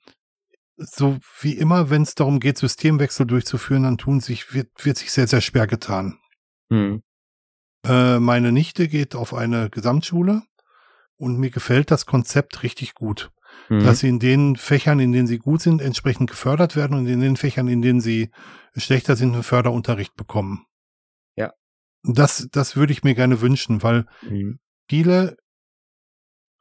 [0.77, 5.13] so wie immer, wenn es darum geht, Systemwechsel durchzuführen, dann tun sich, wird, wird sich
[5.13, 6.19] sehr, sehr schwer getan.
[6.69, 7.03] Mhm.
[7.87, 10.43] Äh, meine Nichte geht auf eine Gesamtschule
[11.17, 13.31] und mir gefällt das Konzept richtig gut,
[13.69, 13.81] Mhm.
[13.81, 17.21] dass sie in den Fächern, in denen sie gut sind, entsprechend gefördert werden und in
[17.21, 18.31] den Fächern, in denen sie
[18.77, 20.65] schlechter sind, einen Förderunterricht bekommen.
[21.37, 21.53] Ja.
[22.03, 24.59] Das, das würde ich mir gerne wünschen, weil Mhm.
[24.89, 25.37] viele,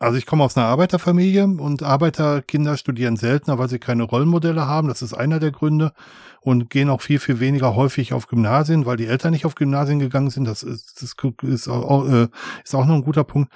[0.01, 4.87] also ich komme aus einer Arbeiterfamilie und Arbeiterkinder studieren seltener, weil sie keine Rollenmodelle haben.
[4.87, 5.93] Das ist einer der Gründe
[6.41, 9.99] und gehen auch viel, viel weniger häufig auf Gymnasien, weil die Eltern nicht auf Gymnasien
[9.99, 10.45] gegangen sind.
[10.45, 12.27] Das ist, das ist, auch, äh,
[12.63, 13.53] ist auch noch ein guter Punkt.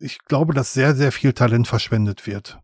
[0.00, 2.58] Ich glaube, dass sehr, sehr viel Talent verschwendet wird.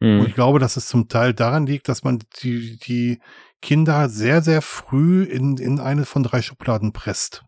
[0.00, 0.26] Und Mhm.
[0.26, 3.20] ich glaube, dass es zum Teil daran liegt, dass man die, die
[3.60, 7.44] Kinder sehr, sehr früh in, in eine von drei Schubladen presst.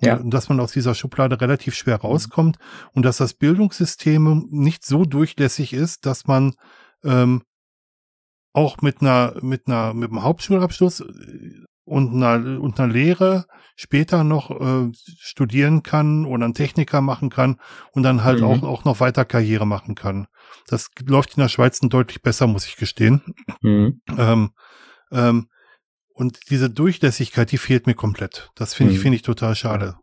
[0.00, 0.16] Ja.
[0.16, 2.58] Und dass man aus dieser Schublade relativ schwer rauskommt
[2.92, 6.54] und dass das Bildungssystem nicht so durchlässig ist, dass man
[7.02, 7.42] ähm,
[8.52, 14.24] auch mit einer, mit einer, mit einem Hauptschulabschluss äh, und einer, und einer Lehre später
[14.24, 17.60] noch äh, studieren kann oder einen Techniker machen kann
[17.92, 18.44] und dann halt Mhm.
[18.46, 20.26] auch, auch noch weiter Karriere machen kann.
[20.66, 23.22] Das läuft in der Schweiz deutlich besser, muss ich gestehen.
[23.62, 24.00] Mhm.
[24.16, 24.50] Ähm,
[25.10, 25.48] ähm,
[26.18, 28.50] und diese Durchlässigkeit, die fehlt mir komplett.
[28.54, 29.02] Das finde ich, Mhm.
[29.02, 29.96] finde ich total schade.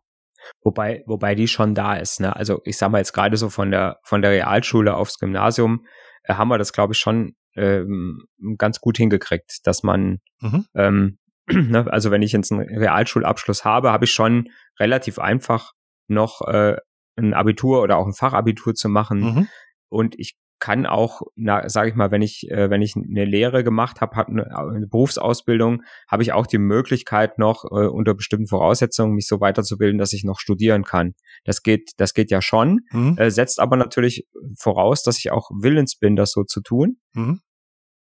[0.62, 2.20] Wobei, wobei die schon da ist.
[2.20, 2.34] Ne?
[2.34, 5.84] Also ich sag mal jetzt gerade so von der von der Realschule aufs Gymnasium
[6.24, 8.26] äh, haben wir das, glaube ich, schon ähm,
[8.58, 10.66] ganz gut hingekriegt, dass man, Mhm.
[10.74, 11.18] ähm,
[11.50, 14.48] ne, also wenn ich jetzt einen Realschulabschluss habe, habe ich schon
[14.78, 15.72] relativ einfach
[16.08, 16.76] noch äh,
[17.16, 19.20] ein Abitur oder auch ein Fachabitur zu machen.
[19.20, 19.48] Mhm.
[19.88, 21.22] Und ich kann auch,
[21.66, 24.86] sage ich mal, wenn ich äh, wenn ich eine Lehre gemacht habe, habe eine, eine
[24.86, 30.12] Berufsausbildung, habe ich auch die Möglichkeit noch äh, unter bestimmten Voraussetzungen mich so weiterzubilden, dass
[30.12, 31.14] ich noch studieren kann.
[31.44, 33.16] Das geht, das geht ja schon, Mhm.
[33.18, 34.26] äh, setzt aber natürlich
[34.58, 36.98] voraus, dass ich auch willens bin, das so zu tun.
[37.12, 37.40] Mhm.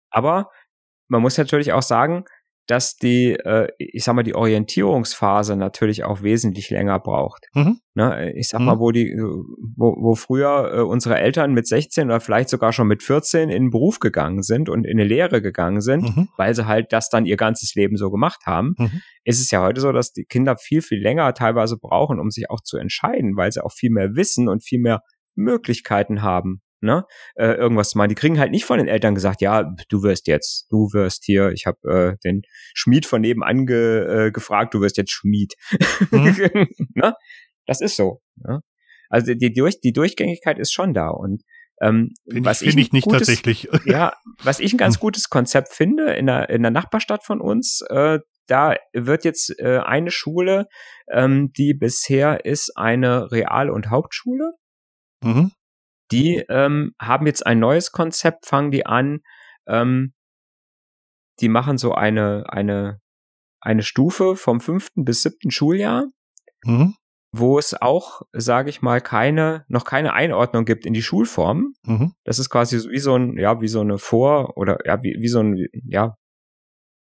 [0.09, 0.49] Aber
[1.07, 2.23] man muss natürlich auch sagen,
[2.67, 7.45] dass die, äh, ich sag mal, die Orientierungsphase natürlich auch wesentlich länger braucht.
[7.53, 7.79] Mhm.
[7.93, 8.65] Ne, ich sag Mhm.
[8.65, 12.87] mal, wo die, wo, wo früher äh, unsere Eltern mit 16 oder vielleicht sogar schon
[12.87, 16.27] mit 14 in den Beruf gegangen sind und in eine Lehre gegangen sind, Mhm.
[16.37, 19.01] weil sie halt das dann ihr ganzes Leben so gemacht haben, Mhm.
[19.23, 22.49] ist es ja heute so, dass die Kinder viel, viel länger teilweise brauchen, um sich
[22.49, 25.01] auch zu entscheiden, weil sie auch viel mehr wissen und viel mehr
[25.35, 26.61] Möglichkeiten haben.
[26.81, 27.05] Ne,
[27.35, 28.09] äh, irgendwas zu machen.
[28.09, 31.49] Die kriegen halt nicht von den Eltern gesagt, ja, du wirst jetzt, du wirst hier,
[31.51, 32.41] ich habe äh, den
[32.73, 35.55] Schmied von nebenan ge, äh, gefragt, du wirst jetzt Schmied.
[36.11, 36.67] Mhm.
[36.93, 37.15] ne?
[37.65, 38.21] Das ist so.
[38.35, 38.59] Ne?
[39.09, 41.09] Also die, durch, die Durchgängigkeit ist schon da.
[41.09, 41.43] Und
[41.81, 43.67] ähm, Finde was ich, finde ein ich nicht gutes, tatsächlich.
[43.85, 47.81] Ja, was ich ein ganz gutes Konzept finde, in der, in der Nachbarstadt von uns,
[47.89, 50.67] äh, da wird jetzt äh, eine Schule,
[51.11, 54.53] ähm, die bisher ist eine Real- und Hauptschule.
[55.23, 55.51] Mhm.
[56.15, 59.19] Die ähm, haben jetzt ein neues Konzept, fangen die an.
[59.67, 60.13] Ähm,
[61.39, 63.01] die machen so eine, eine,
[63.59, 66.05] eine Stufe vom fünften bis siebten Schuljahr,
[66.63, 66.95] Mhm.
[67.31, 71.73] wo es auch, sage ich mal, keine, noch keine Einordnung gibt in die Schulform.
[71.83, 72.13] Mhm.
[72.23, 75.27] Das ist quasi wie so ein, ja, wie so eine Vor- oder ja, wie, wie
[75.27, 76.15] so ein, ja,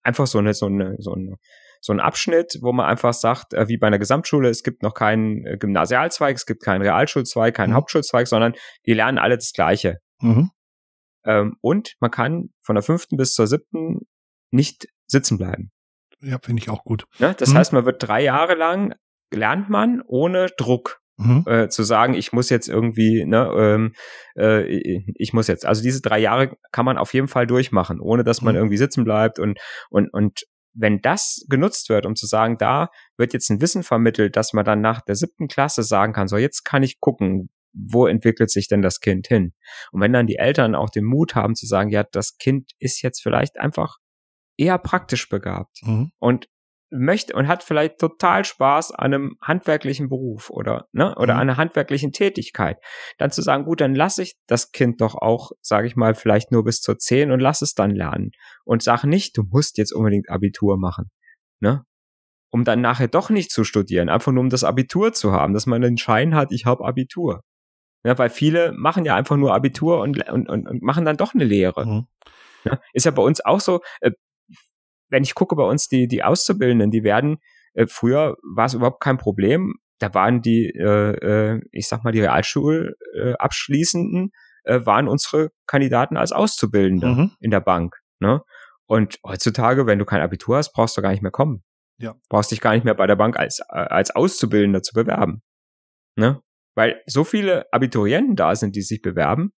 [0.02, 1.36] einfach so eine, so eine, so eine
[1.80, 4.94] so ein Abschnitt, wo man einfach sagt, äh, wie bei einer Gesamtschule, es gibt noch
[4.94, 7.76] keinen äh, Gymnasialzweig, es gibt keinen Realschulzweig, keinen mhm.
[7.76, 8.54] Hauptschulzweig, sondern
[8.86, 9.98] die lernen alle das Gleiche.
[10.20, 10.50] Mhm.
[11.24, 14.00] Ähm, und man kann von der fünften bis zur siebten
[14.50, 15.70] nicht sitzen bleiben.
[16.20, 17.04] Ja, finde ich auch gut.
[17.18, 17.58] Ja, das mhm.
[17.58, 18.94] heißt, man wird drei Jahre lang
[19.32, 20.98] lernt man ohne Druck.
[21.16, 21.44] Mhm.
[21.46, 23.92] Äh, zu sagen, ich muss jetzt irgendwie, ne, ähm,
[24.38, 24.62] äh,
[25.16, 28.40] ich muss jetzt, also diese drei Jahre kann man auf jeden Fall durchmachen, ohne dass
[28.40, 28.60] man mhm.
[28.60, 29.58] irgendwie sitzen bleibt und
[29.90, 34.36] und und wenn das genutzt wird, um zu sagen, da wird jetzt ein Wissen vermittelt,
[34.36, 38.06] dass man dann nach der siebten Klasse sagen kann, so jetzt kann ich gucken, wo
[38.06, 39.52] entwickelt sich denn das Kind hin?
[39.92, 43.02] Und wenn dann die Eltern auch den Mut haben zu sagen, ja, das Kind ist
[43.02, 43.98] jetzt vielleicht einfach
[44.56, 46.12] eher praktisch begabt mhm.
[46.18, 46.48] und
[46.90, 51.40] möchte und hat vielleicht total Spaß an einem handwerklichen Beruf oder ne oder mhm.
[51.40, 52.78] einer handwerklichen Tätigkeit,
[53.18, 56.52] dann zu sagen, gut, dann lasse ich das Kind doch auch, sage ich mal, vielleicht
[56.52, 58.32] nur bis zur 10 und lass es dann lernen
[58.64, 61.10] und sag nicht, du musst jetzt unbedingt Abitur machen,
[61.60, 61.84] ne?
[62.52, 65.66] Um dann nachher doch nicht zu studieren, einfach nur um das Abitur zu haben, dass
[65.66, 67.42] man den Schein hat, ich habe Abitur.
[68.04, 71.34] Ja, weil viele machen ja einfach nur Abitur und, und, und, und machen dann doch
[71.34, 71.86] eine Lehre.
[71.86, 72.06] Mhm.
[72.64, 74.10] Ja, ist ja bei uns auch so, äh,
[75.10, 77.38] wenn ich gucke bei uns die, die Auszubildenden, die werden,
[77.74, 79.74] äh, früher war es überhaupt kein Problem.
[79.98, 84.30] Da waren die, äh, äh, ich sag mal, die Realschulabschließenden,
[84.64, 87.32] äh, äh, waren unsere Kandidaten als Auszubildende mhm.
[87.40, 87.96] in der Bank.
[88.20, 88.42] Ne?
[88.86, 91.62] Und heutzutage, wenn du kein Abitur hast, brauchst du gar nicht mehr kommen.
[91.98, 92.14] Ja.
[92.28, 95.42] Brauchst dich gar nicht mehr bei der Bank als, äh, als Auszubildender zu bewerben.
[96.16, 96.40] Ne?
[96.74, 99.52] Weil so viele Abiturienten da sind, die sich bewerben.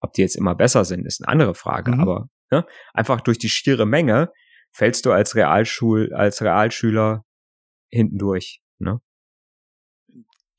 [0.00, 1.92] Ob die jetzt immer besser sind, ist eine andere Frage.
[1.92, 2.00] Mhm.
[2.00, 4.30] Aber ne, einfach durch die schiere Menge
[4.74, 7.24] fällst du als Realschul, als Realschüler
[7.90, 8.60] hinten durch.
[8.78, 9.00] Ne?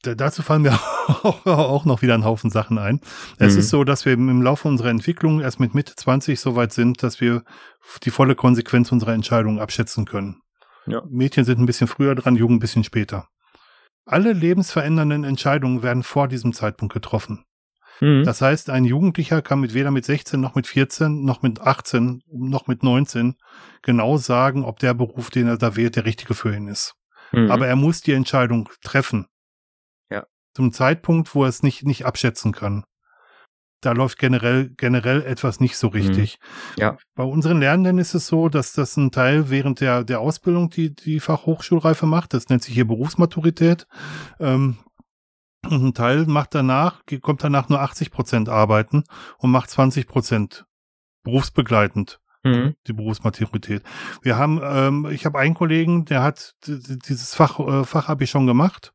[0.04, 0.74] dazu fallen mir
[1.24, 3.02] auch noch wieder ein Haufen Sachen ein.
[3.40, 3.60] Es mhm.
[3.60, 7.02] ist so, dass wir im Laufe unserer Entwicklung erst mit Mitte 20 so weit sind,
[7.02, 7.44] dass wir
[8.04, 10.42] die volle Konsequenz unserer Entscheidungen abschätzen können.
[10.86, 11.02] Ja.
[11.10, 13.30] Mädchen sind ein bisschen früher dran, Jugend ein bisschen später.
[14.06, 17.44] Alle lebensverändernden Entscheidungen werden vor diesem Zeitpunkt getroffen.
[18.02, 18.24] Mhm.
[18.24, 22.22] Das heißt, ein Jugendlicher kann mit weder mit 16 noch mit 14 noch mit 18
[22.32, 23.36] noch mit 19
[23.82, 26.96] genau sagen, ob der Beruf, den er da wählt, der richtige für ihn ist.
[27.32, 27.52] Mhm.
[27.52, 29.28] Aber er muss die Entscheidung treffen.
[30.10, 30.26] Ja.
[30.54, 32.84] Zum Zeitpunkt, wo er es nicht, nicht abschätzen kann.
[33.82, 36.40] Da läuft generell, generell etwas nicht so richtig.
[36.76, 36.82] Mhm.
[36.82, 36.98] Ja.
[37.14, 40.96] Bei unseren Lernenden ist es so, dass das ein Teil während der, der Ausbildung die,
[40.96, 42.34] die Fachhochschulreife macht.
[42.34, 43.86] Das nennt sich hier Berufsmaturität.
[44.40, 44.78] Ähm,
[45.66, 49.04] und ein Teil macht danach, kommt danach nur 80 Prozent arbeiten
[49.38, 50.66] und macht 20 Prozent
[51.24, 52.76] berufsbegleitend mhm.
[52.88, 53.84] die Berufsmaturität.
[54.22, 58.94] Wir haben, ähm, ich habe einen Kollegen, der hat dieses Fach, äh, Fachabi schon gemacht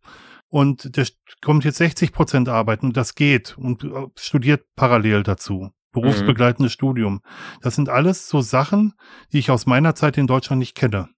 [0.48, 1.06] und der
[1.42, 5.70] kommt jetzt 60 Prozent arbeiten und das geht und äh, studiert parallel dazu.
[5.92, 6.74] Berufsbegleitendes mhm.
[6.74, 7.20] Studium.
[7.62, 8.94] Das sind alles so Sachen,
[9.32, 11.08] die ich aus meiner Zeit in Deutschland nicht kenne.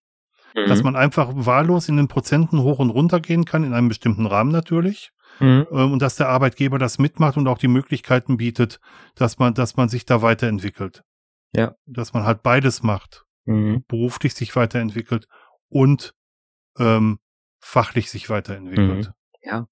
[0.56, 0.66] Mhm.
[0.66, 4.24] Dass man einfach wahllos in den Prozenten hoch und runter gehen kann, in einem bestimmten
[4.24, 5.12] Rahmen natürlich.
[5.40, 5.66] Mhm.
[5.70, 8.80] Ähm, und dass der Arbeitgeber das mitmacht und auch die Möglichkeiten bietet,
[9.14, 11.02] dass man, dass man sich da weiterentwickelt.
[11.54, 11.74] Ja.
[11.86, 13.24] Dass man halt beides macht.
[13.44, 13.84] Mhm.
[13.88, 15.26] Beruflich sich weiterentwickelt
[15.68, 16.14] und
[16.78, 17.18] ähm,
[17.60, 19.08] fachlich sich weiterentwickelt.
[19.08, 19.12] Mhm.
[19.42, 19.66] Ja.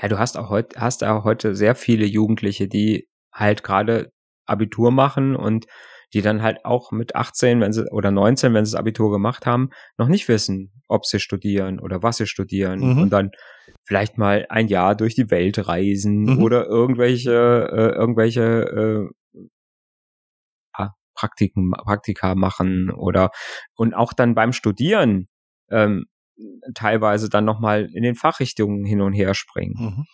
[0.00, 4.12] Ja, du hast auch heute, hast auch heute sehr viele Jugendliche, die halt gerade
[4.46, 5.66] Abitur machen und
[6.12, 9.46] die dann halt auch mit 18, wenn sie oder 19, wenn sie das Abitur gemacht
[9.46, 13.02] haben, noch nicht wissen, ob sie studieren oder was sie studieren mhm.
[13.02, 13.30] und dann
[13.84, 16.42] vielleicht mal ein Jahr durch die Welt reisen mhm.
[16.42, 23.30] oder irgendwelche äh, irgendwelche äh, Praktiken, Praktika machen oder
[23.74, 25.28] und auch dann beim Studieren
[25.70, 26.06] ähm,
[26.74, 29.74] teilweise dann nochmal in den Fachrichtungen hin und her springen.
[29.78, 30.04] Mhm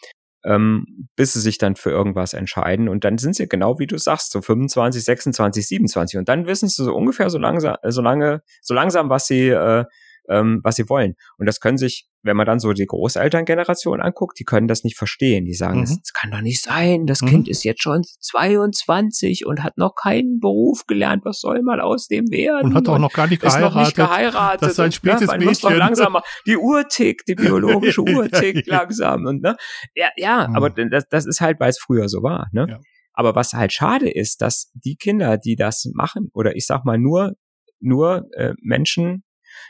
[0.47, 2.89] ähm, bis sie sich dann für irgendwas entscheiden.
[2.89, 6.19] Und dann sind sie genau wie du sagst, so 25, 26, 27.
[6.19, 9.85] Und dann wissen sie so ungefähr so langsam, so lange, so langsam, was sie, äh,
[10.29, 11.15] ähm, was sie wollen.
[11.39, 14.97] Und das können sich wenn man dann so die Großelterngeneration anguckt, die können das nicht
[14.97, 15.47] verstehen.
[15.47, 15.85] Die sagen, mhm.
[15.85, 17.07] das, kann doch nicht sein.
[17.07, 17.29] Das mhm.
[17.29, 21.25] Kind ist jetzt schon 22 und hat noch keinen Beruf gelernt.
[21.25, 22.67] Was soll mal aus dem werden?
[22.67, 23.69] Und hat auch noch gar nicht geheiratet.
[23.69, 24.63] Ist noch nicht geheiratet.
[24.63, 28.03] Das ist ein spätes und, ne, man Muss doch langsam die Uhr tickt, die biologische
[28.03, 29.25] Uhr tickt langsam.
[29.25, 29.57] Und, ne?
[29.95, 30.57] Ja, ja mhm.
[30.57, 32.49] aber das, das ist halt, weil es früher so war.
[32.53, 32.67] Ne?
[32.69, 32.81] Ja.
[33.13, 36.99] Aber was halt schade ist, dass die Kinder, die das machen, oder ich sag mal
[36.99, 37.33] nur,
[37.81, 39.23] nur äh, Menschen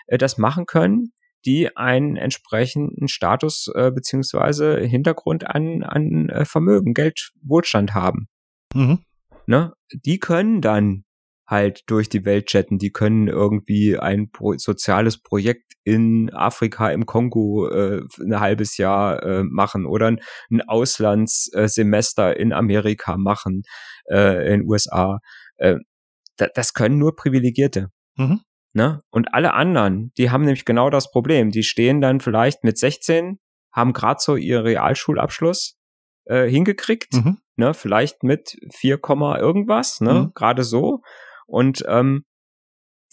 [0.07, 1.13] äh, das machen können,
[1.45, 8.29] die einen entsprechenden Status äh, beziehungsweise Hintergrund an, an äh, Vermögen, Geld, Wohlstand haben.
[8.75, 8.99] Mhm.
[9.47, 9.73] Ne?
[9.93, 11.05] Die können dann
[11.47, 17.07] halt durch die Welt chatten, die können irgendwie ein Pro soziales Projekt in Afrika, im
[17.07, 23.63] Kongo äh, ein halbes Jahr äh, machen oder ein, ein Auslandssemester in Amerika machen,
[24.11, 25.21] äh, in USA.
[25.59, 25.77] Äh,
[26.37, 27.91] das können nur Privilegierte.
[28.17, 28.41] Mhm.
[28.77, 29.03] Ne?
[29.09, 31.51] Und alle anderen, die haben nämlich genau das Problem.
[31.51, 33.39] Die stehen dann vielleicht mit 16,
[33.73, 35.79] haben gerade so ihren Realschulabschluss
[36.27, 37.39] äh, hingekriegt, mhm.
[37.57, 37.73] ne?
[37.73, 39.01] vielleicht mit 4,
[39.39, 40.13] irgendwas, ne?
[40.13, 40.33] Mhm.
[40.35, 41.01] gerade so.
[41.47, 42.27] Und ähm,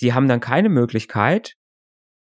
[0.02, 1.54] die haben dann keine Möglichkeit,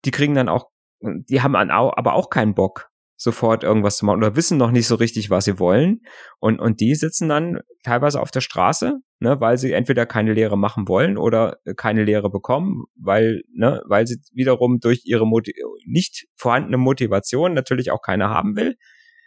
[0.06, 0.70] die kriegen dann auch,
[1.02, 4.96] die haben aber auch keinen Bock, sofort irgendwas zu machen oder wissen noch nicht so
[4.96, 6.00] richtig, was sie wollen.
[6.40, 10.58] Und, und die sitzen dann teilweise auf der Straße, ne, weil sie entweder keine Lehre
[10.58, 15.54] machen wollen oder keine Lehre bekommen, weil, ne, weil sie wiederum durch ihre Moti
[15.86, 18.76] nicht vorhandene Motivation natürlich auch keine haben will.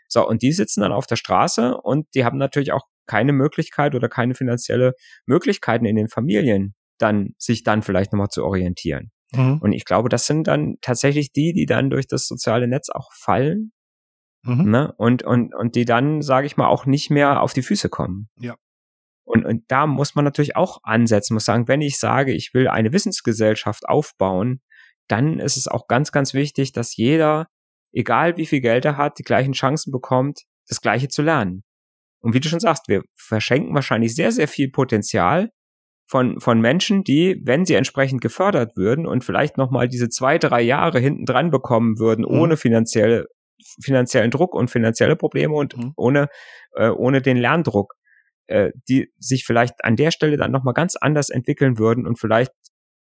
[0.08, 3.94] So, und die sitzen dann auf der Straße und die haben natürlich auch keine Möglichkeit
[3.94, 4.94] oder keine finanzielle
[5.26, 9.10] Möglichkeiten in den Familien, dann sich dann vielleicht nochmal zu orientieren.
[9.34, 9.58] Mhm.
[9.60, 13.12] Und ich glaube, das sind dann tatsächlich die, die dann durch das soziale Netz auch
[13.12, 13.72] fallen
[14.44, 14.70] Mhm.
[14.70, 14.94] Ne?
[14.96, 18.28] Und, und, und die dann, sage ich mal, auch nicht mehr auf die Füße kommen.
[18.38, 18.56] Ja.
[19.28, 22.66] Und, und da muss man natürlich auch ansetzen, muss sagen, wenn ich sage, ich will
[22.66, 24.62] eine Wissensgesellschaft aufbauen,
[25.06, 27.46] dann ist es auch ganz, ganz wichtig, dass jeder,
[27.92, 31.62] egal wie viel Geld er hat, die gleichen Chancen bekommt, das Gleiche zu lernen.
[32.20, 35.50] Und wie du schon sagst, wir verschenken wahrscheinlich sehr, sehr viel Potenzial
[36.06, 40.62] von, von Menschen, die, wenn sie entsprechend gefördert würden und vielleicht nochmal diese zwei, drei
[40.62, 42.40] Jahre hinten dran bekommen würden, mhm.
[42.40, 43.26] ohne finanzielle
[43.82, 45.92] finanziellen Druck und finanzielle Probleme und mhm.
[45.96, 46.28] ohne,
[46.76, 47.94] äh, ohne den Lerndruck,
[48.48, 52.52] äh, die sich vielleicht an der Stelle dann nochmal ganz anders entwickeln würden und vielleicht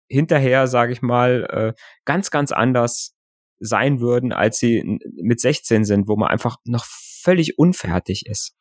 [0.10, 1.74] hinterher, sage ich mal, äh,
[2.06, 3.16] ganz, ganz anders
[3.60, 8.56] sein würden, als sie mit 16 sind, wo man einfach noch völlig unfertig ist.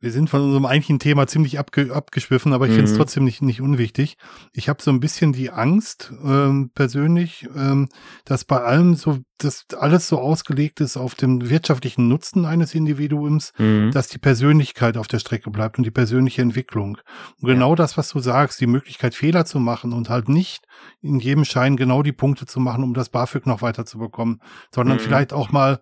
[0.00, 2.76] Wir sind von unserem eigentlichen Thema ziemlich abge abgeschwiffen, aber ich mhm.
[2.76, 4.18] finde es trotzdem nicht, nicht unwichtig.
[4.52, 7.88] Ich habe so ein bisschen die Angst ähm, persönlich, ähm,
[8.26, 13.52] dass bei allem so, dass alles so ausgelegt ist auf den wirtschaftlichen Nutzen eines Individuums,
[13.56, 13.92] mhm.
[13.92, 16.98] dass die Persönlichkeit auf der Strecke bleibt und die persönliche Entwicklung.
[17.40, 17.76] Und genau ja.
[17.76, 20.66] das, was du sagst, die Möglichkeit, Fehler zu machen und halt nicht
[21.00, 24.40] in jedem Schein genau die Punkte zu machen, um das BAföG noch weiter zu bekommen,
[24.74, 25.00] sondern mhm.
[25.00, 25.80] vielleicht auch mal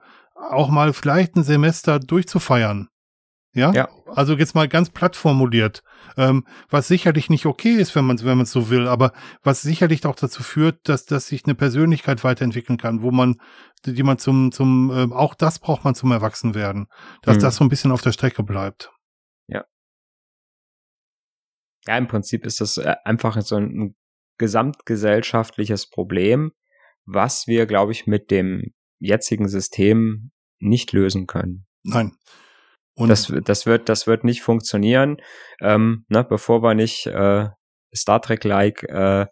[0.51, 2.89] auch mal vielleicht ein Semester durchzufeiern
[3.55, 3.73] ja?
[3.73, 3.89] ja.
[4.07, 5.83] Also jetzt mal ganz platt formuliert,
[6.17, 9.13] ähm, was sicherlich nicht okay ist, wenn man es wenn man so will, aber
[9.43, 13.37] was sicherlich auch dazu führt, dass, dass sich eine Persönlichkeit weiterentwickeln kann, wo man,
[13.85, 16.87] die man zum, zum, äh, auch das braucht man zum Erwachsenwerden,
[17.23, 17.41] dass mhm.
[17.41, 18.91] das so ein bisschen auf der Strecke bleibt.
[19.49, 19.65] Ja.
[21.87, 23.95] Ja, im Prinzip ist das äh, einfach so ein
[24.39, 26.53] gesamtgesellschaftliches Problem,
[27.05, 31.67] was wir, glaube ich, mit dem jetzigen System nicht lösen können.
[31.83, 32.13] Nein.
[32.95, 35.17] Und das, das wird, das wird nicht funktionieren,
[35.61, 37.49] ähm, ne, bevor wir nicht äh,
[37.95, 39.27] Star Trek-like äh,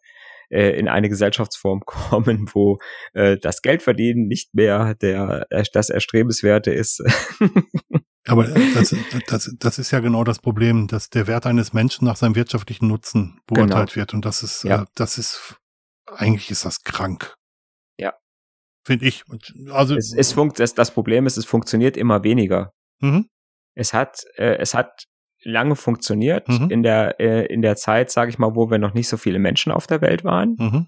[0.51, 2.78] äh, in eine Gesellschaftsform kommen, wo
[3.12, 7.03] äh, das Geldverdienen nicht mehr der äh, das Erstrebenswerte ist.
[8.27, 8.95] Aber das,
[9.28, 12.87] das, das ist ja genau das Problem, dass der Wert eines Menschen nach seinem wirtschaftlichen
[12.87, 13.97] Nutzen beurteilt genau.
[13.97, 14.15] wird.
[14.15, 14.82] Und das ist, ja.
[14.82, 15.57] äh, das ist,
[16.07, 17.35] eigentlich ist das krank.
[17.99, 18.12] Ja.
[18.85, 19.24] Finde ich.
[19.70, 22.73] Also es, es funkt, das, das Problem ist, es funktioniert immer weniger.
[23.01, 23.27] Mhm.
[23.75, 25.05] Es hat, äh, es hat
[25.43, 26.71] lange funktioniert mhm.
[26.71, 29.39] in der äh, in der Zeit, sage ich mal, wo wir noch nicht so viele
[29.39, 30.57] Menschen auf der Welt waren.
[30.59, 30.87] Mhm.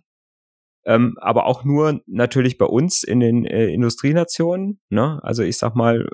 [0.84, 4.80] Ähm, aber auch nur natürlich bei uns in den äh, Industrienationen.
[4.88, 5.20] Ne?
[5.22, 6.08] Also ich sag mal,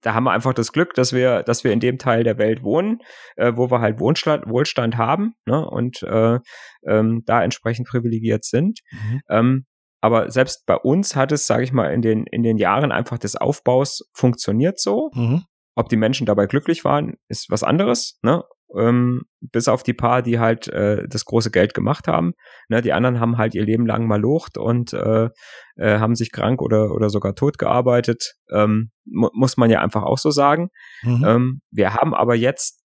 [0.00, 2.62] da haben wir einfach das Glück, dass wir, dass wir in dem Teil der Welt
[2.62, 3.00] wohnen,
[3.36, 5.66] äh, wo wir halt Wohnstand, Wohlstand haben ne?
[5.68, 6.38] und äh,
[6.86, 8.80] ähm, da entsprechend privilegiert sind.
[8.90, 9.20] Mhm.
[9.28, 9.66] Ähm,
[10.04, 13.16] aber selbst bei uns hat es, sage ich mal, in den, in den Jahren einfach
[13.16, 15.10] des Aufbaus funktioniert so.
[15.14, 15.44] Mhm.
[15.76, 18.44] Ob die Menschen dabei glücklich waren, ist was anderes, ne?
[18.76, 22.34] Ähm, bis auf die paar, die halt äh, das große Geld gemacht haben.
[22.68, 22.82] Ne?
[22.82, 25.30] Die anderen haben halt ihr Leben lang mal locht und äh,
[25.76, 28.34] äh, haben sich krank oder, oder sogar tot gearbeitet.
[28.50, 30.68] Ähm, mu muss man ja einfach auch so sagen.
[31.02, 31.24] Mhm.
[31.26, 32.82] Ähm, wir haben aber jetzt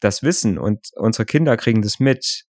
[0.00, 2.44] das Wissen und unsere Kinder kriegen das mit.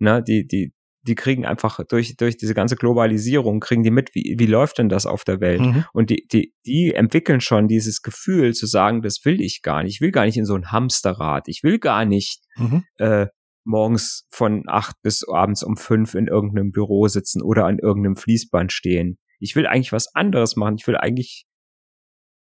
[0.00, 0.20] Ne?
[0.26, 0.72] Die, die,
[1.02, 4.88] die kriegen einfach durch, durch diese ganze Globalisierung, kriegen die mit, wie, wie läuft denn
[4.88, 5.60] das auf der Welt?
[5.60, 5.84] Mhm.
[5.92, 9.94] Und die, die, die entwickeln schon dieses Gefühl zu sagen, das will ich gar nicht.
[9.94, 11.48] Ich will gar nicht in so ein Hamsterrad.
[11.48, 12.84] Ich will gar nicht mhm.
[12.98, 13.26] äh,
[13.64, 18.72] morgens von acht bis abends um fünf in irgendeinem Büro sitzen oder an irgendeinem Fließband
[18.72, 19.18] stehen.
[19.40, 20.76] Ich will eigentlich was anderes machen.
[20.78, 21.46] Ich will eigentlich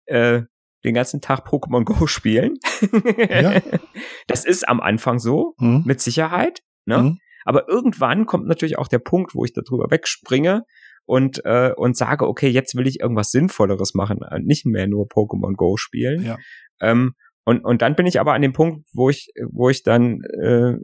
[0.07, 0.43] äh,
[0.85, 2.59] den ganzen Tag Pokémon Go spielen.
[3.29, 3.61] Ja.
[4.27, 5.83] Das ist am Anfang so, mhm.
[5.87, 6.61] mit Sicherheit.
[6.87, 7.17] Ne?
[7.45, 10.65] Aber irgendwann kommt natürlich auch der Punkt, wo ich darüber wegspringe
[11.05, 15.07] und, äh, und sage, okay, jetzt will ich irgendwas Sinnvolleres machen, äh, nicht mehr nur
[15.07, 16.25] Pokémon Go spielen.
[16.25, 16.39] Ja.
[16.81, 17.15] Ähm,
[17.45, 20.75] Und, und dann bin ich aber an dem Punkt, wo ich, wo ich dann, äh,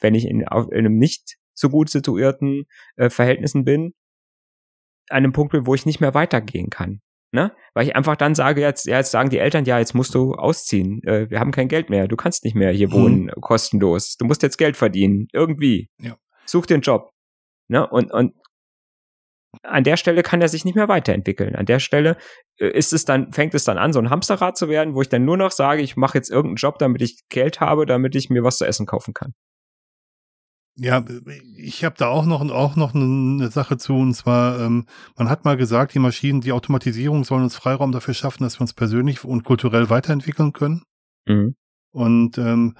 [0.00, 2.64] wenn ich in, auf, in einem nicht so gut situierten
[2.96, 3.92] äh, Verhältnissen bin,
[5.10, 7.02] an einem Punkt bin, wo ich nicht mehr weitergehen kann.
[7.34, 7.50] Ne?
[7.72, 10.34] Weil ich einfach dann sage, jetzt, ja, jetzt sagen die Eltern, ja, jetzt musst du
[10.34, 11.02] ausziehen.
[11.04, 12.06] Äh, wir haben kein Geld mehr.
[12.06, 12.92] Du kannst nicht mehr hier mhm.
[12.92, 14.16] wohnen, kostenlos.
[14.18, 15.28] Du musst jetzt Geld verdienen.
[15.32, 15.88] Irgendwie.
[15.98, 16.16] Ja.
[16.44, 17.10] Such den Job.
[17.68, 17.86] Ne?
[17.88, 18.34] Und, und
[19.62, 21.56] an der Stelle kann er sich nicht mehr weiterentwickeln.
[21.56, 22.16] An der Stelle
[22.58, 25.08] äh, ist es dann, fängt es dann an, so ein Hamsterrad zu werden, wo ich
[25.08, 28.28] dann nur noch sage, ich mache jetzt irgendeinen Job, damit ich Geld habe, damit ich
[28.28, 29.32] mir was zu essen kaufen kann.
[30.74, 31.04] Ja,
[31.56, 34.86] ich habe da auch noch auch noch eine Sache zu und zwar ähm,
[35.16, 38.62] man hat mal gesagt, die Maschinen, die Automatisierung sollen uns Freiraum dafür schaffen, dass wir
[38.62, 40.82] uns persönlich und kulturell weiterentwickeln können.
[41.26, 41.56] Mhm.
[41.90, 42.74] Und ähm,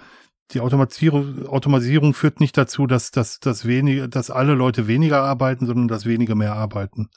[0.53, 5.67] die Automatisierung, Automatisierung führt nicht dazu, dass, dass, dass, wenige, dass alle Leute weniger arbeiten,
[5.67, 7.09] sondern dass wenige mehr arbeiten.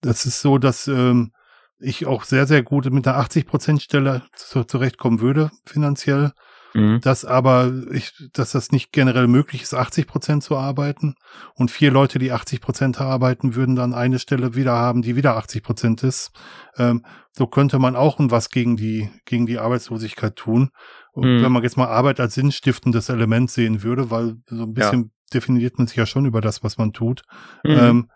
[0.00, 1.32] Das ist so, dass ähm,
[1.78, 6.32] ich auch sehr, sehr gut mit einer 80-Prozent-Stelle zurechtkommen würde, finanziell.
[6.74, 7.00] Mhm.
[7.00, 11.14] Dass aber ich, dass das nicht generell möglich ist, 80 Prozent zu arbeiten.
[11.54, 15.36] Und vier Leute, die 80 Prozent arbeiten, würden dann eine Stelle wieder haben, die wieder
[15.36, 16.30] 80 Prozent ist.
[16.76, 20.70] Ähm, so könnte man auch was gegen die, gegen die Arbeitslosigkeit tun.
[21.14, 21.42] Mhm.
[21.42, 25.08] Wenn man jetzt mal Arbeit als sinnstiftendes Element sehen würde, weil so ein bisschen ja.
[25.32, 27.22] definiert man sich ja schon über das, was man tut.
[27.64, 27.70] Mhm.
[27.70, 28.08] Ähm,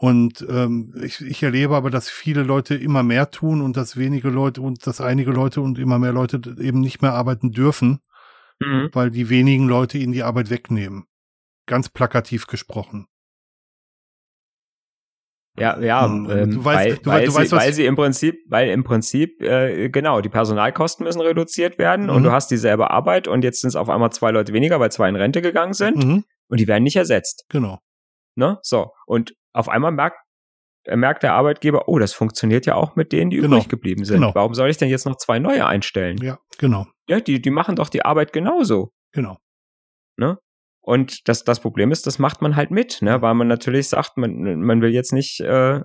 [0.00, 4.28] und ähm, ich, ich erlebe aber, dass viele Leute immer mehr tun und dass wenige
[4.30, 7.98] Leute und dass einige Leute und immer mehr Leute eben nicht mehr arbeiten dürfen,
[8.60, 8.90] mhm.
[8.92, 11.06] weil die wenigen Leute ihnen die Arbeit wegnehmen.
[11.66, 13.08] Ganz plakativ gesprochen.
[15.58, 18.38] Ja, ja, ähm, du weißt, weil, du, weil, du sie, weißt, weil sie im Prinzip,
[18.46, 22.12] weil im Prinzip, äh, genau, die Personalkosten müssen reduziert werden mhm.
[22.12, 24.92] und du hast dieselbe Arbeit und jetzt sind es auf einmal zwei Leute weniger, weil
[24.92, 26.24] zwei in Rente gegangen sind mhm.
[26.46, 27.46] und die werden nicht ersetzt.
[27.48, 27.80] Genau.
[28.36, 28.58] Ne?
[28.62, 28.92] So.
[29.06, 30.18] Und auf einmal merkt,
[30.96, 33.56] merkt der Arbeitgeber, oh, das funktioniert ja auch mit denen, die genau.
[33.56, 34.20] übrig geblieben sind.
[34.20, 34.34] Genau.
[34.34, 36.18] Warum soll ich denn jetzt noch zwei neue einstellen?
[36.22, 36.86] Ja, genau.
[37.08, 38.92] Ja, die, die machen doch die Arbeit genauso.
[39.12, 39.38] Genau.
[40.16, 40.38] Ne?
[40.80, 43.20] Und das, das Problem ist, das macht man halt mit, ne?
[43.20, 45.80] weil man natürlich sagt, man, man will jetzt nicht, äh,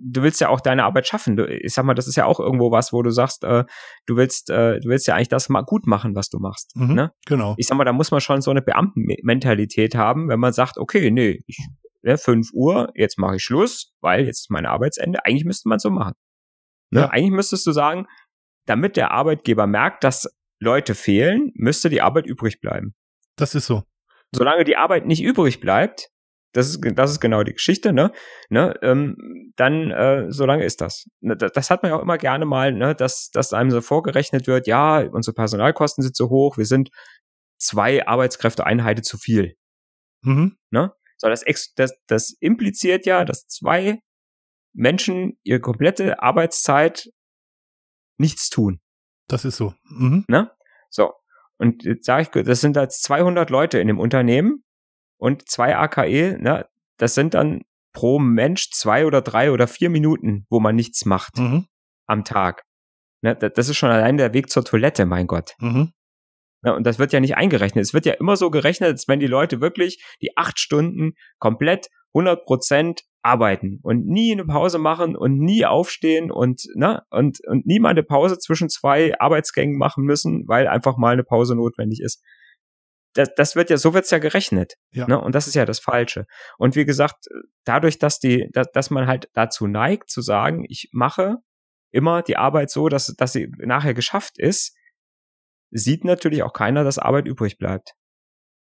[0.00, 1.36] du willst ja auch deine Arbeit schaffen.
[1.36, 3.64] Du, ich sag mal, das ist ja auch irgendwo was, wo du sagst, äh,
[4.06, 6.74] du willst, äh, du willst ja eigentlich das mal gut machen, was du machst.
[6.74, 7.12] Mhm, ne?
[7.26, 7.54] Genau.
[7.58, 11.12] Ich sag mal, da muss man schon so eine Beamtenmentalität haben, wenn man sagt, okay,
[11.12, 11.68] nee, ich
[12.02, 15.24] ne, 5 Uhr, jetzt mache ich Schluss, weil jetzt ist mein Arbeitsende.
[15.24, 16.14] Eigentlich müsste man so machen.
[16.90, 17.00] Ne?
[17.00, 17.10] Ja.
[17.10, 18.06] Eigentlich müsstest du sagen,
[18.66, 20.28] damit der Arbeitgeber merkt, dass
[20.60, 22.94] Leute fehlen, müsste die Arbeit übrig bleiben.
[23.36, 23.82] Das ist so.
[24.32, 26.10] Solange die Arbeit nicht übrig bleibt,
[26.52, 28.12] das ist, das ist genau die Geschichte, ne?
[28.48, 31.06] ne ähm, dann, äh, solange ist das.
[31.20, 34.46] Ne, das hat man ja auch immer gerne mal, ne, dass, dass einem so vorgerechnet
[34.46, 36.90] wird, ja, unsere Personalkosten sind so hoch, wir sind
[37.58, 39.54] zwei Arbeitskräfteeinheiten zu viel.
[40.22, 40.56] Mhm.
[40.70, 40.92] Ne?
[41.20, 41.44] So, das,
[41.76, 44.00] das, das impliziert ja, dass zwei
[44.72, 47.10] Menschen ihre komplette Arbeitszeit
[48.16, 48.80] nichts tun.
[49.28, 49.74] Das ist so.
[49.84, 50.24] Mhm.
[50.28, 50.50] Ne?
[50.88, 51.12] So.
[51.58, 54.64] Und jetzt sage ich, das sind jetzt 200 Leute in dem Unternehmen
[55.18, 56.66] und zwei AKE, ne?
[56.96, 61.36] Das sind dann pro Mensch zwei oder drei oder vier Minuten, wo man nichts macht
[61.36, 61.66] mhm.
[62.06, 62.62] am Tag.
[63.22, 63.36] Ne?
[63.36, 65.54] Das ist schon allein der Weg zur Toilette, mein Gott.
[65.58, 65.92] Mhm.
[66.62, 67.84] Ja, und das wird ja nicht eingerechnet.
[67.84, 71.88] Es wird ja immer so gerechnet, als wenn die Leute wirklich die acht Stunden komplett
[72.14, 77.66] 100 Prozent arbeiten und nie eine Pause machen und nie aufstehen und, ne, und, und
[77.66, 82.00] nie mal eine Pause zwischen zwei Arbeitsgängen machen müssen, weil einfach mal eine Pause notwendig
[82.00, 82.22] ist.
[83.14, 84.74] Das, das wird ja, so wird's ja gerechnet.
[84.92, 85.06] Ja.
[85.06, 85.20] Ne?
[85.20, 86.26] Und das ist ja das Falsche.
[86.58, 87.26] Und wie gesagt,
[87.64, 91.38] dadurch, dass die, dass, dass man halt dazu neigt zu sagen, ich mache
[91.90, 94.76] immer die Arbeit so, dass, dass sie nachher geschafft ist,
[95.70, 97.94] sieht natürlich auch keiner, dass Arbeit übrig bleibt.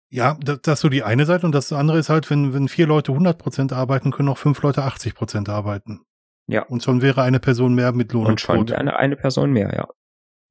[0.09, 2.67] Ja, das, das ist so die eine Seite und das andere ist halt, wenn, wenn
[2.67, 6.01] vier Leute 100 Prozent arbeiten, können auch fünf Leute 80 Prozent arbeiten.
[6.47, 6.63] Ja.
[6.63, 9.73] Und schon wäre eine Person mehr mit Lohn und, und schon eine, eine Person mehr,
[9.73, 9.87] ja.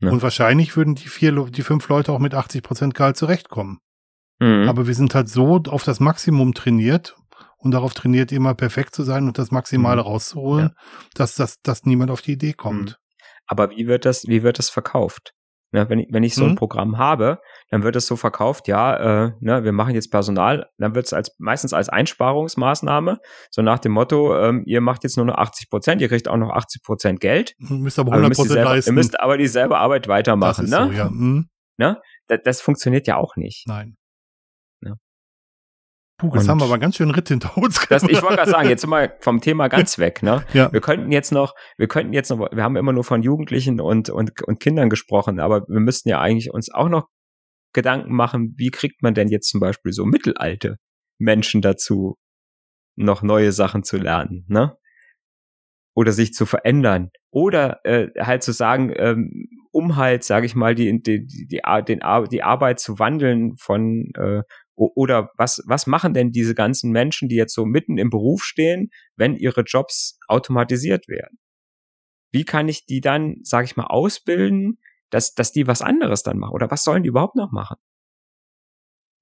[0.00, 0.10] ja.
[0.10, 3.78] Und wahrscheinlich würden die vier, die fünf Leute auch mit 80 Prozent Gehalt zurechtkommen.
[4.40, 4.68] Mhm.
[4.68, 7.16] Aber wir sind halt so auf das Maximum trainiert
[7.58, 10.08] und darauf trainiert, immer perfekt zu sein und das Maximale mhm.
[10.08, 10.74] rauszuholen, ja.
[11.14, 12.90] dass, dass, dass niemand auf die Idee kommt.
[12.90, 12.94] Mhm.
[13.46, 15.32] Aber wie wird das, wie wird das verkauft?
[15.74, 16.54] Ne, wenn, ich, wenn ich so ein mhm.
[16.54, 20.94] Programm habe, dann wird es so verkauft, ja, äh, ne, wir machen jetzt Personal, dann
[20.94, 23.18] wird es als meistens als Einsparungsmaßnahme,
[23.50, 26.36] so nach dem Motto, ähm, ihr macht jetzt nur noch 80 Prozent, ihr kriegt auch
[26.36, 27.56] noch 80 Prozent Geld.
[27.68, 28.90] Ihr müsst aber 100 Prozent leisten.
[28.90, 30.90] Ihr müsst aber dieselbe Arbeit weitermachen, ne?
[30.92, 31.10] So, ja.
[31.10, 31.48] mhm.
[31.76, 32.00] ne?
[32.28, 33.66] Das, das funktioniert ja auch nicht.
[33.66, 33.96] Nein.
[36.16, 37.90] Puh, jetzt haben wir aber ganz schön Ritt hinter uns gemacht.
[37.90, 40.22] Das, ich wollte gerade sagen, jetzt sind wir vom Thema ganz weg.
[40.22, 40.44] Ne?
[40.52, 40.72] Ja.
[40.72, 44.10] Wir könnten jetzt noch, wir könnten jetzt noch, wir haben immer nur von Jugendlichen und,
[44.10, 47.08] und, und Kindern gesprochen, aber wir müssten ja eigentlich uns auch noch
[47.72, 50.76] Gedanken machen, wie kriegt man denn jetzt zum Beispiel so mittelalte
[51.18, 52.16] Menschen dazu,
[52.96, 54.76] noch neue Sachen zu lernen, ne?
[55.96, 57.10] Oder sich zu verändern.
[57.30, 61.60] Oder äh, halt zu sagen, ähm, um halt, sage ich mal, die, die, die, die,
[61.86, 62.00] den,
[62.30, 64.42] die Arbeit zu wandeln von äh,
[64.76, 68.90] oder was, was machen denn diese ganzen Menschen, die jetzt so mitten im Beruf stehen,
[69.16, 71.38] wenn ihre Jobs automatisiert werden?
[72.32, 74.78] Wie kann ich die dann, sage ich mal, ausbilden,
[75.10, 76.54] dass, dass die was anderes dann machen?
[76.54, 77.76] Oder was sollen die überhaupt noch machen?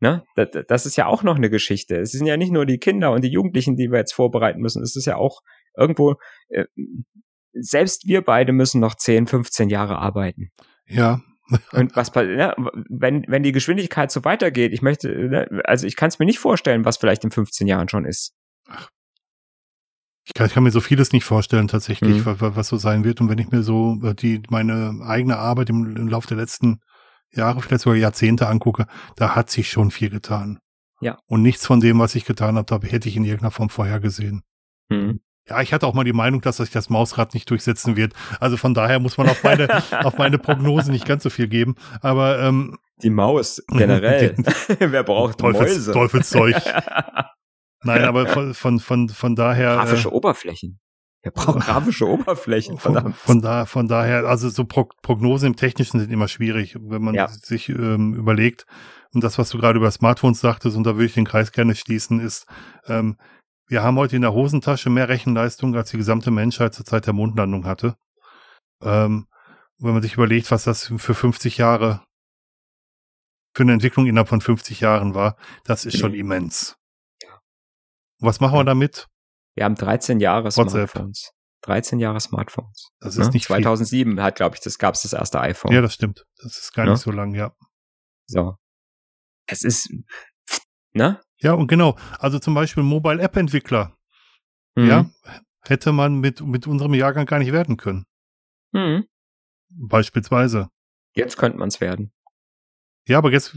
[0.01, 0.25] Ne?
[0.35, 1.97] Das, ist ja auch noch eine Geschichte.
[1.97, 4.83] Es sind ja nicht nur die Kinder und die Jugendlichen, die wir jetzt vorbereiten müssen.
[4.83, 5.43] Es ist ja auch
[5.77, 6.17] irgendwo,
[6.49, 6.65] äh,
[7.53, 10.51] selbst wir beide müssen noch 10, 15 Jahre arbeiten.
[10.87, 11.21] Ja.
[11.73, 12.55] Und was ne,
[12.89, 16.39] wenn wenn die Geschwindigkeit so weitergeht, ich möchte, ne, also ich kann es mir nicht
[16.39, 18.33] vorstellen, was vielleicht in 15 Jahren schon ist.
[18.69, 18.89] Ach.
[20.25, 22.27] Ich kann, ich kann mir so vieles nicht vorstellen tatsächlich, mhm.
[22.41, 23.21] was, was, so sein wird.
[23.21, 26.81] Und wenn ich mir so äh, die meine eigene Arbeit im, im Laufe der letzten
[27.31, 28.87] Jahre, vielleicht sogar Jahrzehnte angucke,
[29.17, 30.61] da hat sich schon viel getan.
[31.01, 31.19] Ja.
[31.27, 34.43] Und nichts von dem, was ich getan habe, hätte ich in irgendeiner Form vorhergesehen.
[34.89, 35.21] Mhm.
[35.49, 38.13] Ja, ich hatte auch mal die Meinung, dass sich das Mausrad nicht durchsetzen wird.
[38.39, 39.69] Also von daher muss man auf meine,
[40.05, 41.75] auf meine Prognose nicht ganz so viel geben.
[42.01, 44.37] Aber ähm, die Maus generell.
[44.79, 45.93] Wer braucht Teufels, Mäuse?
[45.93, 46.57] Teufelszeug.
[47.85, 49.75] Nein, aber von, von, von, von daher.
[49.75, 50.79] Grafische äh, Oberflächen.
[51.23, 52.79] Wer braucht grafische Oberflächen?
[52.79, 53.17] Verdammt.
[53.17, 57.03] Von, von, da, von daher, also so Pro Prognosen im Technischen sind immer schwierig, wenn
[57.03, 57.29] man ja.
[57.29, 58.67] sich ähm, überlegt.
[59.15, 61.75] Und das, was du gerade über Smartphones sagtest, und da würde ich den Kreis gerne
[61.75, 62.47] schließen, ist,
[62.87, 63.17] ähm,
[63.73, 67.15] wir haben heute in der Hosentasche mehr Rechenleistung, als die gesamte Menschheit zur Zeit der
[67.15, 67.97] Mondlandung hatte.
[68.83, 69.27] Ähm,
[69.79, 72.05] wenn man sich überlegt, was das für 50 Jahre,
[73.57, 76.77] für eine Entwicklung innerhalb von 50 Jahren war, das ist schon immens.
[77.23, 77.41] Ja.
[78.21, 79.09] Was machen wir damit?
[79.55, 80.51] Wir haben 13 Jahre.
[80.51, 81.33] Smartphones.
[81.63, 82.91] 13 Jahre Smartphones.
[83.01, 83.33] Das ist ja?
[83.33, 84.23] nicht 2007 viel.
[84.23, 85.73] hat, glaube ich, das gab es das erste iPhone.
[85.73, 86.27] Ja, das stimmt.
[86.43, 86.93] Das ist gar ja?
[86.93, 87.57] nicht so lang, ja.
[88.27, 88.57] So.
[89.47, 89.91] Es ist,
[90.93, 91.23] ne?
[91.43, 91.97] Ja, und genau.
[92.19, 93.97] Also zum Beispiel Mobile App Entwickler.
[94.77, 94.89] Mhm.
[94.89, 95.11] Ja,
[95.67, 98.07] hätte man mit, mit unserem Jahrgang gar nicht werden können.
[98.73, 99.07] Mhm.
[99.71, 100.69] Beispielsweise.
[101.15, 102.13] Jetzt könnte man es werden.
[103.09, 103.57] Ja, aber jetzt,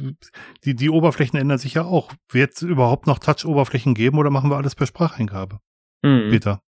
[0.64, 2.12] die, die Oberflächen ändern sich ja auch.
[2.30, 5.60] Wird es überhaupt noch Touch-Oberflächen geben oder machen wir alles per Spracheingabe?
[6.02, 6.32] Mhm.
[6.32, 6.62] Peter.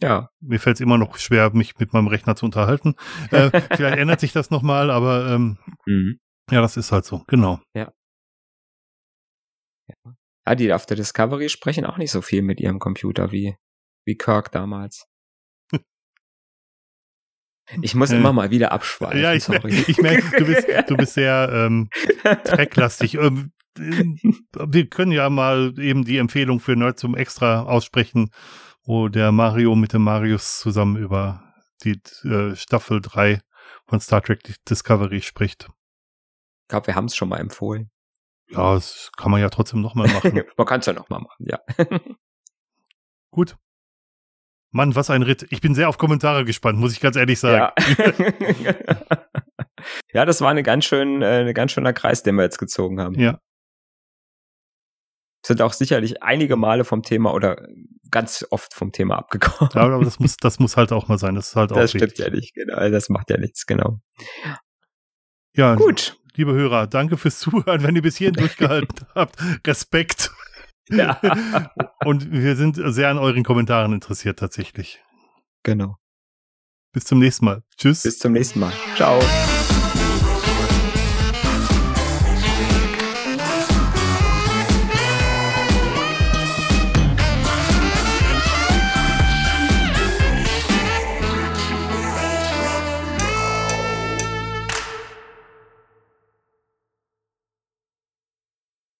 [0.00, 0.30] Ja.
[0.40, 2.94] Mir fällt es immer noch schwer, mich mit meinem Rechner zu unterhalten.
[3.30, 6.18] äh, vielleicht ändert sich das nochmal, aber ähm, mhm.
[6.50, 7.60] ja, das ist halt so, genau.
[7.74, 7.92] Ja.
[10.50, 13.54] Ja, die auf der Discovery sprechen auch nicht so viel mit ihrem Computer wie,
[14.04, 15.06] wie Kirk damals.
[17.82, 19.20] Ich muss immer mal wieder abschweifen.
[19.20, 19.72] Ja, ich, sorry.
[19.86, 21.88] ich merke, du bist, du bist sehr ähm,
[22.44, 23.14] tracklastig.
[23.14, 28.32] Ähm, wir können ja mal eben die Empfehlung für Nerd zum Extra aussprechen,
[28.82, 31.44] wo der Mario mit dem Marius zusammen über
[31.84, 33.40] die äh, Staffel 3
[33.86, 35.68] von Star Trek Discovery spricht.
[36.62, 37.92] Ich glaube, wir haben es schon mal empfohlen.
[38.50, 40.42] Ja, das kann man ja trotzdem nochmal machen.
[40.56, 41.60] man kann es ja nochmal machen, ja.
[43.30, 43.56] Gut.
[44.72, 45.46] Mann, was ein Ritt.
[45.50, 47.72] Ich bin sehr auf Kommentare gespannt, muss ich ganz ehrlich sagen.
[48.62, 48.74] Ja,
[50.12, 53.00] ja das war eine ganz schön, äh, ein ganz schöner Kreis, den wir jetzt gezogen
[53.00, 53.18] haben.
[53.18, 53.40] Ja.
[55.44, 57.66] Sind auch sicherlich einige Male vom Thema oder
[58.10, 59.70] ganz oft vom Thema abgekommen.
[59.74, 61.34] Ja, aber das muss, das muss halt auch mal sein.
[61.34, 62.26] Das ist halt auch Das stimmt wichtig.
[62.26, 62.90] ja nicht, genau.
[62.90, 64.00] Das macht ja nichts, genau.
[65.54, 69.36] Ja, gut liebe Hörer, danke fürs Zuhören, wenn ihr bis hierhin durchgehalten habt.
[69.66, 70.30] Respekt.
[70.88, 71.20] Ja.
[72.04, 75.00] Und wir sind sehr an euren Kommentaren interessiert tatsächlich.
[75.62, 75.96] Genau.
[76.92, 77.62] Bis zum nächsten Mal.
[77.76, 78.02] Tschüss.
[78.02, 78.72] Bis zum nächsten Mal.
[78.96, 79.20] Ciao.